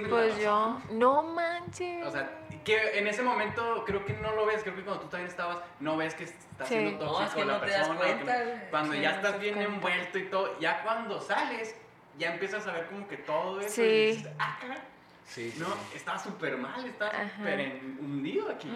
Pues 0.08 0.38
yo, 0.38 0.80
no 0.90 1.22
manches. 1.22 2.04
O 2.06 2.10
sea, 2.10 2.30
que 2.64 2.98
en 2.98 3.06
ese 3.06 3.22
momento 3.22 3.84
creo 3.86 4.04
que 4.04 4.12
no 4.14 4.32
lo 4.34 4.44
ves, 4.46 4.62
creo 4.62 4.74
que 4.76 4.82
cuando 4.82 5.02
tú 5.04 5.08
también 5.08 5.30
estabas, 5.30 5.58
no 5.80 5.96
ves 5.96 6.14
que 6.14 6.24
está 6.24 6.66
Sí. 6.66 6.74
siendo 6.74 7.04
No, 7.04 7.12
tóxico 7.12 7.24
es 7.28 7.34
que 7.34 7.44
la 7.44 7.52
no 7.54 7.60
te 7.60 7.70
das 7.70 7.88
persona. 7.88 8.18
que 8.18 8.24
no-. 8.24 8.70
Cuando 8.70 8.92
Sí, 8.94 9.00
ya 9.00 9.10
no 9.10 9.16
estás 9.16 9.40
bien 9.40 9.54
cuenta. 9.54 9.74
envuelto 9.74 10.18
y 10.18 10.24
todo, 10.24 10.60
ya 10.60 10.82
cuando 10.82 11.20
sales, 11.20 11.74
ya 12.18 12.32
empiezas 12.34 12.66
a 12.66 12.72
ver 12.72 12.86
como 12.86 13.08
que 13.08 13.16
todo 13.18 13.60
eso. 13.60 13.70
Sí. 13.76 13.82
Y 13.82 14.06
dices, 14.16 14.32
ah, 14.38 14.58
caray, 14.60 14.78
Sí, 15.24 15.50
sí, 15.50 15.60
no, 15.60 15.66
estaba 15.94 16.18
súper 16.18 16.56
mal, 16.56 16.84
estaba 16.86 17.12
súper 17.36 17.80
hundido 18.00 18.50
aquí. 18.50 18.70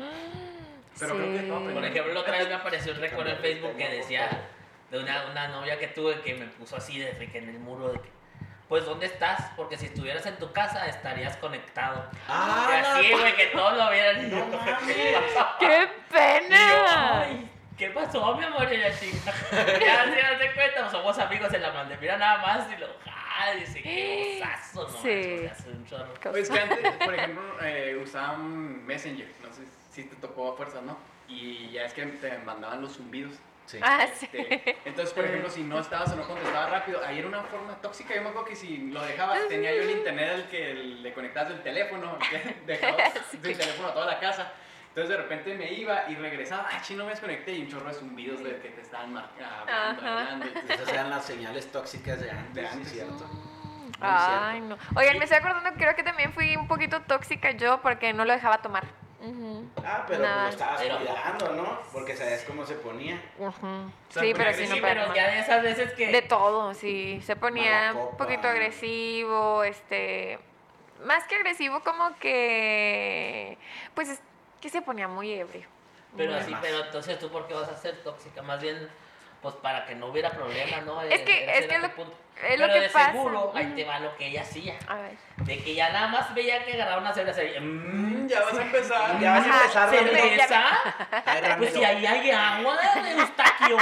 Pero 0.98 1.14
Sí. 1.14 1.20
creo 1.20 1.32
que 1.32 1.42
todo, 1.48 1.72
Por 1.72 1.84
ejemplo, 1.84 2.20
otra 2.20 2.38
vez 2.38 2.48
me 2.48 2.54
apareció 2.54 2.92
un 2.92 3.00
récord 3.00 3.26
en 3.26 3.38
Facebook 3.38 3.76
que 3.76 3.88
decía 3.88 4.48
de 4.90 4.98
una, 4.98 5.26
una 5.30 5.48
novia 5.48 5.78
que 5.78 5.88
tuve 5.88 6.20
que 6.20 6.34
me 6.34 6.46
puso 6.48 6.76
así 6.76 6.98
de 6.98 7.12
que 7.30 7.38
en 7.38 7.48
el 7.48 7.58
muro 7.58 7.88
de 7.92 8.00
que, 8.00 8.10
pues 8.72 8.86
¿dónde 8.86 9.04
estás? 9.04 9.50
Porque 9.54 9.76
si 9.76 9.84
estuvieras 9.84 10.24
en 10.24 10.34
tu 10.38 10.50
casa 10.50 10.86
estarías 10.86 11.36
conectado. 11.36 12.06
Ah, 12.26 12.70
y 12.70 12.76
así, 13.02 13.12
güey, 13.12 13.36
que 13.36 13.46
todos 13.48 13.76
lo 13.76 13.90
vieran. 13.90 14.30
No 14.30 14.46
mames. 14.56 14.96
¿qué? 14.96 15.14
¡Qué 15.60 15.66
Y 15.66 15.68
yo, 15.76 16.08
pena! 16.08 17.20
ay, 17.20 17.50
¿qué 17.76 17.90
pasó, 17.90 18.34
mi 18.34 18.42
amor? 18.46 18.72
Y 18.72 18.78
la 18.78 18.88
chica, 18.98 19.30
ya 19.78 20.04
se 20.04 20.22
das 20.22 20.54
cuenta, 20.54 20.80
pues, 20.80 20.90
somos 20.90 21.18
amigos, 21.18 21.50
se 21.50 21.58
la 21.58 21.70
mandé, 21.70 21.98
mira 21.98 22.16
nada 22.16 22.38
más, 22.38 22.66
y 22.72 22.80
lo, 22.80 22.86
ah, 23.06 23.50
dice, 23.60 23.82
qué 23.82 24.40
osazo, 24.42 24.88
no, 24.88 25.02
Sí. 25.02 25.46
hace 25.52 25.68
un 25.68 25.84
chorro. 25.86 26.14
Pues 26.30 26.48
que 26.48 26.58
antes, 26.58 26.92
por 27.04 27.14
ejemplo, 27.14 27.42
eh, 27.60 28.00
usaban 28.02 28.86
Messenger, 28.86 29.28
no 29.42 29.52
sé 29.52 29.64
si 29.90 30.04
te 30.04 30.16
tocó 30.16 30.50
a 30.54 30.56
fuerza, 30.56 30.80
¿no? 30.80 30.96
Y 31.28 31.72
ya 31.72 31.82
es 31.84 31.92
que 31.92 32.06
te 32.06 32.38
mandaban 32.38 32.80
los 32.80 32.96
zumbidos. 32.96 33.34
Sí. 33.72 33.78
Ah, 33.82 34.04
Este, 34.04 34.26
sí. 34.26 34.74
entonces, 34.84 35.14
por 35.14 35.24
ejemplo, 35.24 35.48
si 35.48 35.62
no 35.62 35.78
estabas 35.80 36.12
o 36.12 36.16
no 36.16 36.24
contestabas 36.26 36.70
rápido, 36.70 37.00
ahí 37.06 37.18
era 37.20 37.28
una 37.28 37.42
forma 37.44 37.74
tóxica. 37.80 38.14
Yo 38.14 38.20
me 38.22 38.28
acuerdo 38.28 38.48
que 38.48 38.56
si 38.56 38.90
lo 38.90 39.02
dejabas, 39.02 39.48
tenía 39.48 39.74
yo 39.74 39.82
el 39.82 39.90
internet 39.92 40.30
al 40.34 40.48
que 40.48 40.74
le 40.74 41.12
conectabas 41.14 41.52
el 41.52 41.62
teléfono, 41.62 42.18
que 42.30 42.56
dejabas 42.66 43.12
Sí. 43.30 43.38
el 43.42 43.56
teléfono 43.58 43.88
a 43.88 43.94
toda 43.94 44.06
la 44.06 44.20
casa. 44.20 44.52
Entonces, 44.88 45.08
de 45.08 45.16
repente 45.22 45.54
me 45.54 45.72
iba 45.72 46.04
y 46.10 46.16
regresaba, 46.16 46.68
ah, 46.70 46.82
chino, 46.82 47.04
me 47.04 47.12
desconecté 47.12 47.52
y 47.54 47.62
un 47.62 47.68
chorro 47.70 47.86
de 47.88 47.94
zumbidos 47.94 48.44
de 48.44 48.58
que 48.60 48.68
te 48.68 48.82
estaban 48.82 49.16
hablando, 49.16 50.06
hablando. 50.06 50.46
Esas 50.68 50.88
eran 50.90 51.08
las 51.08 51.24
señales 51.24 51.72
tóxicas 51.72 52.20
de 52.20 52.30
antes, 52.30 52.54
De 52.54 52.60
sí, 52.60 52.68
antes. 52.74 52.92
cierto. 52.92 53.26
Ay, 54.02 54.60
no. 54.60 54.76
Oigan, 54.96 55.16
me 55.18 55.24
estoy 55.24 55.38
acordando, 55.38 55.70
creo 55.78 55.94
que 55.96 56.02
también 56.02 56.32
fui 56.34 56.56
un 56.56 56.68
poquito 56.68 57.00
tóxica 57.02 57.52
yo 57.52 57.80
porque 57.80 58.12
no 58.12 58.24
lo 58.26 58.32
dejaba 58.34 58.58
tomar. 58.58 58.84
Ah, 59.84 60.04
pero 60.08 60.22
Nada. 60.22 60.42
lo 60.44 60.48
estabas 60.48 60.80
Pero- 60.82 60.98
cuidando, 60.98 61.48
¿no? 61.52 61.78
Porque 61.92 62.16
sabías 62.16 62.42
cómo 62.44 62.66
se 62.66 62.74
ponía. 62.74 63.20
sea, 63.38 63.52
Sí, 64.22 64.32
pero 64.36 64.52
sí, 64.52 64.64
agresivo, 64.64 64.76
no 64.76 64.82
pero 64.82 65.14
ya 65.14 65.28
de 65.30 65.38
esas 65.40 65.62
veces 65.62 65.92
que... 65.92 66.08
De 66.08 66.22
todo, 66.22 66.74
sí. 66.74 67.20
Se 67.24 67.36
ponía 67.36 67.92
un 67.94 68.16
poquito 68.16 68.48
agresivo, 68.48 69.62
este. 69.64 70.38
Más 71.04 71.24
que 71.24 71.36
agresivo, 71.36 71.80
como 71.84 72.16
que. 72.18 73.58
Pues 73.94 74.08
es 74.08 74.20
que 74.60 74.68
se 74.68 74.82
ponía 74.82 75.08
muy 75.08 75.32
ebrio. 75.32 75.66
Pero 76.16 76.32
Muy 76.32 76.40
así, 76.40 76.50
más. 76.50 76.60
pero 76.60 76.84
entonces 76.84 77.18
tú 77.18 77.30
por 77.30 77.46
qué 77.48 77.54
vas 77.54 77.68
a 77.68 77.76
ser 77.76 78.02
tóxica, 78.02 78.42
más 78.42 78.60
bien 78.60 78.88
pues 79.42 79.54
para 79.56 79.84
que 79.84 79.94
no 79.96 80.06
hubiera 80.06 80.30
problema, 80.30 80.78
¿no? 80.86 81.02
Es 81.02 81.20
que- 81.22 81.44
es 81.58 81.66
que 81.66 81.74
era 81.74 81.78
lo- 81.96 82.22
es 82.48 82.60
lo 82.60 82.66
que 82.72 82.80
de 82.80 82.88
pasa. 82.90 83.12
seguro, 83.12 83.52
ahí 83.54 83.72
te 83.74 83.84
va 83.84 83.98
lo 83.98 84.16
que 84.16 84.26
ella 84.28 84.42
hacía, 84.42 84.78
A 84.88 84.94
ver. 84.94 85.12
de 85.38 85.58
que 85.62 85.74
ya 85.74 85.90
nada 85.90 86.08
más 86.08 86.32
veía 86.34 86.64
que 86.64 86.74
agarraba 86.74 87.00
una 87.00 87.12
cerveza 87.12 87.42
y 87.42 87.58
Mm, 87.60 88.22
mmm, 88.24 88.28
ya 88.28 88.40
vas 88.40 88.54
a 88.56 88.62
empezar. 88.62 89.20
Ya 89.20 89.32
vas 89.32 89.46
a 89.46 89.62
empezar, 89.62 89.90
cerveza, 89.90 90.64
pues 91.58 91.72
si 91.72 91.84
ahí 91.84 92.06
hay 92.06 92.30
agua 92.30 92.76
de 93.02 93.10
Eustaquio, 93.12 93.76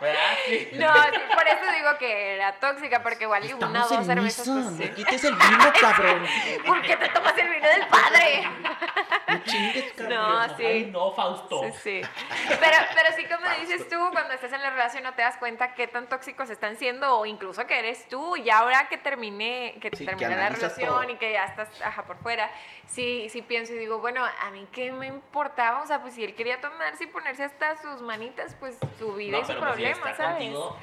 ¿verdad? 0.00 0.20
Sí. 0.46 0.68
No, 0.74 0.92
sí, 1.12 1.20
por 1.34 1.46
eso 1.46 1.72
digo 1.76 1.98
que 1.98 2.34
era 2.34 2.52
tóxica, 2.58 3.02
porque 3.02 3.24
igual 3.24 3.44
y 3.44 3.52
una 3.52 3.84
o 3.84 3.88
dos 3.88 4.06
cervezas. 4.06 4.48
Pues, 4.48 4.66
sí. 4.76 4.94
quites 4.94 5.24
el 5.24 5.34
vino, 5.34 5.72
cabrón. 5.80 6.24
¿Por 6.66 6.82
qué 6.82 6.96
te 6.96 7.08
tomas 7.08 7.36
el 7.38 7.48
vino 7.48 7.68
del 7.68 7.86
padre? 7.86 8.48
No 9.28 9.38
chingues, 9.44 9.92
cabrón. 9.96 10.18
No, 10.18 10.56
sí. 10.56 10.64
Ay, 10.64 10.86
no, 10.86 11.12
Fausto. 11.12 11.62
Sí, 11.64 11.72
sí. 11.82 12.08
Pero, 12.48 12.76
pero 12.94 13.16
sí, 13.16 13.24
como 13.26 13.48
dices 13.60 13.88
tú, 13.88 13.96
cuando 14.12 14.34
estás 14.34 14.52
en 14.52 14.62
la 14.62 14.70
relación 14.70 15.02
no 15.04 15.14
te 15.14 15.22
das 15.22 15.36
cuenta 15.36 15.74
qué 15.74 15.86
tan 15.86 16.08
tóxicos 16.08 16.50
están 16.50 16.76
siendo 16.76 17.18
o 17.18 17.26
incluso 17.26 17.66
que 17.66 17.78
eres 17.78 18.08
tú. 18.08 18.36
Y 18.36 18.50
ahora 18.50 18.88
que 18.88 18.98
terminé, 18.98 19.76
que 19.80 19.90
Sí, 19.96 20.04
que 20.04 20.10
terminé 20.16 20.36
la 20.36 20.48
relación 20.50 20.88
todo. 20.88 21.10
y 21.10 21.16
que 21.16 21.32
ya 21.32 21.44
estás 21.44 21.68
ajá, 21.82 22.04
por 22.04 22.16
fuera, 22.18 22.50
sí, 22.86 23.28
sí 23.30 23.42
pienso 23.42 23.72
y 23.72 23.78
digo, 23.78 23.98
bueno, 23.98 24.24
a 24.24 24.50
mí 24.50 24.66
qué 24.72 24.92
me 24.92 25.06
importaba, 25.06 25.82
o 25.82 25.86
sea, 25.86 26.00
pues 26.00 26.14
si 26.14 26.24
él 26.24 26.34
quería 26.34 26.60
tomarse 26.60 27.04
y 27.04 27.06
ponerse 27.06 27.44
hasta 27.44 27.76
sus 27.82 28.00
manitas, 28.02 28.56
pues 28.60 28.76
su 28.98 29.14
vida 29.14 29.36
No, 29.38 29.42
y 29.42 29.46
su 29.46 29.48
pero 29.48 29.60
pues 29.60 29.76
problema, 29.98 30.16
¿sabes? 30.16 30.34
contigo, 30.36 30.76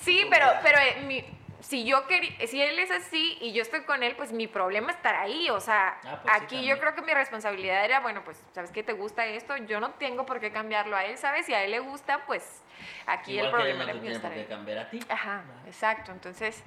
Sí, 0.00 0.26
pero, 0.30 0.46
pero 0.62 0.78
eh, 0.78 1.02
mi- 1.06 1.24
si 1.60 1.84
yo 1.84 2.06
quería, 2.06 2.46
si 2.46 2.60
él 2.62 2.78
es 2.78 2.90
así 2.90 3.36
y 3.42 3.52
yo 3.52 3.60
estoy 3.60 3.82
con 3.82 4.02
él, 4.02 4.16
pues 4.16 4.32
mi 4.32 4.46
problema 4.46 4.92
estará 4.92 5.20
ahí. 5.22 5.50
O 5.50 5.60
sea, 5.60 5.98
Ah, 6.04 6.18
pues 6.22 6.34
sí, 6.38 6.44
aquí 6.46 6.66
yo 6.66 6.78
creo 6.80 6.94
que 6.94 7.02
mi 7.02 7.12
responsabilidad 7.12 7.84
era, 7.84 8.00
bueno, 8.00 8.24
pues, 8.24 8.42
¿sabes 8.54 8.70
qué 8.70 8.82
te 8.82 8.94
gusta 8.94 9.26
esto? 9.26 9.56
Yo 9.58 9.78
no 9.78 9.90
tengo 9.92 10.24
por 10.24 10.40
qué 10.40 10.50
cambiarlo 10.52 10.96
a 10.96 11.04
él, 11.04 11.18
¿sabes? 11.18 11.44
Si 11.44 11.52
a 11.52 11.62
él 11.62 11.70
le 11.72 11.80
gusta, 11.80 12.24
pues 12.26 12.62
aquí 13.06 13.32
igual 13.32 13.46
el 13.46 13.50
problema 13.50 13.80
él 13.82 13.86
le 13.88 13.92
no 13.92 13.98
empieza 13.98 13.98
a 13.98 14.00
tiene 14.00 14.16
estar 14.16 14.30
por 14.30 14.34
qué 14.34 14.40
ahí. 14.40 14.46
cambiar 14.46 14.78
a 14.78 14.90
ti. 14.90 15.00
Ajá, 15.10 15.44
exacto. 15.66 16.12
Entonces, 16.12 16.62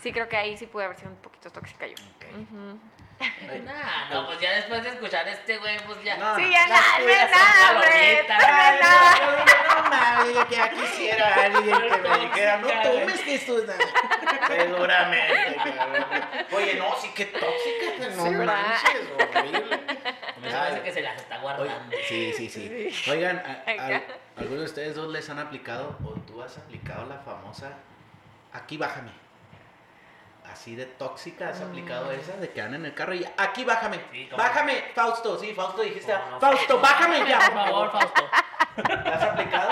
sí 0.00 0.12
creo 0.12 0.28
que 0.28 0.36
ahí 0.36 0.56
sí 0.56 0.66
pude 0.66 0.84
haber 0.86 0.96
sido 0.96 1.10
un 1.12 1.16
poquito 1.18 1.50
tóxica 1.50 1.86
yo. 1.86 1.94
Ujú. 1.94 2.80
Nah, 3.64 4.08
no, 4.10 4.26
pues 4.26 4.40
ya 4.40 4.52
después 4.52 4.82
de 4.82 4.90
escuchar 4.90 5.26
este 5.28 5.58
güey, 5.58 5.78
pues 5.86 6.02
ya. 6.02 6.16
No, 6.16 6.36
Sí, 6.36 6.50
ya 6.50 6.66
nada, 6.66 6.98
no 6.98 7.08
es 7.08 7.30
nada, 7.30 7.72
hombre. 7.72 8.24
palomitas. 8.28 8.38
No 8.38 8.58
es 8.58 8.80
nada. 8.80 9.82
No 9.82 9.90
mames, 9.90 10.34
yo 10.34 10.48
que 10.48 10.54
ya 10.56 10.70
quisiera 10.70 11.34
alguien 11.34 11.80
que 11.80 11.96
me 12.08 12.18
dijera, 12.18 12.56
no 12.58 12.68
tomes 12.82 13.20
que 13.20 13.34
esto 13.34 13.58
es 13.58 13.66
nada". 13.66 13.78
Seguramente, 14.48 15.72
cabrón. 15.76 16.06
Oye, 16.52 16.74
no, 16.74 16.94
sí 17.00 17.08
que 17.14 17.26
tóxica, 17.26 18.08
no 18.16 18.44
manches, 18.44 19.08
horrible. 19.34 19.80
Me 20.40 20.50
parece 20.50 20.82
que 20.82 20.92
se 20.92 21.00
las 21.02 21.16
está 21.16 21.38
guardando. 21.38 21.96
Sí, 22.08 22.32
sí, 22.36 22.48
sí. 22.50 23.10
Oigan, 23.10 23.42
¿alguno 24.36 24.60
de 24.60 24.64
ustedes 24.66 24.94
dos 24.94 25.10
les 25.12 25.28
han 25.30 25.38
aplicado 25.38 25.96
o 26.04 26.10
tú 26.20 26.42
has 26.42 26.58
aplicado 26.58 27.06
la 27.06 27.18
famosa 27.18 27.72
aquí 28.52 28.76
bájame? 28.76 29.12
Así 30.50 30.74
de 30.76 30.86
tóxica 30.86 31.48
has 31.50 31.60
aplicado 31.60 32.06
Mm. 32.10 32.20
esa 32.20 32.36
de 32.36 32.50
que 32.50 32.60
andan 32.60 32.80
en 32.80 32.86
el 32.86 32.94
carro 32.94 33.14
y 33.14 33.26
aquí 33.36 33.64
bájame. 33.64 34.00
Bájame, 34.36 34.84
Fausto, 34.94 35.38
sí, 35.38 35.54
Fausto 35.54 35.82
dijiste. 35.82 36.12
No, 36.12 36.30
no. 36.32 36.40
Fausto, 36.40 36.80
bájame 36.80 37.26
ya. 37.28 37.38
Por 37.38 37.52
favor, 37.64 37.92
Fausto. 37.92 38.30
¿La 39.04 39.14
has 39.14 39.22
aplicado? 39.22 39.70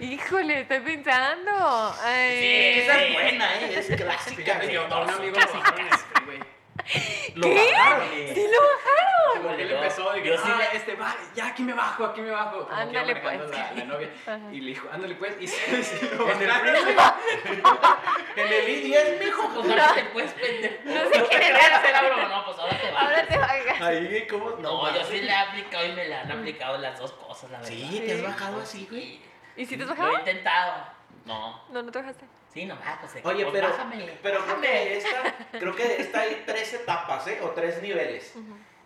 Híjole, 0.00 0.60
estoy 0.60 0.80
pensando. 0.80 1.94
Ay. 2.02 2.38
Sí, 2.40 2.80
Esa 2.80 3.02
es 3.02 3.12
buena, 3.12 3.54
¿eh? 3.60 3.78
es 3.78 3.86
clásica. 3.96 4.36
Fíjate, 4.36 4.72
yo 4.72 4.86
un 4.86 4.92
amigo 4.92 5.38
lo 5.38 5.46
bajaron 5.52 5.80
en 5.80 5.86
el 5.86 5.98
freeway. 5.98 6.38
Lo 7.34 7.48
¿Qué? 7.48 7.72
bajaron. 7.72 8.08
Sí 8.34 8.46
lo 8.52 8.60
bajaron. 8.62 8.85
Como 9.42 9.56
que 9.56 9.62
él 9.62 9.72
empezó 9.72 10.12
de 10.12 10.22
que, 10.22 10.28
yo 10.28 10.36
sí 10.36 10.42
ah, 10.46 10.56
me- 10.58 10.76
este, 10.76 10.94
vale, 10.94 11.16
ya 11.34 11.46
aquí 11.48 11.62
me 11.62 11.72
bajo, 11.72 12.04
aquí 12.04 12.20
me 12.20 12.30
bajo. 12.30 12.64
Como 12.64 12.68
que 12.68 12.74
Ándale, 12.74 13.16
pues. 13.16 13.50
la, 13.50 13.72
la 13.72 13.84
novia. 13.84 14.10
Ajá. 14.26 14.38
Y 14.52 14.60
le 14.60 14.66
dijo, 14.68 14.88
ándale 14.92 15.14
pues. 15.16 15.34
Y 15.40 15.46
se, 15.46 15.70
En 15.76 16.42
el. 16.42 16.50
En 18.36 18.52
el 18.52 18.68
I-10, 18.68 19.18
mijo. 19.24 19.48
Pues 19.54 19.70
ahora 19.70 19.94
te 19.94 20.04
puedes 20.04 20.32
pendejo. 20.32 20.74
No 20.84 21.00
sé 21.10 21.24
quién 21.28 21.42
Era 21.42 21.76
hacer 21.78 21.92
la 21.92 22.02
broma, 22.02 22.28
no, 22.28 22.44
pues 22.44 22.58
ahora 22.58 22.78
te 22.80 22.90
vas. 22.90 23.02
Ahora 23.02 23.26
te 23.26 23.38
bajas. 23.38 23.80
Ahí, 23.82 24.26
¿cómo? 24.28 24.50
No, 24.60 24.94
yo 24.94 25.04
sí 25.04 25.20
le 25.20 25.30
he 25.30 25.34
aplicado 25.34 25.86
y 25.86 25.92
me 25.92 26.08
la 26.08 26.20
han 26.20 26.32
aplicado 26.32 26.78
las 26.78 26.98
dos 26.98 27.12
cosas, 27.12 27.50
la 27.50 27.58
verdad. 27.60 27.72
Sí, 27.72 28.02
te 28.06 28.12
has 28.14 28.22
bajado 28.22 28.60
así, 28.60 28.86
güey. 28.90 29.20
¿Y 29.56 29.64
si 29.66 29.76
te 29.76 29.84
has 29.84 29.88
Lo 29.88 29.94
he 29.94 29.98
bajado? 29.98 30.18
intentado. 30.18 30.86
No. 31.24 31.62
No, 31.70 31.82
no 31.82 31.90
te 31.90 31.98
bajaste. 31.98 32.24
Sí, 32.52 32.64
nomás, 32.66 32.98
pues. 33.00 33.24
Oye, 33.24 33.44
pues, 33.44 33.54
pero, 33.54 33.68
bájame, 33.70 34.18
pero 34.22 34.38
creo 34.40 34.46
bájame. 34.46 34.66
que 34.66 34.72
de 34.72 34.96
esta, 34.98 35.34
creo 35.58 35.76
que 35.76 36.00
esta 36.00 36.20
hay 36.20 36.42
tres 36.46 36.72
etapas, 36.74 37.26
¿eh? 37.26 37.40
O 37.42 37.50
tres 37.50 37.82
niveles. 37.82 38.34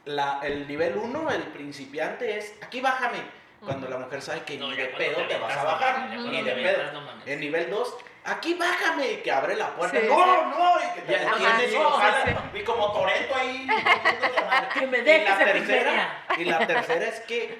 La, 0.05 0.40
el 0.42 0.66
nivel 0.66 0.96
uno, 0.96 1.30
el 1.30 1.42
principiante, 1.44 2.38
es 2.38 2.55
aquí 2.62 2.80
bájame. 2.80 3.18
Cuando 3.61 3.88
la 3.88 3.98
mujer 3.98 4.22
sabe 4.22 4.40
que 4.44 4.57
No, 4.57 4.68
ni 4.70 4.76
de 4.76 4.86
pedo 4.86 5.18
te 5.18 5.34
te 5.34 5.38
vas 5.38 5.55
a 5.57 5.64
bajar, 5.64 6.09
no 6.14 6.30
ni 6.30 6.42
de 6.42 6.53
pedo. 6.53 6.92
no. 6.92 7.11
El 7.26 7.40
nivel 7.40 7.68
2, 7.68 7.96
aquí 8.24 8.55
bájame, 8.55 9.07
y 9.12 9.16
que 9.18 9.30
abre 9.30 9.55
la 9.55 9.68
puerta. 9.76 10.01
Sí, 10.01 10.07
no, 10.09 10.14
sí. 10.16 10.30
no, 10.57 10.76
y 10.78 10.94
que 10.94 11.01
te 11.03 11.12
Ya, 11.12 11.20
y 11.68 11.72
lo 11.74 12.01
sí, 12.01 12.59
y 12.59 12.62
como 12.64 12.90
Toreto 12.92 13.34
ahí. 13.36 13.66
la. 14.51 14.68
Que 14.72 14.86
me 14.86 14.98
Y 14.98 15.03
dejes 15.03 15.28
la 15.28 15.36
de 15.44 15.53
tercera, 15.53 16.24
y 16.38 16.44
la 16.46 16.66
tercera 16.66 17.05
es 17.07 17.20
que 17.20 17.59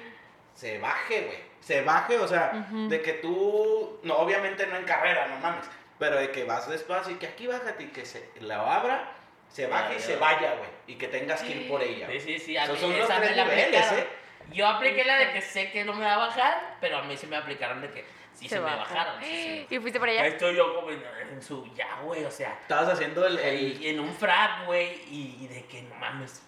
se 0.55 0.79
baje, 0.79 1.21
güey. 1.21 1.51
Se 1.61 1.83
baje, 1.83 2.17
o 2.17 2.27
sea, 2.27 2.51
Ujú. 2.67 2.89
de 2.89 3.01
que 3.03 3.13
tú, 3.13 3.99
no, 4.01 4.15
obviamente 4.15 4.65
no 4.65 4.77
en 4.77 4.83
carrera, 4.85 5.27
no 5.27 5.37
mames, 5.37 5.65
pero 5.99 6.15
de 6.17 6.31
que 6.31 6.43
vas 6.45 6.67
despacio 6.67 7.13
y 7.13 7.17
que 7.19 7.27
aquí 7.27 7.45
bájate 7.45 7.83
y 7.83 7.87
que 7.89 8.03
se 8.07 8.27
la 8.39 8.75
abra, 8.75 9.11
se 9.51 9.67
baje 9.67 9.95
y 9.97 9.99
se 9.99 10.13
ya. 10.13 10.19
vaya, 10.19 10.55
güey. 10.55 10.69
Y 10.87 10.95
que 10.95 11.07
tengas 11.07 11.41
que 11.43 11.51
ir 11.51 11.67
por 11.67 11.81
ella. 11.83 12.07
Sí, 12.11 12.19
sí, 12.19 12.39
sí. 12.39 12.57
A 12.57 12.67
mí 12.67 12.77
son 12.77 12.91
los 12.97 13.03
esa 13.05 13.19
me 13.19 13.25
tres 13.25 13.37
la 13.37 13.43
niveles, 13.45 13.65
aplicaron. 13.85 13.99
¿eh? 13.99 14.07
Yo 14.53 14.67
apliqué 14.67 15.03
la 15.05 15.15
de 15.17 15.31
que 15.33 15.41
sé 15.41 15.71
que 15.71 15.83
no 15.85 15.93
me 15.93 16.03
va 16.05 16.13
a 16.15 16.17
bajar, 16.17 16.77
pero 16.81 16.97
a 16.97 17.03
mí 17.03 17.15
sí 17.17 17.27
me 17.27 17.37
aplicaron 17.37 17.81
de 17.81 17.89
que 17.91 18.05
sí 18.33 18.49
se, 18.49 18.55
me 18.59 18.65
bajaron. 18.65 19.21
sí, 19.23 19.65
sí. 19.69 19.75
¿Y 19.75 19.79
fuiste 19.79 19.99
por 19.99 20.09
Ahí 20.09 20.17
allá? 20.17 20.27
estoy 20.27 20.55
yo 20.55 20.73
como 20.75 20.89
en, 20.89 21.03
en 21.31 21.41
su 21.41 21.65
ya, 21.75 21.99
güey, 22.03 22.23
o 22.25 22.31
sea, 22.31 22.57
Estabas 22.61 22.89
haciendo 22.89 23.25
el, 23.27 23.37
el- 23.39 23.81
y 23.81 23.89
en 23.89 23.99
un 23.99 24.13
frac, 24.13 24.65
güey, 24.65 25.01
y, 25.09 25.37
y 25.41 25.47
de 25.47 25.65
que 25.65 25.81
no 25.83 25.95
mames. 25.95 26.41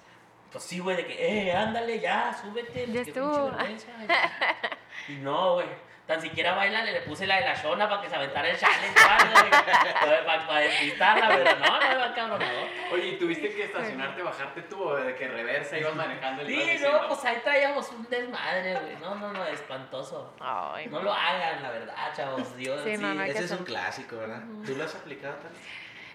Pues 0.52 0.64
sí, 0.66 0.80
güey, 0.80 0.98
de 0.98 1.06
que, 1.08 1.48
eh, 1.48 1.54
ándale, 1.54 2.00
ya, 2.00 2.36
súbete. 2.42 2.88
Ya 2.92 3.02
estuvo. 3.02 3.52
Y 5.08 5.14
no, 5.14 5.56
güey. 5.56 5.68
Tan 6.06 6.22
siquiera 6.22 6.54
baila, 6.54 6.84
le 6.84 7.00
puse 7.04 7.26
la 7.26 7.38
de 7.38 7.46
la 7.46 7.54
Shona 7.56 7.88
para 7.88 8.02
que 8.02 8.10
se 8.10 8.16
aventara 8.18 8.50
el 8.50 8.58
challenge 8.58 9.00
o 9.00 9.10
algo, 9.10 9.40
güey. 9.40 10.26
Para, 10.26 10.48
para 10.48 10.60
despistarla, 10.60 11.30
pero 11.30 11.60
no, 11.60 11.80
no 11.80 11.92
iba 11.94 12.14
cabronado. 12.14 12.60
Oye, 12.92 13.08
¿y 13.08 13.18
tuviste 13.18 13.54
que 13.56 13.64
estacionarte, 13.64 14.22
bajarte 14.22 14.64
tú 14.64 14.84
o 14.84 14.96
de 14.98 15.16
que 15.16 15.30
reversa 15.30 15.78
ibas 15.78 15.96
manejando 15.96 16.42
el 16.42 16.48
Sí, 16.50 16.78
no, 16.82 17.08
pues 17.08 17.24
ahí 17.24 17.40
traíamos 17.42 17.90
un 17.94 18.10
desmadre, 18.10 18.80
güey. 18.82 18.96
No, 18.98 19.16
no, 19.16 19.32
no, 19.32 19.46
espantoso. 19.46 20.34
Ay, 20.42 20.88
No 20.88 21.02
lo 21.02 21.14
hagan, 21.14 21.64
la 21.64 21.70
verdad, 21.70 21.96
chavos. 22.14 22.58
Dios, 22.58 22.82
Sí, 22.84 22.98
sí. 22.98 23.02
no, 23.02 23.14
no 23.14 23.24
ese 23.24 23.46
es 23.46 23.52
un 23.52 23.64
clásico, 23.64 24.18
¿verdad? 24.18 24.42
¿Tú 24.66 24.76
lo 24.76 24.84
has 24.84 24.96
aplicado 24.96 25.36
también? 25.36 25.64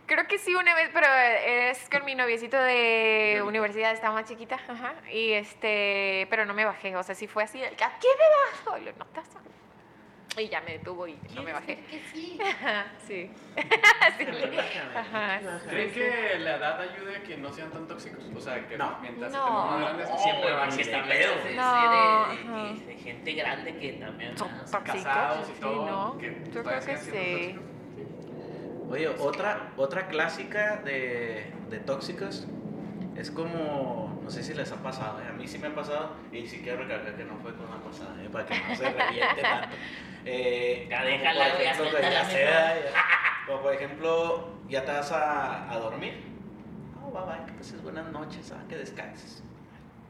Creo 0.08 0.26
que 0.26 0.38
sí 0.38 0.54
una 0.54 0.74
vez, 0.74 0.88
pero 0.92 1.06
es 1.06 1.86
con 1.90 2.04
mi 2.06 2.14
noviecito 2.14 2.56
de 2.56 3.42
universidad, 3.46 3.92
estaba 3.92 4.14
más 4.14 4.24
chiquita, 4.24 4.54
ajá, 4.66 4.94
y 5.12 5.32
este, 5.32 6.26
pero 6.30 6.46
no 6.46 6.54
me 6.54 6.64
bajé, 6.64 6.96
o 6.96 7.02
sea, 7.02 7.14
sí 7.14 7.26
fue 7.26 7.42
así, 7.44 7.62
el 7.62 7.76
que, 7.76 7.84
¿a 7.84 7.90
qué 8.00 8.08
me 8.08 8.70
bajo? 8.72 8.78
Y 8.78 8.84
lo 8.86 8.92
notas. 8.92 9.28
Y 10.38 10.48
ya 10.48 10.60
me 10.60 10.72
detuvo 10.78 11.06
y 11.08 11.18
no 11.34 11.42
me 11.42 11.52
bajé. 11.52 11.78
sí. 12.14 12.38
Ajá, 12.62 12.86
sí. 13.06 13.30
Sí. 14.18 14.24
Ajá, 14.96 15.40
¿Creen 15.68 15.90
que 15.92 16.38
la 16.38 16.56
edad 16.56 16.80
ayude 16.80 17.16
a 17.16 17.22
que 17.22 17.36
no 17.36 17.52
sean 17.52 17.70
tan 17.70 17.86
tóxicos? 17.88 18.24
O 18.34 18.40
sea, 18.40 18.66
que 18.68 18.78
No. 18.78 18.98
mientras 19.02 19.32
No. 19.32 19.38
estemos 19.38 19.70
más 19.70 19.80
grandes 19.80 20.08
No, 20.10 20.18
siempre 20.18 20.52
van 20.52 20.54
a 20.54 20.58
porque 20.66 20.74
existir 20.80 20.92
también 21.00 21.18
pedos. 21.22 21.36
es 21.38 21.44
de, 21.44 21.54
No, 21.54 21.72
de- 21.72 21.88
de- 21.88 22.42
ajá. 22.68 22.74
de 22.86 22.94
gente 22.96 23.32
grande 23.32 23.78
que 23.78 23.92
también 23.94 24.38
Son 24.38 24.48
casados 24.84 25.48
y 25.50 25.52
Sí, 25.54 25.60
todo. 25.60 25.86
¿no? 25.86 26.18
que 26.18 26.42
Yo 26.52 26.62
creo 26.62 26.80
que 26.80 26.96
sí. 26.98 27.58
Oye, 28.90 29.08
otra, 29.08 29.72
otra 29.76 30.08
clásica 30.08 30.76
de, 30.84 31.52
de 31.68 31.78
tóxicos 31.80 32.46
es 33.16 33.30
como, 33.30 34.18
no 34.22 34.30
sé 34.30 34.42
si 34.42 34.54
les 34.54 34.70
ha 34.72 34.76
pasado, 34.76 35.20
¿eh? 35.20 35.26
a 35.28 35.32
mí 35.32 35.46
sí 35.46 35.58
me 35.58 35.66
ha 35.68 35.74
pasado 35.74 36.12
y 36.32 36.46
sí 36.46 36.60
quiero 36.62 36.78
recalcar 36.84 37.16
que 37.16 37.24
no 37.24 37.36
fue 37.38 37.54
con 37.54 37.68
la 37.70 37.76
pasada, 37.78 38.14
¿eh? 38.22 38.28
para 38.30 38.46
que 38.46 38.54
no 38.58 38.76
se 38.76 38.90
reviente 38.90 39.42
tanto. 39.42 39.76
Eh, 40.24 40.86
Ya 40.88 41.02
déjala, 41.04 41.50
por 41.52 41.62
ya 41.62 41.70
ejemplo, 41.72 41.90
suéltala 41.90 42.10
ya 42.14 42.24
sé, 42.24 42.36
mejor. 42.44 42.54
ya. 42.54 42.92
Como 43.46 43.62
por 43.62 43.74
ejemplo, 43.74 44.48
ya 44.68 44.84
te 44.84 44.92
vas 44.92 45.12
a, 45.12 45.70
a 45.72 45.78
dormir. 45.78 46.22
Oh, 47.02 47.10
bye 47.10 47.22
bye, 47.36 47.46
que 47.46 47.52
pases 47.54 47.82
buenas 47.82 48.06
noches, 48.12 48.52
ah, 48.52 48.62
que 48.68 48.76
descanses. 48.76 49.42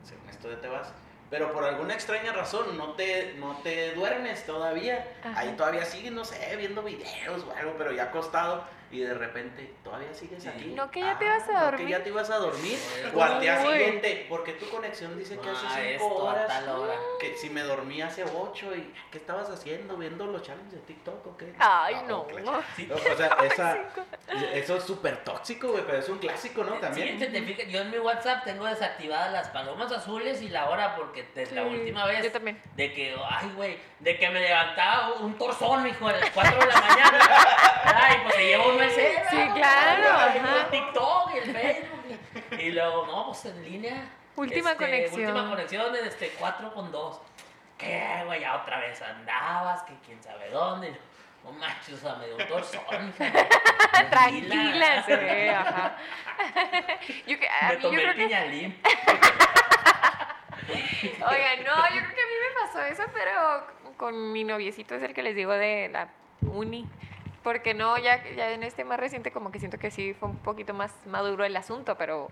Según 0.02 0.28
esto 0.28 0.50
ya 0.50 0.60
te 0.60 0.68
vas. 0.68 0.92
Pero 1.30 1.52
por 1.52 1.64
alguna 1.64 1.94
extraña 1.94 2.32
razón 2.32 2.76
no 2.76 2.92
te, 2.92 3.34
no 3.38 3.58
te 3.58 3.92
duermes 3.92 4.46
todavía. 4.46 5.06
Ajá. 5.22 5.40
Ahí 5.40 5.54
todavía 5.56 5.84
sigues, 5.84 6.12
no 6.12 6.24
sé, 6.24 6.56
viendo 6.56 6.82
videos 6.82 7.44
o 7.44 7.52
algo, 7.52 7.74
pero 7.76 7.92
ya 7.92 8.04
acostado 8.04 8.64
y 8.90 9.00
de 9.00 9.14
repente 9.14 9.74
todavía 9.84 10.12
sigues 10.14 10.46
aquí. 10.46 10.66
No, 10.74 10.90
que 10.90 11.00
ya 11.00 11.18
te 11.18 11.28
Ah, 11.28 11.38
vas 11.38 11.48
a 11.48 11.52
no, 11.52 11.64
dormir. 11.66 11.84
que 11.86 11.90
ya 11.92 12.02
te 12.02 12.08
ibas 12.08 12.30
a 12.30 12.36
dormir. 12.36 12.78
O 13.14 13.22
al 13.22 13.40
día 13.40 13.60
siguiente, 13.62 14.26
porque 14.28 14.52
tu 14.52 14.68
conexión 14.70 15.18
dice 15.18 15.38
que 15.38 15.50
hace 15.50 15.66
Ah, 15.66 15.70
5 15.74 15.88
esto 15.88 16.28
a 16.28 16.32
horas. 16.32 16.48
tal 16.48 16.68
hora. 16.70 16.94
Que 17.20 17.36
si 17.36 17.50
me 17.50 17.62
dormí 17.62 18.00
hace 18.02 18.24
8 18.24 18.74
y 18.76 18.92
¿qué 19.10 19.18
estabas 19.18 19.50
haciendo? 19.50 19.96
¿Viendo 19.96 20.26
los 20.26 20.42
challenges 20.42 20.72
de 20.72 20.78
TikTok 20.80 21.26
o 21.26 21.36
qué? 21.36 21.52
Ay, 21.58 21.94
Ah, 21.98 22.04
no. 22.08 22.20
O 22.22 23.16
sea, 23.16 23.36
esa, 23.44 23.78
eso 24.54 24.76
es 24.76 24.84
súper 24.84 25.24
tóxico, 25.24 25.68
güey, 25.72 25.84
pero 25.86 25.98
es 25.98 26.08
un 26.08 26.18
clásico, 26.18 26.64
¿no? 26.64 26.74
También. 26.74 27.18
te- 27.18 27.26
te 27.26 27.42
fijas, 27.42 27.66
yo 27.68 27.80
en 27.82 27.90
mi 27.90 27.98
WhatsApp 27.98 28.44
tengo 28.44 28.64
desactivadas 28.66 29.32
las 29.32 29.48
palomas 29.50 29.90
azules 29.92 30.40
y 30.42 30.48
la 30.48 30.68
hora 30.70 30.96
porque 30.96 31.26
desde 31.34 31.56
la 31.56 31.62
Sí, 31.62 31.68
última 31.68 32.06
vez 32.06 32.22
Yo 32.24 32.32
también. 32.32 32.62
de 32.76 32.92
que, 32.94 33.16
ay, 33.28 33.52
güey, 33.56 33.78
de 34.00 34.16
que 34.18 34.30
me 34.30 34.40
levantaba 34.40 35.14
un 35.14 35.36
torzón, 35.36 35.86
hijo, 35.86 36.08
a 36.08 36.12
las 36.12 36.30
4 36.30 36.58
de 36.58 36.66
la 36.66 36.80
mañana. 36.80 37.18
Ay, 37.84 38.16
pues 38.22 38.34
se 38.34 38.44
lleva 38.46 38.66
uno 38.66 38.77
Sí, 39.30 39.48
claro, 39.54 40.08
ajá. 40.10 40.56
El 40.60 40.70
TikTok, 40.70 41.34
el 41.34 41.52
Facebook. 41.52 42.18
Y, 42.52 42.54
y 42.62 42.70
luego, 42.72 43.06
no, 43.06 43.26
pues 43.26 43.44
en 43.46 43.62
línea. 43.64 44.08
Última 44.36 44.72
este, 44.72 44.84
conexión. 44.84 45.26
Última 45.30 45.48
conexión, 45.50 45.96
este, 45.96 46.28
4 46.38 46.72
con 46.74 46.92
2. 46.92 47.20
¿Qué, 47.76 48.22
güey? 48.26 48.40
Ya 48.40 48.56
otra 48.56 48.78
vez 48.80 49.00
andabas, 49.02 49.82
que 49.82 49.94
quién 50.04 50.22
sabe 50.22 50.48
dónde. 50.50 50.96
No 51.44 51.52
manches, 51.52 51.94
o 51.94 51.98
sea, 51.98 52.14
me 52.16 52.26
dio 52.26 52.36
un 52.36 52.46
torzón. 52.46 53.12
Tranquila, 54.10 55.04
ve, 55.06 55.50
ajá. 55.50 55.96
Yo, 57.26 57.38
que- 57.38 57.48
a 57.48 57.68
Me 57.68 57.76
mí, 57.76 57.82
yo 57.82 57.88
tomé 57.88 57.96
creo 57.98 58.10
el 58.10 58.16
que 58.16 58.24
piñalín. 58.24 58.82
Oiga, 60.68 61.56
no, 61.64 61.76
yo 61.94 62.00
creo 62.02 62.14
que 62.14 62.22
a 62.22 62.26
mí 62.26 62.34
me 62.42 62.60
pasó 62.66 62.82
eso, 62.82 63.02
pero 63.14 63.66
con 63.96 64.32
mi 64.32 64.44
noviecito 64.44 64.94
es 64.96 65.02
el 65.02 65.14
que 65.14 65.22
les 65.22 65.34
digo 65.34 65.52
de 65.52 65.88
la 65.92 66.08
uni. 66.42 66.86
Porque 67.48 67.72
no, 67.72 67.96
ya, 67.96 68.22
ya 68.36 68.50
en 68.50 68.62
este 68.62 68.84
más 68.84 69.00
reciente 69.00 69.32
como 69.32 69.50
que 69.50 69.58
siento 69.58 69.78
que 69.78 69.90
sí 69.90 70.12
fue 70.12 70.28
un 70.28 70.36
poquito 70.36 70.74
más 70.74 70.92
maduro 71.06 71.46
el 71.46 71.56
asunto, 71.56 71.96
pero 71.96 72.28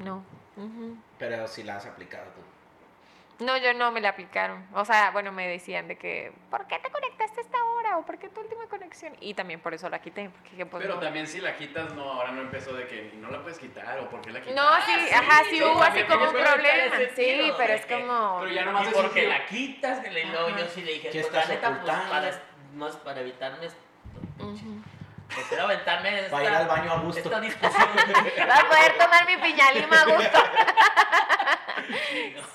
no. 0.00 0.22
ujú. 0.58 0.94
Pero 1.18 1.48
si 1.48 1.62
la 1.62 1.76
has 1.76 1.86
aplicado 1.86 2.24
tú. 2.34 3.44
No, 3.46 3.56
yo 3.56 3.72
no 3.72 3.92
me 3.92 4.02
la 4.02 4.10
aplicaron. 4.10 4.66
O 4.74 4.84
sea, 4.84 5.10
bueno, 5.12 5.32
me 5.32 5.48
decían 5.48 5.88
de 5.88 5.96
que, 5.96 6.32
¿por 6.50 6.66
qué 6.66 6.78
te 6.80 6.90
conectaste 6.90 7.40
a 7.40 7.44
esta 7.44 7.64
hora? 7.64 7.96
¿O 7.96 8.04
por 8.04 8.18
qué 8.18 8.28
tu 8.28 8.42
última 8.42 8.66
conexión? 8.66 9.14
Y 9.20 9.32
también 9.32 9.58
por 9.58 9.72
eso 9.72 9.88
la 9.88 10.00
quité. 10.02 10.28
Porque, 10.28 10.66
pues, 10.66 10.82
Pero 10.82 10.96
no. 10.96 11.00
también 11.00 11.26
si 11.26 11.40
la 11.40 11.56
quitas, 11.56 11.94
no, 11.94 12.02
ahora 12.12 12.32
no 12.32 12.42
empezó 12.42 12.74
de 12.74 12.86
que 12.86 13.12
no 13.16 13.30
la 13.30 13.40
puedes 13.40 13.58
quitar 13.58 13.98
o 14.00 14.10
por 14.10 14.20
qué 14.20 14.32
la 14.32 14.40
quitas. 14.42 14.54
No, 14.54 14.70
sí, 14.84 14.92
sí, 15.08 15.14
ajá, 15.14 15.44
sí 15.48 15.56
sí, 15.56 15.62
hubo 15.62 15.82
así 15.82 16.02
como 16.04 16.26
un 16.26 16.32
problema. 16.32 16.96
Sí, 17.14 17.52
pero 17.56 17.72
es 17.72 17.86
que- 17.86 18.00
como... 18.02 18.40
Pero 18.40 18.52
ya 18.52 18.60
Y 18.60 18.64
nomás 18.66 18.88
es 18.88 18.92
porque 18.92 19.22
un- 19.22 19.28
la 19.30 19.46
quitas, 19.46 20.00
que 20.00 20.10
le 20.10 20.24
Ajá. 20.24 20.58
yo 20.58 20.66
sí 20.68 20.82
le 20.82 20.92
dije, 20.92 21.08
¿Qué 21.08 21.20
pues 21.22 21.32
la 21.32 21.40
estás 21.40 21.54
neta, 21.54 21.80
pues 21.82 21.92
para, 22.10 22.42
no 22.74 22.86
es 22.88 22.96
para 22.96 23.22
Prefiero 25.28 25.64
aventarme 25.64 26.20
esta, 26.20 26.30
Para 26.30 26.44
ir 26.44 26.54
al 26.54 26.66
baño 26.68 26.92
a 26.92 26.98
gusto. 27.00 27.30
Vas 27.30 27.44
a 27.44 28.68
poder 28.68 28.98
tomar 28.98 29.26
mi 29.26 29.36
piñalima 29.36 30.00
a 30.00 30.04
gusto. 30.04 30.38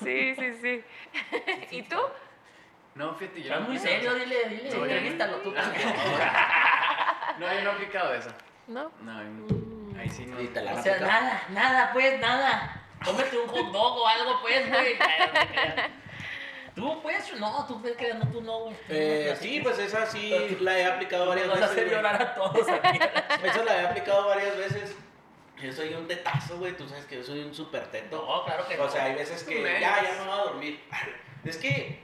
Sí, 0.02 0.34
sí, 0.34 0.52
sí. 0.60 0.84
¿Y 1.70 1.82
tú? 1.82 1.96
No, 2.96 3.14
fíjate, 3.14 3.40
yo 3.42 3.44
Estás 3.46 3.60
no 3.62 3.68
muy 3.68 3.78
serio, 3.78 4.14
dile, 4.14 4.48
dile, 4.48 4.70
Sí. 4.70 4.76
entrevístalo 4.76 5.36
tú. 5.38 5.54
No, 7.38 7.46
yo 7.54 7.62
no 7.62 7.70
he 7.70 7.72
aplicado 7.72 8.12
eso. 8.14 8.30
¿No? 8.66 8.90
No, 9.00 9.12
Mm. 9.22 9.98
ahí 9.98 10.10
sí 10.10 10.26
no. 10.26 10.40
Y 10.40 10.48
te 10.48 10.60
la 10.60 10.74
O 10.74 10.82
sea, 10.82 10.98
nada, 11.00 11.42
nada, 11.50 11.90
pues, 11.92 12.20
nada. 12.20 12.82
Cómete 13.04 13.38
un 13.38 13.48
hot 13.48 13.72
dog 13.72 13.98
o 13.98 14.06
algo, 14.06 14.40
pues, 14.42 14.68
güey. 14.68 14.98
Tú, 16.74 17.02
pues, 17.02 17.32
no, 17.38 17.66
tú, 17.66 17.82
creando 17.82 18.26
tú 18.28 18.40
no, 18.40 18.60
güey. 18.60 18.74
Tú 18.74 18.82
no, 18.88 18.94
Eh, 18.94 19.26
no, 19.34 19.40
sí, 19.40 19.58
no. 19.58 19.64
pues 19.64 19.78
esa 19.78 20.06
sí 20.06 20.56
la 20.60 20.78
he 20.78 20.86
aplicado 20.86 21.26
varias 21.26 21.46
Nos 21.48 21.60
vas 21.60 21.68
a 21.70 21.74
veces. 21.74 21.84
hacer 21.84 21.88
güey. 21.88 21.96
llorar 22.02 22.22
a 22.22 22.34
todos 22.34 22.68
aquí. 22.68 22.98
Esa 23.44 23.64
la 23.64 23.82
he 23.82 23.86
aplicado 23.86 24.28
varias 24.28 24.56
veces. 24.56 24.96
Yo 25.60 25.72
soy 25.72 25.92
un 25.94 26.08
tetazo, 26.08 26.56
güey. 26.58 26.76
Tú 26.76 26.88
sabes 26.88 27.04
que 27.04 27.16
yo 27.18 27.24
soy 27.24 27.40
un 27.40 27.54
súper 27.54 27.86
teto. 27.90 28.24
No, 28.26 28.44
claro 28.44 28.66
que 28.66 28.76
no. 28.76 28.84
O 28.84 28.90
sea, 28.90 29.04
hay 29.04 29.14
veces 29.14 29.44
que 29.44 29.62
ya, 29.62 30.02
ya 30.02 30.14
me 30.18 30.24
voy 30.30 30.32
a 30.40 30.42
dormir. 30.44 30.80
Es 31.44 31.56
que, 31.58 32.00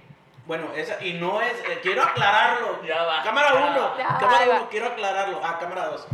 bueno, 0.47 0.73
esa, 0.77 1.03
y 1.05 1.15
no 1.15 1.41
es, 1.41 1.55
eh, 1.69 1.79
quiero 1.83 2.03
aclararlo. 2.03 2.85
Ya 2.85 3.03
va. 3.05 3.23
Cámara 3.25 3.55
Ya 3.55 3.71
1, 3.71 3.81
va. 3.81 3.99
Ya, 3.99 4.19
cámara 4.19 4.39
ahí 4.39 4.49
va. 4.49 4.55
1, 4.61 4.69
quiero 4.71 4.87
aclararlo. 4.89 5.41
Ah, 5.43 5.59
cámara 5.59 5.87
2. 5.87 6.07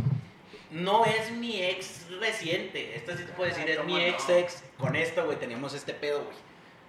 no 0.71 1.05
es 1.05 1.29
mi 1.31 1.61
ex 1.63 2.09
reciente. 2.19 2.95
Esta 2.95 3.15
sí 3.17 3.23
te 3.25 3.33
puedo 3.33 3.49
decir, 3.49 3.69
es 3.69 3.77
¿Cómo 3.77 3.89
mi 3.93 3.99
no? 4.01 4.07
ex 4.07 4.29
ex. 4.29 4.63
Con 4.79 4.95
esta, 4.95 5.21
güey, 5.23 5.37
teníamos 5.37 5.73
este 5.73 5.93
pedo, 5.93 6.23
güey. 6.23 6.37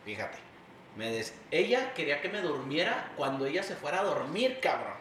Fíjate. 0.05 0.39
Me 0.97 1.11
des- 1.11 1.35
Ella 1.51 1.93
quería 1.95 2.21
que 2.21 2.29
me 2.29 2.41
durmiera 2.41 3.13
cuando 3.17 3.47
ella 3.47 3.63
se 3.63 3.77
fuera 3.77 4.01
a 4.01 4.03
dormir, 4.05 4.59
cabrón. 4.61 4.95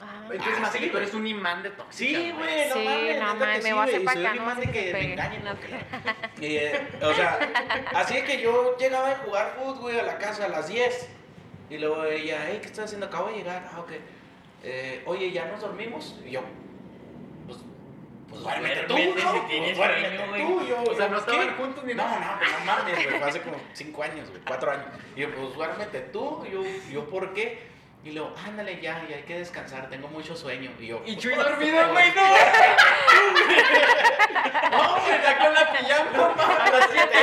Ah. 0.00 0.22
Entonces, 0.30 0.54
Ah, 0.56 0.60
más 0.60 0.72
sí, 0.72 0.78
que 0.80 0.86
tú 0.88 0.96
eres 0.98 1.14
un 1.14 1.26
imán 1.26 1.62
de 1.62 1.70
tóxica. 1.70 2.18
Sí, 2.20 2.30
güey, 2.32 2.68
no 2.68 2.74
Sí, 2.74 2.84
mames, 2.84 3.20
no 3.20 3.34
mames, 3.36 3.56
sí, 3.56 3.62
me 3.62 3.72
voy 3.72 3.80
a 3.80 3.84
hacer 3.84 3.94
güey, 3.94 4.04
pa' 4.04 4.12
soy 4.12 4.22
acá, 4.26 4.30
un 4.32 4.36
no 4.36 4.42
imán 4.42 4.60
de 4.60 4.70
que 4.72 4.92
me 4.92 5.12
engañen. 5.12 5.44
No 5.44 5.52
Y, 6.40 6.56
eh, 6.56 6.88
o 7.02 7.14
sea, 7.14 7.38
así 7.94 8.16
es 8.16 8.24
que 8.24 8.40
yo 8.40 8.76
llegaba 8.76 9.10
a 9.12 9.16
jugar 9.18 9.54
fútbol, 9.58 9.78
güey, 9.78 9.98
a 10.00 10.02
la 10.02 10.18
casa 10.18 10.44
a 10.46 10.48
las 10.48 10.68
10. 10.68 11.08
Y 11.70 11.78
luego 11.78 12.04
ella, 12.04 12.44
hey, 12.48 12.58
¿qué 12.60 12.66
estás 12.66 12.86
haciendo? 12.86 13.06
Acabo 13.06 13.28
de 13.28 13.36
llegar. 13.36 13.66
Ah, 13.72 13.80
ok. 13.80 13.92
Eh, 14.62 15.02
oye, 15.06 15.30
¿ya 15.30 15.46
nos 15.46 15.60
dormimos? 15.60 16.16
Y 16.26 16.30
yo, 16.32 16.42
pues 18.42 18.44
duérmete 18.44 18.82
tú, 18.82 18.94
¿no? 18.94 19.46
tienes 19.46 19.76
duérmete 19.76 20.18
tú. 20.18 20.66
Yo, 20.66 20.82
O 20.82 20.94
sea, 20.96 21.08
no 21.08 21.24
¿qué? 21.24 21.30
estaban 21.32 21.56
juntos 21.56 21.84
ni 21.84 21.94
No, 21.94 22.04
nada. 22.04 22.20
no, 22.20 22.38
pues 22.38 22.50
no 22.52 22.64
mames, 22.64 22.94
güey, 23.04 23.18
fue 23.18 23.28
hace 23.28 23.40
como 23.42 23.56
5 23.72 24.02
años, 24.02 24.30
güey, 24.30 24.42
4 24.46 24.70
años. 24.70 24.86
Y 25.16 25.20
yo, 25.20 25.34
pues 25.34 25.54
duérmete 25.54 26.00
tú. 26.00 26.44
Yo, 26.52 26.62
yo, 26.90 27.04
¿por 27.08 27.32
qué? 27.34 27.73
Y 28.04 28.12
luego, 28.12 28.34
ándale 28.46 28.78
ya, 28.82 29.02
ya 29.08 29.16
hay 29.16 29.22
que 29.22 29.38
descansar, 29.38 29.88
tengo 29.88 30.08
mucho 30.08 30.36
sueño. 30.36 30.70
Y 30.78 30.88
yo, 30.88 30.98
Y 31.06 31.14
pues, 31.14 31.18
Chuy 31.20 31.34
dormido, 31.34 31.90
güey, 31.90 32.12
no. 32.14 32.22
No, 34.70 34.96
está 34.96 35.38
con 35.38 35.54
la 35.54 35.72
pijama. 35.72 36.34
A 36.36 36.70
las 36.70 36.88
7 36.90 37.18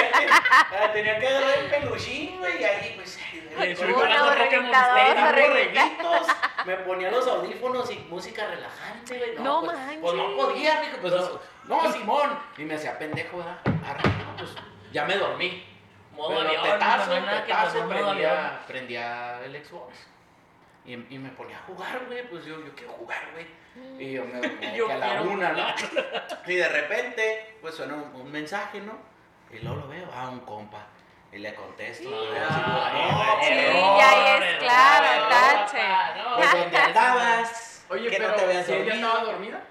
Ah, 0.51 0.89
tenía 0.91 1.19
que 1.19 1.27
agarrar 1.27 1.57
el 1.59 1.65
peluchín, 1.69 2.39
güey, 2.39 2.61
y 2.61 2.63
ahí, 2.63 2.93
pues, 2.95 3.19
Le 3.59 3.75
con 3.75 3.93
güey. 3.93 5.21
borreguitos, 5.21 6.27
me 6.65 6.75
ponía 6.77 7.11
los 7.11 7.27
audífonos 7.27 7.91
y 7.91 7.95
música 8.09 8.47
relajante, 8.47 9.17
güey. 9.17 9.35
No, 9.35 9.43
No 9.43 9.61
pues, 9.61 9.77
manches. 9.77 9.99
Pues 10.01 10.13
no 10.15 10.35
podía, 10.35 10.81
mijo, 10.81 10.97
pues 11.01 11.13
no, 11.13 11.39
no, 11.65 11.93
Simón. 11.93 12.39
Y 12.57 12.63
me 12.63 12.75
hacía 12.75 12.97
pendejo, 12.97 13.37
¿verdad? 13.37 13.57
Arre, 13.87 14.09
no, 14.09 14.35
pues 14.37 14.49
ya 14.91 15.05
me 15.05 15.15
dormí. 15.15 15.63
Modo 16.13 16.29
Pero 16.29 16.47
avión, 16.49 16.63
tetazo, 16.63 17.11
tetazo, 17.13 17.87
prendía, 17.87 18.59
prendía 18.67 19.39
el 19.45 19.65
Xbox. 19.65 19.95
Y, 20.85 20.93
y 20.93 21.19
me 21.19 21.29
ponía 21.29 21.57
a 21.57 21.61
jugar, 21.61 22.01
güey, 22.07 22.27
pues 22.29 22.43
yo, 22.45 22.59
yo 22.65 22.73
quiero 22.75 22.93
jugar, 22.93 23.21
güey. 23.33 23.47
Y 23.99 24.13
yo 24.13 24.25
me 24.25 24.33
dormía 24.41 24.75
Yo 24.75 24.87
que 24.87 24.93
a 24.93 24.97
la 24.97 25.21
una, 25.21 25.51
¿no? 25.53 25.65
Y 26.47 26.55
de 26.55 26.67
repente, 26.69 27.55
pues 27.61 27.75
suena 27.75 27.93
un, 27.95 28.21
un 28.21 28.31
mensaje, 28.31 28.81
¿no? 28.81 28.97
Y 29.51 29.59
luego 29.59 29.81
lo 29.81 29.87
veo, 29.87 30.07
ah, 30.13 30.29
un 30.29 30.39
compa. 30.41 30.87
Y 31.31 31.37
le 31.37 31.53
contesto. 31.55 32.09
Sí. 32.09 32.15
Ah, 32.37 33.37
así, 33.39 33.49
Ay, 33.51 33.65
no, 33.67 33.71
Sí, 33.71 33.99
ya 33.99 34.37
es 34.37 34.57
claro, 34.57 35.29
tache. 35.29 35.79
Pues 36.35 36.51
donde 36.51 36.77
andabas. 36.77 37.85
Oye, 37.89 38.09
pero 38.09 38.27
no 38.29 38.33
te 38.35 38.41
habías 38.43 38.69
ella 38.69 38.77
dormido. 38.77 38.95
estaba 39.07 39.23
dormida. 39.23 39.61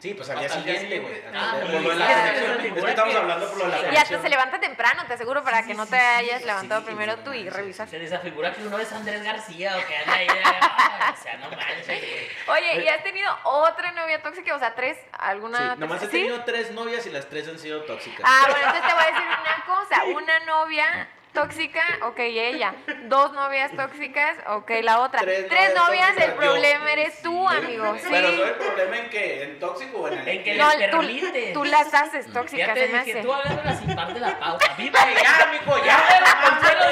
Sí, 0.00 0.14
pues 0.14 0.30
al 0.30 0.38
día 0.38 0.48
siguiente, 0.48 0.98
güey. 0.98 1.20
por 1.22 1.70
lo 1.82 1.90
de 1.90 1.96
la 1.96 2.06
sí, 2.06 2.42
conexión. 2.70 2.88
estamos 2.88 3.14
hablando 3.14 3.48
por 3.48 3.58
lo 3.58 3.64
de 3.66 3.70
la 3.70 3.76
Y 3.76 3.80
conexión. 3.82 4.02
hasta 4.02 4.22
se 4.22 4.28
levanta 4.30 4.58
temprano, 4.60 5.04
te 5.06 5.12
aseguro, 5.12 5.42
para 5.44 5.62
que 5.66 5.74
no 5.74 5.86
te 5.86 5.96
hayas 5.96 6.42
levantado 6.42 6.80
sí, 6.80 6.86
primero 6.86 7.14
sí, 7.16 7.20
tú 7.24 7.32
y 7.34 7.42
sí, 7.42 7.50
revisas. 7.50 7.90
Se 7.90 7.98
desafigura 7.98 8.52
que 8.54 8.62
uno 8.66 8.78
es 8.78 8.90
Andrés 8.92 9.22
García 9.22 9.76
o 9.76 9.86
que 9.86 9.96
anda 9.96 10.14
ahí. 10.14 10.26
de, 10.26 10.32
"Ay, 10.42 11.12
O 11.18 11.22
sea, 11.22 11.36
no 11.36 11.50
manches. 11.50 12.02
Oye, 12.48 12.82
¿y 12.82 12.88
has 12.88 13.02
tenido 13.02 13.30
otra 13.44 13.92
novia 13.92 14.22
tóxica? 14.22 14.54
O 14.54 14.58
sea, 14.58 14.74
tres, 14.74 14.96
Sí, 14.96 15.06
alguna. 15.18 15.76
nomás 15.76 16.02
he 16.02 16.06
¿Sí? 16.06 16.12
tenido 16.12 16.44
tres 16.44 16.70
novias 16.70 17.04
y 17.06 17.10
las 17.10 17.28
tres 17.28 17.46
han 17.48 17.58
sido 17.58 17.82
tóxicas. 17.82 18.20
Ah, 18.24 18.44
bueno, 18.48 18.56
entonces 18.68 18.86
te 18.88 18.94
voy 18.94 19.02
a 19.02 19.06
decir 19.06 19.22
una 19.26 19.64
cosa. 19.66 20.04
Una 20.20 20.38
novia 20.40 21.08
tóxica, 21.32 21.82
ok, 22.02 22.18
ella. 22.18 22.74
Dos 23.04 23.32
novias 23.32 23.70
tóxicas, 23.76 24.36
ok, 24.48 24.70
la 24.82 25.00
otra. 25.00 25.20
Tres 25.20 25.48
Tres, 25.48 25.74
novias 25.74 26.08
tóxicas, 26.08 26.24
el 26.28 26.30
yo. 26.34 26.36
problema 26.40 26.92
eres 26.92 27.22
tú, 27.22 27.48
amigo. 27.48 27.96
Sí. 27.98 28.06
Pero 28.10 28.28
soy 28.28 28.40
el 28.42 28.54
problema 28.54 28.96
en 28.98 29.10
que, 29.10 29.42
en 29.44 29.58
tóxico 29.58 29.98
o 29.98 30.08
en 30.08 30.18
el. 30.18 30.28
En 30.28 30.44
que 30.44 30.54
No, 30.56 30.70
les 30.76 30.90
tú, 30.90 30.96
permites. 30.98 31.52
tú 31.52 31.64
las 31.64 31.92
haces 31.94 32.26
Ya 32.26 32.32
tóxicas, 32.32 32.74
te 32.74 32.86
se 32.86 32.92
me 32.92 32.98
dije, 33.04 33.12
hace. 33.18 33.22
tú 33.22 33.32
agarras 33.32 33.78
sin 33.78 33.94
parte 33.94 34.20
la 34.20 34.38
pausa. 34.38 34.74
¡Viva! 34.76 34.98
Ya, 35.22 35.48
mijo, 35.52 35.84
ya. 35.84 36.04
Consuelo 36.42 36.84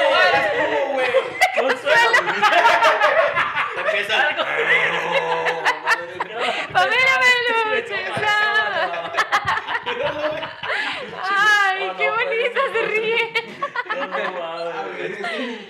güey. 0.93 1.07
¡Consuelo! 1.59 2.17
Empieza. 3.77 4.29
Pamela 6.73 7.19
Peluche. 7.21 8.05
Ay, 11.21 11.91
qué 11.97 12.09
bonita 12.09 12.61
se 12.73 12.81
ríe. 12.85 13.19
A 13.19 13.21
ver, 13.23 13.33
es 13.33 13.83
que 13.83 13.88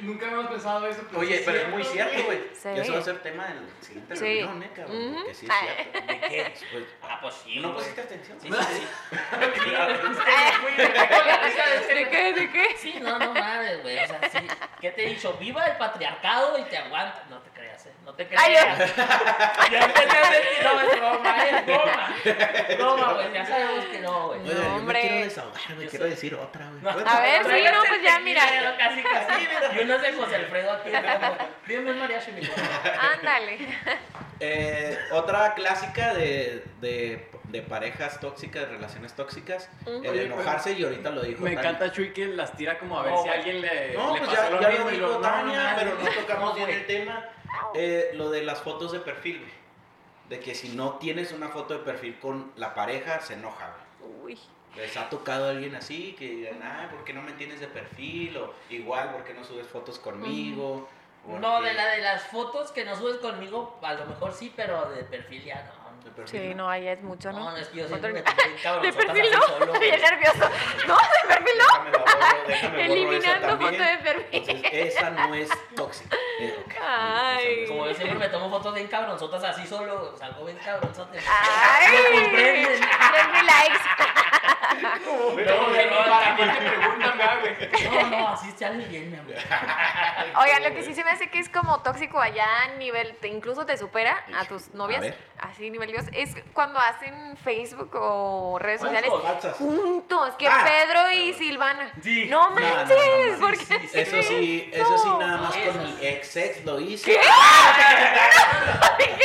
nunca 0.01 0.25
habíamos 0.27 0.47
pensado 0.47 0.87
eso. 0.87 1.01
pero 1.07 1.19
Oye, 1.21 1.41
pero 1.45 1.57
es 1.59 1.67
muy 1.69 1.83
cierto, 1.83 2.23
güey. 2.25 2.39
Sí. 2.53 2.69
Eso 2.75 2.93
va 2.93 2.99
a 2.99 3.03
ser 3.03 3.19
tema 3.19 3.47
del 3.47 3.59
siguiente 3.81 4.15
Sí. 4.15 4.23
reunión, 4.41 4.63
¿eh, 4.63 4.69
cabrón? 4.75 5.13
Porque 5.15 5.33
sí 5.35 5.47
es 5.47 5.51
cierto. 5.53 6.07
¿De 6.07 6.19
qué? 6.21 6.53
Pues, 6.71 6.83
Ah, 7.01 7.19
pues 7.21 7.35
sí. 7.43 7.59
¿No 7.59 7.73
pusiste 7.73 8.01
atención? 8.01 8.39
Sí, 8.41 8.49
sí. 8.51 8.57
Sí, 8.59 8.87
¿De 11.93 12.09
qué? 12.09 12.33
¿De 12.33 12.49
qué? 12.51 12.75
Sí, 12.77 12.99
no, 13.01 13.17
no 13.19 13.33
mames, 13.33 13.81
güey. 13.81 13.97
O 14.03 14.07
sea, 14.07 14.19
sí. 14.29 14.39
¿Qué 14.81 14.91
te 14.91 15.05
he 15.05 15.09
dicho? 15.09 15.33
Viva 15.39 15.65
el 15.65 15.77
patriarcado 15.77 16.57
y 16.57 16.63
te 16.63 16.77
aguanta. 16.77 17.23
No 17.29 17.37
te 17.39 17.48
te 18.19 18.27
creas. 18.27 18.45
Ay, 18.45 19.71
ya 19.71 19.85
empecé 19.85 20.17
a 20.17 20.31
decir, 20.31 20.63
no, 20.63 20.81
es 20.81 20.99
broma, 20.99 21.43
es 21.47 21.65
broma. 21.65 22.15
Broma, 22.77 23.13
güey. 23.13 23.33
Ya 23.33 23.45
sabemos 23.45 23.85
que 23.85 23.99
no, 23.99 24.27
güey. 24.27 24.39
Oye, 24.41 24.49
yo 24.53 24.59
me 24.61 24.67
hombre. 24.67 24.99
quiero 25.01 25.15
desahogar, 25.23 25.61
güey. 25.75 25.85
Yo 25.85 25.89
Quiero 25.89 26.05
decir 26.05 26.35
otra, 26.35 26.69
güey. 26.69 26.81
No. 26.81 26.89
A 27.09 27.19
ver, 27.21 27.43
sí, 27.45 27.63
no, 27.71 27.79
pues 27.87 28.01
ya, 28.03 28.19
mira. 28.19 28.41
Ya, 28.45 28.77
Casi, 28.77 29.01
casi. 29.03 29.47
Y 29.79 29.83
uno 29.83 29.95
es 29.95 30.01
de 30.01 30.13
José 30.13 30.35
Alfredo 30.35 30.71
aquí. 30.73 30.89
Bien, 31.65 31.99
mariachi, 31.99 32.31
mi. 32.33 32.41
Ándale. 33.15 33.57
Eh, 34.41 34.97
otra 35.11 35.53
clásica 35.53 36.13
de, 36.13 36.63
de, 36.79 37.29
de 37.45 37.61
parejas 37.61 38.19
tóxicas, 38.21 38.61
de 38.61 38.67
relaciones 38.75 39.13
tóxicas, 39.13 39.69
Ujú. 39.81 40.01
el 40.03 40.09
Oye, 40.11 40.23
enojarse 40.27 40.71
y 40.73 40.83
ahorita 40.83 41.09
lo 41.09 41.21
dijo 41.23 41.41
Me 41.43 41.55
Tania. 41.55 41.69
encanta 41.71 41.91
Chuy 41.91 42.13
que 42.13 42.25
las 42.27 42.55
tira 42.55 42.77
como 42.79 42.97
a 42.99 43.03
ver 43.03 43.11
No, 43.11 43.23
si 43.23 43.27
alguien 43.29 43.59
le, 43.61 43.93
No, 43.95 44.13
le 44.13 44.19
pues 44.21 44.29
pasó 44.29 44.43
ya, 44.43 44.49
lo 44.49 44.61
ya 44.61 44.69
mismo 44.69 44.85
lo 44.85 44.91
dijo 44.91 45.07
no, 45.07 45.17
Tania, 45.19 45.71
no, 45.71 45.77
pero 45.77 45.91
no 46.01 46.09
tocamos 46.21 46.49
No, 46.51 46.55
bien 46.55 46.69
el 46.69 46.85
tema. 46.87 47.25
Eh, 47.73 48.11
lo 48.13 48.29
de 48.29 48.43
las 48.43 48.59
fotos 48.59 48.91
de 48.91 48.99
perfil, 48.99 49.39
güey. 49.39 49.51
De 50.29 50.39
que 50.39 50.53
si 50.55 50.69
no 50.69 50.95
tienes 50.95 51.31
una 51.31 51.49
foto 51.49 51.73
de 51.73 51.79
perfil 51.79 52.19
con 52.19 52.51
la 52.55 52.73
pareja, 52.73 53.19
se 53.21 53.33
enoja, 53.33 53.75
güey. 53.99 54.35
Uy. 54.35 54.39
¿Les 54.75 54.95
ha 54.97 55.09
tocado 55.09 55.49
alguien 55.49 55.75
así 55.75 56.15
que 56.17 56.29
digan, 56.29 56.61
ah, 56.61 56.87
¿por 56.91 57.03
qué 57.03 57.13
no 57.13 57.21
me 57.21 57.31
tienes 57.33 57.59
de 57.59 57.67
perfil? 57.67 58.37
O 58.37 58.53
igual, 58.69 59.11
¿por 59.11 59.23
qué 59.23 59.33
no 59.33 59.43
subes 59.43 59.67
fotos 59.67 59.97
conmigo? 59.97 60.87
¿Por 61.25 61.39
No, 61.39 61.61
de 61.61 61.73
la 61.73 61.87
de 61.87 62.01
las 62.01 62.23
fotos 62.27 62.71
que 62.71 62.85
no 62.85 62.95
subes 62.95 63.17
conmigo, 63.17 63.77
a 63.81 63.93
lo 63.93 64.05
mejor 64.05 64.31
sí, 64.31 64.53
pero 64.55 64.89
de 64.91 65.03
perfil 65.03 65.43
ya 65.43 65.63
no. 65.63 65.78
De 66.09 66.15
perfil, 66.15 66.41
Sí, 66.41 66.55
no, 66.55 66.69
ahí 66.69 66.87
es 66.87 67.01
mucho, 67.01 67.31
No, 67.31 67.39
¿no? 67.39 67.51
no, 67.51 67.57
es 67.57 67.67
que 67.69 67.77
yo 67.79 67.87
siempre 67.87 68.13
me 68.13 68.21
bien 68.43 68.55
De 68.55 68.61
cabronzotas 68.61 69.05
perfil 69.05 69.25
no, 69.67 69.79
bien 69.79 70.01
nervioso. 70.01 70.49
No, 70.87 70.95
de 70.97 71.27
perfil 71.35 71.53
no. 71.59 72.79
Eliminando 72.79 73.49
foto 73.57 73.71
de 73.71 73.97
perfil. 74.03 74.25
Entonces, 74.31 74.95
esa 74.95 75.09
no 75.11 75.33
es 75.35 75.49
tóxica. 75.75 76.17
Eh. 76.39 76.65
Ay. 76.81 77.65
Como 77.67 77.85
yo 77.87 77.93
siempre 77.93 78.17
me 78.19 78.29
tomo 78.29 78.49
fotos 78.49 78.73
bien 78.73 78.87
cabronzotas 78.87 79.43
así 79.43 79.67
solo, 79.67 80.15
salgo 80.17 80.45
bien 80.45 80.57
cabronzote. 80.57 81.19
Ay, 81.19 81.93
Me 82.11 82.21
comprenden. 82.23 82.79
3000 82.79 83.45
likes. 83.45 83.79
No, 84.81 85.31
no, 85.31 85.35
ni 85.35 85.83
para 86.09 86.25
también 86.25 86.49
qué 86.51 86.59
te 86.59 86.77
preguntan, 86.77 87.17
¿verdad, 87.17 87.39
güey. 87.41 88.03
No, 88.03 88.09
no, 88.09 88.27
así 88.29 88.51
sale 88.57 88.85
bien, 88.85 89.11
mi 89.11 89.17
amor. 89.17 89.33
Oigan, 90.41 90.63
lo 90.63 90.73
que 90.73 90.83
sí 90.83 90.93
se 90.93 91.03
me 91.03 91.11
hace 91.11 91.29
que 91.29 91.39
es 91.39 91.49
como 91.49 91.81
tóxico 91.81 92.19
allá 92.19 92.45
a 92.63 92.67
nivel, 92.77 93.15
te, 93.17 93.27
incluso 93.27 93.65
te 93.65 93.77
supera 93.77 94.23
a 94.37 94.45
tus 94.45 94.73
novias, 94.73 95.13
así 95.39 95.69
nivel 95.69 95.91
Dios, 95.91 96.05
es 96.13 96.35
cuando 96.53 96.79
hacen 96.79 97.35
Facebook 97.37 97.91
o 97.95 98.57
redes 98.59 98.81
sociales 98.81 99.11
juntos, 99.57 100.35
que 100.37 100.47
Ah. 100.47 100.65
Pedro 100.65 101.11
y 101.11 101.33
Silvana. 101.33 101.91
Sí. 102.01 102.25
No 102.29 102.49
No, 102.49 102.49
no, 102.49 102.55
no, 102.61 102.75
manches, 102.75 103.39
no, 103.39 103.45
¿por 103.45 103.55
sí, 103.55 103.65
qué 103.65 103.79
sí, 103.79 103.99
hacen 103.99 104.19
Eso 104.19 104.27
sí, 104.27 104.69
eso 104.73 104.97
sí, 104.97 105.09
nada 105.19 105.37
más 105.37 105.55
con 105.55 105.83
mi 105.83 106.05
ex 106.05 106.35
ex 106.37 106.65
lo 106.65 106.79
hice. 106.79 107.11
¿Qué? 107.11 107.19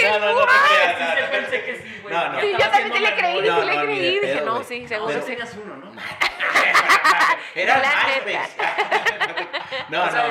No, 0.09 0.19
no, 0.19 0.27
no 0.27 0.33
no, 0.35 0.47
no, 0.47 1.31
pensé 1.31 1.65
que 1.65 1.77
sí, 1.77 2.01
güey. 2.03 2.15
No, 2.15 2.29
no. 2.29 2.41
Sí, 2.41 2.47
yo 2.47 2.53
Estaba 2.57 2.73
también 2.73 2.93
sí 2.93 3.05
haciendo 3.05 3.11
le 3.11 3.17
creí, 3.17 3.35
No, 3.35 3.41
no, 3.41 3.65
no, 3.65 3.65
¿no? 3.65 4.45
No, 4.45 4.61
o 4.61 4.65
sea, 4.65 4.94
no, 4.94 4.94
es, 7.55 7.67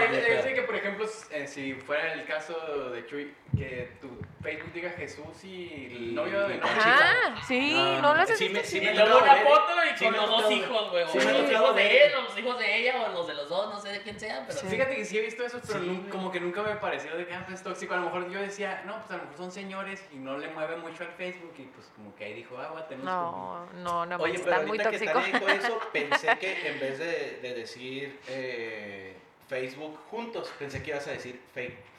ni 0.09 0.17
de 0.17 0.19
es 0.19 0.25
pedo. 0.25 0.43
de 0.43 0.53
que, 0.53 0.61
por 0.63 0.75
ejemplo, 0.75 1.05
eh, 1.31 1.47
si 1.47 1.73
fuera 1.73 2.13
el 2.13 2.25
caso 2.25 2.89
de 2.89 3.05
Chuy, 3.05 3.33
que 3.57 3.91
tu 4.01 4.09
Facebook 4.41 4.73
diga 4.73 4.89
Jesús 4.91 5.43
y 5.43 5.87
el 5.91 6.15
novio 6.15 6.47
de 6.47 6.55
Ajá, 6.61 7.35
sí, 7.47 7.71
No, 7.73 7.85
no, 7.85 8.01
no, 8.01 8.13
lo 8.15 8.21
haces. 8.21 8.37
sí 8.37 8.49
me- 8.49 8.63
sí 8.63 8.77
Y 8.79 8.81
me 8.81 8.93
luego 8.95 9.19
tocado 9.19 9.41
una 9.41 9.49
foto 9.49 9.71
y 9.93 9.97
sí 9.97 10.05
con 10.05 10.13
los 10.15 10.29
dos 10.29 10.51
hijos, 10.51 10.91
güey. 10.91 11.05
sí 11.07 11.17
los 11.19 11.51
hijos 11.51 11.75
de 11.75 12.05
él, 12.07 12.13
o 12.15 12.21
los 12.23 12.37
hijos 12.37 12.59
de 12.59 12.77
ella, 12.77 13.05
o 13.07 13.13
los 13.13 13.27
de 13.27 13.33
los 13.35 13.49
dos, 13.49 13.73
no 13.73 13.79
sé 13.79 13.89
de 13.89 14.01
quién 14.01 14.19
sean, 14.19 14.45
pero 14.47 14.59
Sí. 14.59 14.67
Fíjate 14.67 14.95
que 14.95 15.05
sí 15.05 15.17
he 15.17 15.21
visto 15.21 15.45
eso, 15.45 15.59
pero 15.65 15.79
Sí, 15.79 15.85
nun- 15.85 15.99
güey. 15.99 16.09
como 16.09 16.31
que 16.31 16.39
nunca 16.39 16.63
me 16.63 16.75
pareció 16.75 17.15
de 17.15 17.25
que 17.27 17.33
ah, 17.33 17.43
pues, 17.45 17.59
es 17.59 17.63
tóxico. 17.63 17.93
A 17.93 17.97
lo 17.97 18.03
mejor 18.05 18.29
yo 18.29 18.39
decía, 18.41 18.81
no, 18.85 18.97
pues 18.99 19.11
a 19.11 19.17
lo 19.17 19.23
mejor 19.23 19.37
son 19.37 19.51
señores 19.51 20.03
y 20.11 20.15
no 20.17 20.37
le 20.37 20.47
mueve 20.49 20.77
mucho 20.77 21.03
al 21.03 21.11
Facebook 21.11 21.53
y 21.57 21.63
pues 21.63 21.87
como 21.95 22.15
que 22.15 22.25
ahí 22.25 22.33
dijo, 22.33 22.57
ah, 22.57 22.69
voy 22.71 22.81
a 22.81 22.87
tener 22.87 23.05
No, 23.05 23.67
no, 23.75 24.05
no, 24.05 24.15
Oye, 24.17 24.39
pero 24.39 24.51
está 24.51 24.59
muy 24.67 24.79
ahorita 24.79 24.89
que 24.91 24.97
tóxico. 24.99 25.19
Tania 25.19 25.39
dijo 25.39 25.47
eso, 25.49 25.79
pensé 25.93 26.37
que 26.39 26.67
en 26.69 26.79
vez 26.79 26.97
de, 26.99 27.39
de 27.41 27.53
decir 27.53 28.19
eh, 28.27 29.15
Facebook 29.47 29.99
juntos, 30.09 30.51
pensé 30.57 30.81
que 30.81 30.89
ibas 30.91 31.05
a 31.07 31.11
decir 31.11 31.39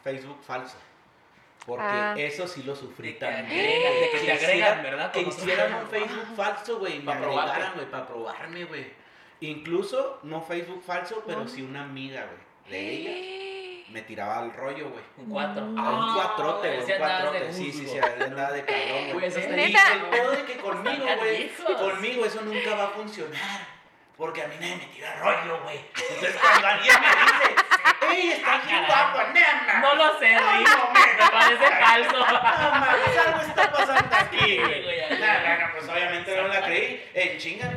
Facebook 0.03 0.43
falso. 0.43 0.77
Porque 1.67 1.83
Ah. 1.87 2.15
eso 2.19 2.47
sí 2.47 2.63
lo 2.63 2.77
sufrí 2.77 3.15
también. 3.15 3.47
agregan, 3.47 3.93
de 4.01 4.11
que 4.11 4.19
te 4.19 4.33
agregan, 4.33 4.83
¿verdad? 4.83 5.13
Que 5.13 5.21
hicieran 5.23 5.75
un. 5.75 5.89
Facebook 5.89 6.27
falso, 6.37 6.79
güey, 6.79 6.97
y 6.97 6.99
me 7.01 7.05
Pa' 7.13 7.19
probarte. 7.19 7.51
agregaran, 7.53 7.75
güey, 7.77 7.91
para 7.91 8.07
probarme, 8.07 8.65
güey. 8.65 8.87
Incluso, 9.41 10.21
no 10.23 10.43
Facebook 10.43 10.83
falso, 10.87 11.23
pero 11.27 11.41
No. 11.41 11.49
sí 11.49 11.63
una 11.63 11.83
amiga, 11.83 12.25
güey, 12.27 12.71
de 12.71 12.91
ella, 12.91 13.85
me 13.91 14.03
tiraba 14.03 14.39
al 14.39 14.53
rollo, 14.53 14.91
güey. 14.91 15.05
Un 15.19 15.31
cuatro. 15.31 15.65
Mm. 15.67 15.79
A 15.79 15.91
un 15.91 16.15
cuatrote, 16.15 16.69
güey, 16.77 16.93
un 16.93 16.99
cuatrote. 16.99 17.53
Sí, 17.53 17.73
sí, 17.73 17.87
sí, 17.87 17.99
andaba 17.99 18.53
de 18.53 18.65
cabrón, 18.65 18.89
Güey, 18.89 19.13
güey. 19.13 19.27
eso 19.27 19.39
está 19.39 19.57
¿Neta? 19.57 19.79
Y 19.89 19.99
el 19.99 20.05
pedo 20.07 20.31
de 20.33 20.45
que 20.45 20.57
conmigo, 20.59 21.05
güey, 21.19 21.51
conmigo 21.79 22.25
eso 22.27 22.41
nunca 22.43 22.75
va 22.75 22.85
a 22.85 22.89
funcionar. 22.89 23.75
Porque 24.17 24.43
a 24.43 24.47
mí 24.49 24.55
nadie 24.61 24.77
me 24.77 24.87
tira 24.87 25.19
rollo, 25.19 25.61
güey. 25.65 25.81
Entonces 26.11 26.37
cuando 26.41 26.67
alguien 26.69 26.95
me 27.01 27.07
dice, 27.09 27.63
¡Ey, 28.15 28.31
está 28.31 28.55
aquí 28.57 28.75
guapo, 28.87 29.19
nena! 29.33 29.81
No 29.81 29.95
lo 29.95 30.19
sé, 30.19 30.35
No, 30.35 30.53
Rick. 30.53 30.69
no, 30.69 30.91
me- 30.93 31.31
parece 31.31 31.71
falso. 31.81 32.19
No 32.19 32.71
mames, 32.81 33.19
algo 33.27 33.41
está 33.41 33.73
pasando 33.73 34.17
aquí, 34.17 34.39
Sí, 34.39 34.59
güey. 34.59 34.83
güey, 34.85 34.97
ya. 34.99 35.09
No, 35.11 35.49
no, 35.49 35.67
no, 35.67 35.73
pues 35.73 35.89
obviamente 35.89 36.37
no 36.43 36.49
la 36.49 36.63
creí. 36.63 37.11
En 37.15 37.39
chinga, 37.39 37.71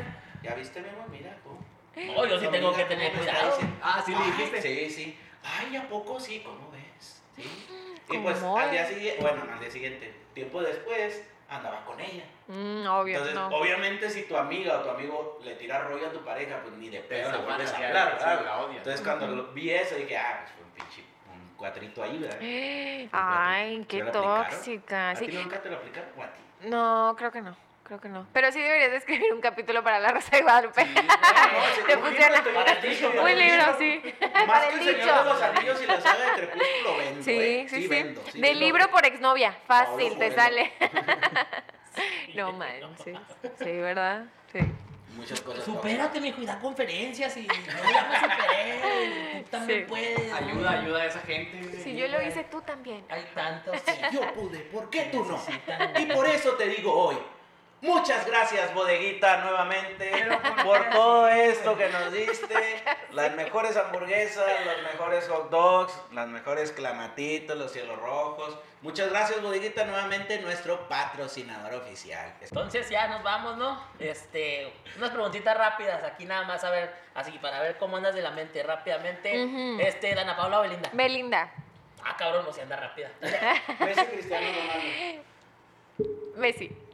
¿ya 0.43 0.53
viste, 0.55 0.81
mi 0.81 0.89
amor? 0.89 1.09
Mira, 1.09 1.35
tú. 1.43 1.57
No, 2.01 2.25
yo 2.25 2.39
sí 2.39 2.47
tengo 2.51 2.75
que 2.75 2.85
tener 2.85 3.11
¿cómo 3.11 3.23
me 3.23 3.29
está 3.31 3.41
cuidado. 3.49 3.59
Ah, 3.81 4.03
sí 4.05 4.13
le 4.15 4.25
dijiste. 4.25 4.61
Sí, 4.61 4.89
sí. 4.89 5.19
Ay, 5.43 5.75
¿a 5.77 5.87
poco 5.87 6.19
sí? 6.19 6.41
¿Cómo 6.45 6.69
ves? 6.71 7.21
Sí. 7.35 7.41
Y 7.43 8.07
¿Cómo 8.07 8.23
pues 8.23 8.41
al 8.43 8.71
día 8.71 8.85
siguiente, 8.85 9.21
bueno, 9.21 9.43
no 9.45 9.53
al 9.53 9.59
día 9.59 9.71
siguiente, 9.71 10.13
tiempo 10.33 10.61
después, 10.61 11.23
andaba 11.49 11.83
con 11.85 11.99
ella. 11.99 12.23
Mm, 12.47 12.87
obvio, 12.87 13.17
Entonces, 13.17 13.35
no. 13.35 13.47
obviamente, 13.57 14.09
si 14.09 14.23
tu 14.23 14.35
amiga 14.37 14.79
o 14.79 14.83
tu 14.83 14.89
amigo 14.89 15.39
le 15.43 15.55
tira 15.55 15.79
rollo 15.83 16.07
a 16.07 16.11
tu 16.11 16.19
pareja, 16.23 16.59
pues 16.61 16.73
ni 16.75 16.89
de 16.89 16.99
pedo 17.01 17.31
le 17.31 17.37
vuelves 17.39 17.71
a 17.71 17.75
hablar, 17.77 18.13
¿verdad? 18.17 18.45
la. 18.45 18.77
Entonces, 18.77 19.01
cuando 19.01 19.27
lo- 19.27 19.47
vi 19.53 19.69
eso, 19.71 19.95
dije, 19.95 20.17
ah, 20.17 20.39
pues 20.41 20.51
fue 20.53 20.63
un 20.65 20.71
pinche 20.71 21.03
un 21.31 21.55
cuatrito 21.55 22.03
ahí, 22.03 22.17
¿verdad? 22.17 22.37
Ay, 23.11 23.85
qué 23.87 24.01
tóxica. 24.03 25.11
¿A 25.11 25.15
Sí. 25.15 25.27
ti 25.27 25.33
nunca 25.37 25.61
te 25.61 25.69
lo 25.69 25.77
aplicaron 25.77 26.09
o 26.17 26.23
a 26.23 26.27
ti? 26.27 26.41
No, 26.67 27.15
creo 27.17 27.31
que 27.31 27.41
no. 27.41 27.55
Creo 27.87 28.01
que 28.01 28.09
no. 28.09 28.27
Pero 28.33 28.51
sí 28.51 28.59
deberías 28.61 28.91
de 28.91 28.97
escribir 28.97 29.33
un 29.33 29.39
capítulo 29.39 29.81
para 29.81 29.97
la 29.99 30.09
Rosa 30.11 30.35
de 30.35 30.41
Guadalupe. 30.43 30.83
No, 30.85 31.85
Te 31.87 31.95
un 31.95 32.03
funciona. 32.03 32.43
Un 33.23 33.37
libro, 33.37 33.65
dicho. 33.65 33.75
sí. 33.79 34.01
Más 34.33 34.45
Para 34.45 34.67
que 34.67 34.75
el 34.75 34.83
Señor 34.83 35.23
de 35.23 35.29
los 35.29 35.41
Anillos 35.41 35.81
y 35.81 35.85
la 35.85 36.01
saga 36.01 36.25
de 36.25 36.31
Crepúsculo 36.33 36.97
vendo, 36.97 37.23
Sí, 37.23 37.31
¿eh? 37.31 37.65
sí, 37.69 37.81
sí. 37.83 37.87
vendo, 37.87 38.21
sí 38.29 38.41
De 38.41 38.47
vendo. 38.49 38.59
libro 38.59 38.89
por 38.91 39.05
exnovia. 39.05 39.57
Fácil, 39.67 39.95
Paulo 39.95 40.09
te 40.09 40.17
Coelho. 40.17 40.35
sale. 40.35 40.73
No 42.35 42.51
manches. 42.51 43.17
Sí, 43.57 43.71
¿verdad? 43.71 44.25
Sí. 44.51 44.59
Muchas 45.15 45.41
cosas. 45.41 45.63
Supérate, 45.63 46.21
mijo, 46.21 46.41
y 46.41 46.45
da 46.45 46.59
conferencias 46.59 47.35
y 47.37 47.47
no, 47.47 47.53
ya 47.55 48.07
me 48.09 48.19
superé. 48.19 49.43
Tú 49.43 49.49
también 49.49 49.79
Sí. 49.79 49.85
puedes. 49.87 50.33
Ayuda, 50.33 50.71
ayuda 50.81 51.01
a 51.01 51.05
esa 51.05 51.19
gente. 51.21 51.57
güey. 51.67 51.81
Si 51.81 51.95
yo 51.95 52.07
lo 52.09 52.21
hice, 52.21 52.43
tú 52.43 52.61
también. 52.61 53.03
Hay 53.09 53.25
tantos 53.33 53.81
que 53.81 53.93
Yo 54.13 54.31
pude, 54.33 54.59
¿por 54.59 54.89
qué 54.91 55.03
tú 55.11 55.25
no? 55.25 55.41
Y 55.99 56.05
por 56.07 56.27
eso 56.27 56.51
te 56.51 56.67
digo 56.67 56.93
hoy, 56.93 57.17
muchas 57.81 58.25
gracias, 58.25 58.73
bodeguita, 58.73 59.37
nuevamente, 59.37 60.11
¿por 60.63 60.89
todo 60.89 61.27
esto 61.27 61.77
que 61.77 61.89
nos 61.89 62.11
diste. 62.11 62.83
Las 63.11 63.35
mejores 63.35 63.77
hamburguesas, 63.77 64.45
los 64.65 64.83
mejores 64.83 65.27
hot 65.27 65.49
dogs, 65.49 65.93
las 66.11 66.27
mejores 66.27 66.71
clamatitos, 66.71 67.57
los 67.57 67.71
cielos 67.71 67.99
rojos. 67.99 68.57
Muchas 68.81 69.09
gracias, 69.09 69.41
bodeguita, 69.41 69.85
nuevamente 69.85 70.39
nuestro 70.39 70.87
patrocinador 70.87 71.73
oficial. 71.75 72.33
Entonces 72.41 72.89
ya 72.89 73.07
nos 73.07 73.23
vamos, 73.23 73.57
¿no? 73.57 73.81
Este, 73.99 74.71
unas 74.97 75.09
preguntitas 75.09 75.57
rápidas 75.57 76.03
aquí 76.03 76.25
nada 76.25 76.43
más 76.43 76.63
a 76.63 76.69
ver, 76.69 76.93
así 77.15 77.31
para 77.39 77.59
ver 77.61 77.77
cómo 77.77 77.97
andas 77.97 78.13
de 78.13 78.21
la 78.21 78.31
mente 78.31 78.61
rápidamente. 78.63 79.87
Este, 79.87 80.13
Dana 80.13 80.35
Paula 80.35 80.59
o 80.59 80.61
Belinda. 80.61 80.89
Belinda. 80.93 81.51
Ah, 82.03 82.15
cabrón, 82.17 82.45
no 82.45 82.53
se 82.53 82.61
anda 82.61 82.75
rápida. 82.75 83.11
Messi 83.79 84.05
Cristiano 84.05 84.47
Ronaldo. 84.47 85.23
Messi. 86.37 86.86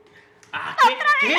Ah, 0.56 0.76
¿qué? 1.20 1.28
¿Qué? 1.28 1.36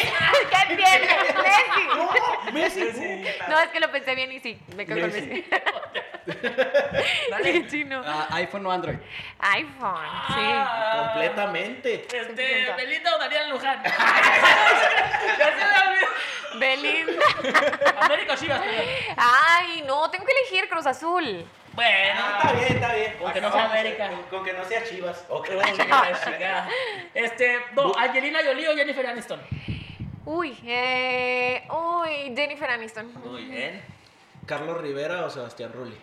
¿Qué 0.68 0.74
tiene? 0.76 1.08
Messi. 1.42 1.86
No, 1.94 2.52
Messi. 2.52 2.92
Sí. 2.92 3.24
No, 3.48 3.60
es 3.60 3.68
que 3.68 3.80
lo 3.80 3.90
pensé 3.92 4.14
bien 4.14 4.32
y 4.32 4.40
sí, 4.40 4.58
me 4.76 4.84
quedo 4.84 5.00
con 5.02 5.12
Messi. 5.12 5.44
Dale. 7.30 7.52
Qué 7.52 7.66
chino. 7.68 8.02
Ah, 8.04 8.26
iPhone 8.32 8.66
o 8.66 8.72
Android. 8.72 8.96
iPhone, 9.38 10.06
sí. 10.28 10.34
Ah, 10.40 11.10
Completamente. 11.12 12.06
Este, 12.12 12.72
Belinda 12.76 13.14
o 13.14 13.18
Daniel 13.18 13.50
Luján. 13.50 13.82
ya 13.84 13.90
se 15.38 15.64
me 15.64 15.88
olvidó. 15.88 16.06
Belinda. 16.58 17.24
América 18.00 18.32
o 18.32 18.36
Chivas, 18.36 18.60
perdón. 18.60 18.84
Ay, 19.16 19.82
no, 19.86 20.10
tengo 20.10 20.24
que 20.24 20.32
elegir 20.32 20.68
Cruz 20.68 20.86
Azul. 20.86 21.44
Bueno, 21.74 22.20
Ah, 22.22 22.38
está 22.42 22.52
bien, 22.52 22.72
está 22.74 22.94
bien. 22.94 23.12
Con 23.18 23.32
que 23.32 23.40
no 23.40 23.52
sea 23.52 23.64
América. 23.70 24.08
Con, 24.08 24.22
con 24.24 24.44
que 24.44 24.52
no 24.52 24.64
sea 24.64 24.84
Chivas. 24.84 25.24
Ok. 25.28 25.48
Chingada, 25.76 26.20
chingada. 26.24 26.68
Este, 27.14 27.58
no, 27.74 27.92
Angelina 27.96 28.40
Jolie 28.44 28.68
o 28.68 28.76
Jennifer 28.76 29.06
Aniston. 29.06 29.40
Uy, 30.26 30.56
eh, 30.64 31.66
uy, 31.70 32.32
Jennifer 32.36 32.70
Aniston. 32.70 33.12
Muy 33.24 33.44
bien. 33.44 33.82
¿Carlos 34.46 34.80
Rivera 34.80 35.24
o 35.24 35.30
Sebastián 35.30 35.72
Rulli? 35.72 35.96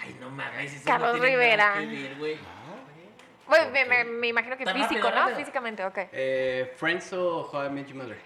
Ay, 0.00 0.16
no 0.20 0.30
mames. 0.30 0.72
eso 0.74 0.84
Carlos 0.86 1.08
no 1.14 1.20
tiene 1.20 1.28
Rivera. 1.36 1.66
nada 1.74 1.80
que 1.80 1.86
ver, 1.86 2.14
güey. 2.16 2.38
Bueno, 3.46 3.70
me, 3.70 3.84
me- 3.84 4.04
me 4.04 4.28
imagino 4.28 4.56
que 4.56 4.64
físico, 4.64 4.80
rápido, 4.84 5.10
¿no? 5.10 5.16
rápido. 5.16 5.36
Físicamente, 5.38 5.84
ok. 5.84 5.98
Eh, 6.12 6.72
Friends 6.76 7.12
o 7.12 7.50
How 7.52 7.66
I 7.66 7.70
Met 7.70 7.86
Your 7.88 7.96
Mother. 7.96 8.18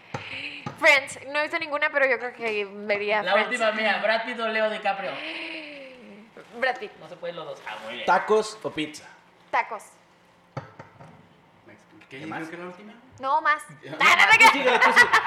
Friends, 0.78 1.18
no 1.28 1.38
he 1.38 1.42
visto 1.42 1.58
ninguna, 1.58 1.90
pero 1.90 2.06
yo 2.06 2.18
creo 2.18 2.32
que 2.34 2.64
vería 2.70 3.22
La 3.22 3.32
Friends. 3.32 3.48
última 3.50 3.72
mía, 3.72 3.98
Brad 4.02 4.24
Pitt 4.26 4.38
o 4.38 4.48
Leo 4.48 4.70
DiCaprio. 4.70 5.10
Brad 6.60 6.78
Pitt. 6.78 6.92
No 6.98 7.08
se 7.08 7.16
pueden 7.16 7.36
los 7.36 7.46
dos. 7.46 7.62
Ah, 7.66 7.76
muy 7.84 7.94
bien. 7.94 8.06
¿Tacos 8.06 8.58
o 8.62 8.70
pizza? 8.70 9.04
Tacos. 9.50 9.84
¿Qué, 12.08 12.20
¿Qué 12.20 12.26
más? 12.26 12.40
más 12.40 12.48
que 12.48 12.56
la 12.56 12.66
última? 12.66 12.94
No 13.18 13.40
más. 13.40 13.62
No, 13.68 13.96
tú 13.98 14.04
tú 14.38 14.44
síguele. 14.52 14.80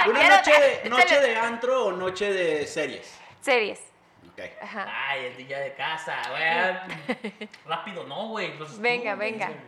¿Una 0.07 0.37
noche 0.37 0.51
de, 0.83 0.89
noche 0.89 1.19
de 1.19 1.35
antro 1.35 1.85
o 1.87 1.91
noche 1.91 2.31
de 2.31 2.65
series? 2.67 3.13
Series. 3.41 3.79
Ok. 4.31 4.39
Ajá. 4.61 4.85
Ay, 5.09 5.25
el 5.25 5.37
día 5.47 5.59
de 5.59 5.73
casa, 5.73 6.15
güey. 6.29 7.49
Rápido, 7.65 8.05
no, 8.05 8.29
güey. 8.29 8.51
Venga, 8.51 8.63
estudios, 8.65 9.17
venga. 9.19 9.47
güey. 9.47 9.59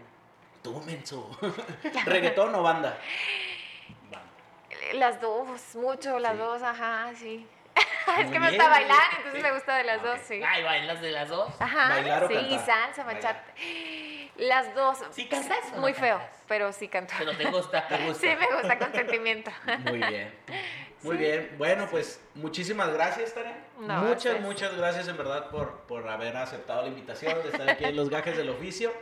Tú, 0.63 0.81
menso. 0.85 1.37
¿Reggaetón 2.05 2.55
o 2.55 2.63
banda? 2.63 2.97
Las 4.93 5.19
dos, 5.21 5.75
mucho, 5.75 6.17
las 6.19 6.33
Sí. 6.33 6.37
dos, 6.37 6.61
ajá, 6.63 7.11
sí. 7.15 7.47
Es 8.19 8.29
que 8.29 8.39
me 8.39 8.49
gusta 8.49 8.67
bailar, 8.67 9.03
entonces 9.17 9.41
me 9.41 9.51
gusta 9.53 9.75
de 9.77 9.83
las 9.83 10.03
dos, 10.03 10.19
sí. 10.27 10.41
Ay, 10.45 10.63
bailas 10.63 11.01
de 11.01 11.11
las 11.11 11.29
dos. 11.29 11.49
Ajá. 11.59 11.89
¿Bailar 11.89 12.23
o 12.25 12.27
sí, 12.27 12.33
cantar? 12.33 12.65
salsa, 12.65 13.03
bachata. 13.03 13.43
Las 14.37 14.75
dos. 14.75 14.97
¿Sí 15.11 15.27
cantas 15.27 15.71
no 15.73 15.81
Muy 15.81 15.93
feo, 15.93 16.17
cantas? 16.17 16.43
pero 16.47 16.73
sí 16.73 16.87
canto. 16.87 17.13
Pero 17.17 17.37
te 17.37 17.45
gusta. 17.45 17.87
¿Te 17.87 17.97
gusta? 18.05 18.19
Sí, 18.19 18.35
me 18.35 18.55
gusta 18.55 18.77
con 18.79 18.91
sentimiento. 18.91 19.51
Muy 19.85 19.99
bien. 19.99 20.33
Muy 21.03 21.17
bien. 21.17 21.55
Bueno, 21.57 21.87
pues 21.89 22.23
muchísimas 22.35 22.93
gracias, 22.93 23.33
Tania. 23.33 23.55
No, 23.79 24.01
muchas, 24.01 24.23
gracias. 24.23 24.41
muchas 24.41 24.77
gracias 24.77 25.07
en 25.07 25.17
verdad 25.17 25.49
por, 25.49 25.81
por 25.87 26.07
haber 26.07 26.37
aceptado 26.37 26.83
la 26.83 26.89
invitación 26.89 27.41
de 27.41 27.49
estar 27.49 27.67
aquí 27.69 27.85
en 27.85 27.95
Los 27.95 28.09
Gajes 28.09 28.37
del 28.37 28.49
Oficio. 28.49 28.93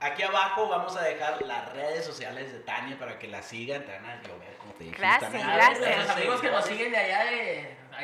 Aquí 0.00 0.22
abajo 0.22 0.68
vamos 0.68 0.96
a 0.96 1.02
dejar 1.02 1.40
las 1.42 1.72
redes 1.72 2.04
sociales 2.04 2.52
de 2.52 2.60
Tania 2.60 2.98
para 2.98 3.18
que 3.18 3.28
la 3.28 3.42
sigan. 3.42 3.84
Te 3.84 3.92
van 3.92 4.06
a 4.06 4.22
llover, 4.22 4.56
como 4.58 4.72
te 4.74 4.84
dije. 4.84 4.96
Gracias, 4.98 5.32
gracias. 5.32 5.98
Los 5.98 6.16
amigos 6.16 6.40
que 6.40 6.50
nos 6.50 6.64
siguen 6.64 6.92
de 6.92 6.98
allá 6.98 7.24
de. 7.24 7.53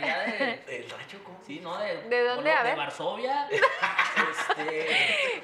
Allá 0.02 0.18
de. 0.66 0.76
¿El 0.76 0.90
rancho 0.90 1.18
cómo? 1.24 1.38
Sí, 1.46 1.60
¿no? 1.60 1.76
De, 1.78 2.02
¿De 2.08 2.24
dónde? 2.24 2.52
A 2.52 2.62
De 2.62 2.68
ver. 2.70 2.76
Varsovia. 2.76 3.48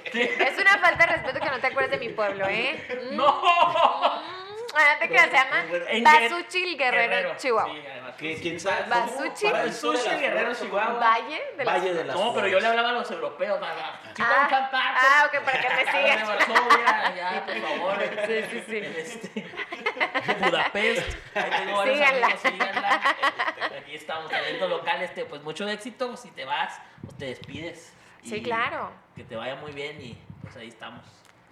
Este. 0.05 0.43
Es 0.49 0.59
una 0.59 0.79
falta 0.79 1.07
de 1.07 1.13
respeto 1.17 1.41
que 1.41 1.51
no 1.51 1.59
te 1.61 1.67
acuerdes 1.69 1.93
de 1.93 1.99
mi 1.99 2.13
pueblo, 2.13 2.47
¿eh? 2.49 2.83
Mm. 3.11 3.17
¡No! 3.17 3.43
Ah, 4.79 4.97
¿te 4.99 5.09
creas? 5.09 5.27
Se 5.31 5.37
llama 5.37 5.65
En 5.89 6.05
Basuchil 6.05 6.77
Guerrero, 6.79 7.35
Chihuahua. 7.37 7.73
Sí, 7.75 7.83
además. 7.91 8.15
¿Qué- 8.19 8.41
¿Quién 8.41 8.61
sabe? 8.61 8.89
Basuchi. 8.89 9.47
Para 9.51 9.63
el 9.65 9.73
sur 9.73 9.93
de 9.93 9.99
Basuchi, 9.99 10.11
las 10.13 10.21
Guerrero, 10.21 10.55
Chihuahua. 10.55 10.93
Valle 11.01 11.43
de 11.57 11.65
las 11.65 11.75
Valle 11.75 11.95
de 11.95 12.05
las 12.05 12.17
No, 12.17 12.35
pero 12.35 12.49
yo 12.49 12.61
le 12.61 12.67
hablaba 12.67 12.89
a 12.91 12.93
los 12.93 13.11
europeos. 13.11 13.57
a 13.59 13.61
la- 13.61 13.69
Ah, 13.75 14.13
Chihuahua, 14.15 14.71
ah, 14.73 15.27
ok, 15.29 15.45
para 15.45 15.61
que 15.61 15.69
me 15.69 15.85
De 15.85 15.91
sigas. 15.93 16.27
Varsovia, 16.29 17.15
ya, 17.17 17.47
por 17.47 17.61
favor. 17.61 17.99
Sí, 18.27 18.43
sí, 18.51 18.63
sí. 18.67 18.77
Este, 18.77 19.47
Budapest. 20.41 21.17
Síganla. 21.35 21.57
amigos, 21.57 22.41
síganla. 22.43 23.01
Este, 23.61 23.79
Aquí 23.79 23.95
estamos, 23.95 24.31
talento 24.31 24.69
local. 24.69 25.03
Este, 25.03 25.25
pues 25.25 25.43
mucho 25.43 25.69
éxito. 25.69 26.17
Si 26.17 26.31
te 26.31 26.45
vas, 26.45 26.81
pues 27.03 27.17
te 27.17 27.25
despides. 27.27 27.93
Sí, 28.25 28.43
claro. 28.43 28.91
Que 29.15 29.25
te 29.25 29.37
vaya 29.37 29.55
muy 29.57 29.73
bien 29.73 30.01
y 30.01 30.19
pues 30.43 30.57
ahí 30.57 30.69
estamos. 30.69 31.03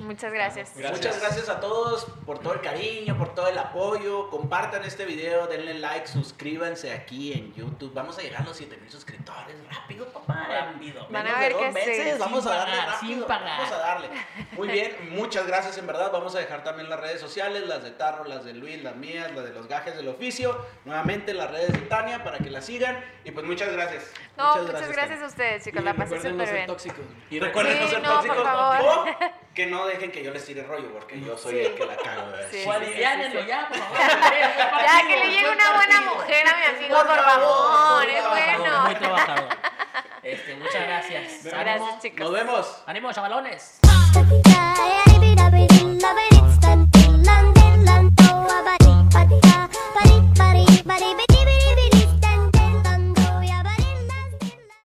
Muchas 0.05 0.33
gracias. 0.33 0.73
Gracias. 0.77 0.99
Muchas 0.99 1.21
gracias 1.21 1.49
a 1.49 1.61
todos 1.61 2.05
por 2.27 2.39
todo 2.39 2.55
el 2.55 2.61
cariño, 2.61 3.17
por 3.17 3.35
todo 3.35 3.49
el 3.49 3.59
apoyo. 3.59 4.29
Compartan 4.31 4.85
este 4.85 5.05
video, 5.05 5.47
denle 5.47 5.75
like, 5.75 6.07
suscríbanse 6.07 6.93
aquí 6.93 7.33
en 7.33 7.55
YouTube. 7.55 7.93
Vamos 7.95 8.19
a 8.19 8.23
llegar 8.23 8.43
a 8.43 8.45
los 8.45 8.57
7000 8.57 8.91
suscriptores. 8.91 9.57
Rápido, 9.71 10.07
papá. 10.13 10.47
Rápido. 10.49 11.07
Van 11.11 11.27
a 11.27 11.31
Menos 11.37 11.41
ver 11.41 11.49
de 11.57 11.65
dos 11.65 11.75
que 11.75 11.81
sí. 11.83 11.89
meses. 11.91 12.19
Vamos 12.19 12.43
Sin 12.45 12.53
a 12.53 12.55
darle 12.57 12.77
pagar, 12.77 12.89
rápido. 12.95 13.15
sin 13.19 13.25
pagar. 13.27 13.59
Vamos 13.59 13.73
a 13.73 13.79
darle. 13.79 14.09
Muy 14.53 14.69
bien, 14.69 14.97
muchas 15.11 15.47
gracias 15.47 15.79
en 15.79 15.87
verdad. 15.87 16.11
Vamos 16.13 16.35
a 16.35 16.39
dejar 16.39 16.63
también 16.65 16.89
las 16.91 17.01
redes 17.01 17.21
sociales, 17.21 17.67
las 17.67 17.83
de 17.83 17.91
Tarro, 17.91 18.25
las 18.25 18.45
de 18.45 18.55
Luis, 18.55 18.83
las 18.83 18.97
mías, 18.97 19.33
las 19.35 19.45
de 19.45 19.51
los 19.53 19.67
gajes 19.69 19.97
del 19.97 20.09
oficio. 20.09 20.57
Nuevamente 20.85 21.35
las 21.35 21.51
redes 21.51 21.73
de 21.73 21.79
Tania 21.81 22.23
para 22.23 22.39
que 22.39 22.51
la 22.51 22.61
sigan. 22.61 23.03
Y 23.25 23.31
pues 23.31 23.45
muchas 23.47 23.73
gracias. 23.73 24.11
No, 24.37 24.57
muchas 24.63 24.89
gracias, 24.89 25.09
Tania. 25.09 25.25
a 25.25 25.29
ustedes, 25.29 25.65
chicos. 25.65 25.81
Y 25.81 25.85
La 25.85 25.95
pasé 25.95 26.15
recuerden 26.17 26.37
no 26.37 26.45
súper 26.45 26.47
ser 26.47 26.55
bien. 26.57 26.67
tóxicos. 26.67 27.05
Y 27.31 27.41
recuerden 27.41 27.77
Sí, 27.77 27.83
no 27.85 27.89
ser 27.91 28.03
no, 28.03 28.09
por 28.09 28.17
tóxicos 28.27 28.45
favor. 28.45 29.09
o 29.09 29.35
que 29.55 29.67
no 29.67 29.87
dejen 29.87 30.11
que 30.11 30.23
yo 30.23 30.33
les 30.33 30.45
tire 30.45 30.65
rollo, 30.65 30.93
porque 30.93 31.21
yo 31.21 31.39
soy 31.39 31.55
sí. 31.55 31.61
el 31.61 31.75
que 31.75 31.87
la 31.87 31.97
cago. 31.97 32.33
Sí. 32.51 32.59
Sí, 32.59 32.65
pues 32.67 32.99
ya, 33.47 33.69
por 33.69 33.79
favor. 33.79 33.99
ya, 33.99 35.07
que 35.07 35.17
le 35.17 35.31
llegue 35.31 35.51
una 35.51 35.73
buena 35.75 36.01
mujer 36.01 36.45
a 36.49 36.57
mi 36.57 36.77
amigo, 36.77 36.97
por, 36.97 37.25
favor, 37.25 38.09
es 38.09 38.29
bueno. 38.29 38.85
Muy 38.85 38.95
trabajador. 38.97 39.49
Este, 40.23 40.55
muchas 40.57 40.83
gracias. 40.87 41.45
Gracias, 41.45 42.03
chicos. 42.03 42.21
Nos 42.21 42.33
vemos. 42.33 42.83
¡Ánimo, 42.87 43.13
chavalones! 43.13 43.81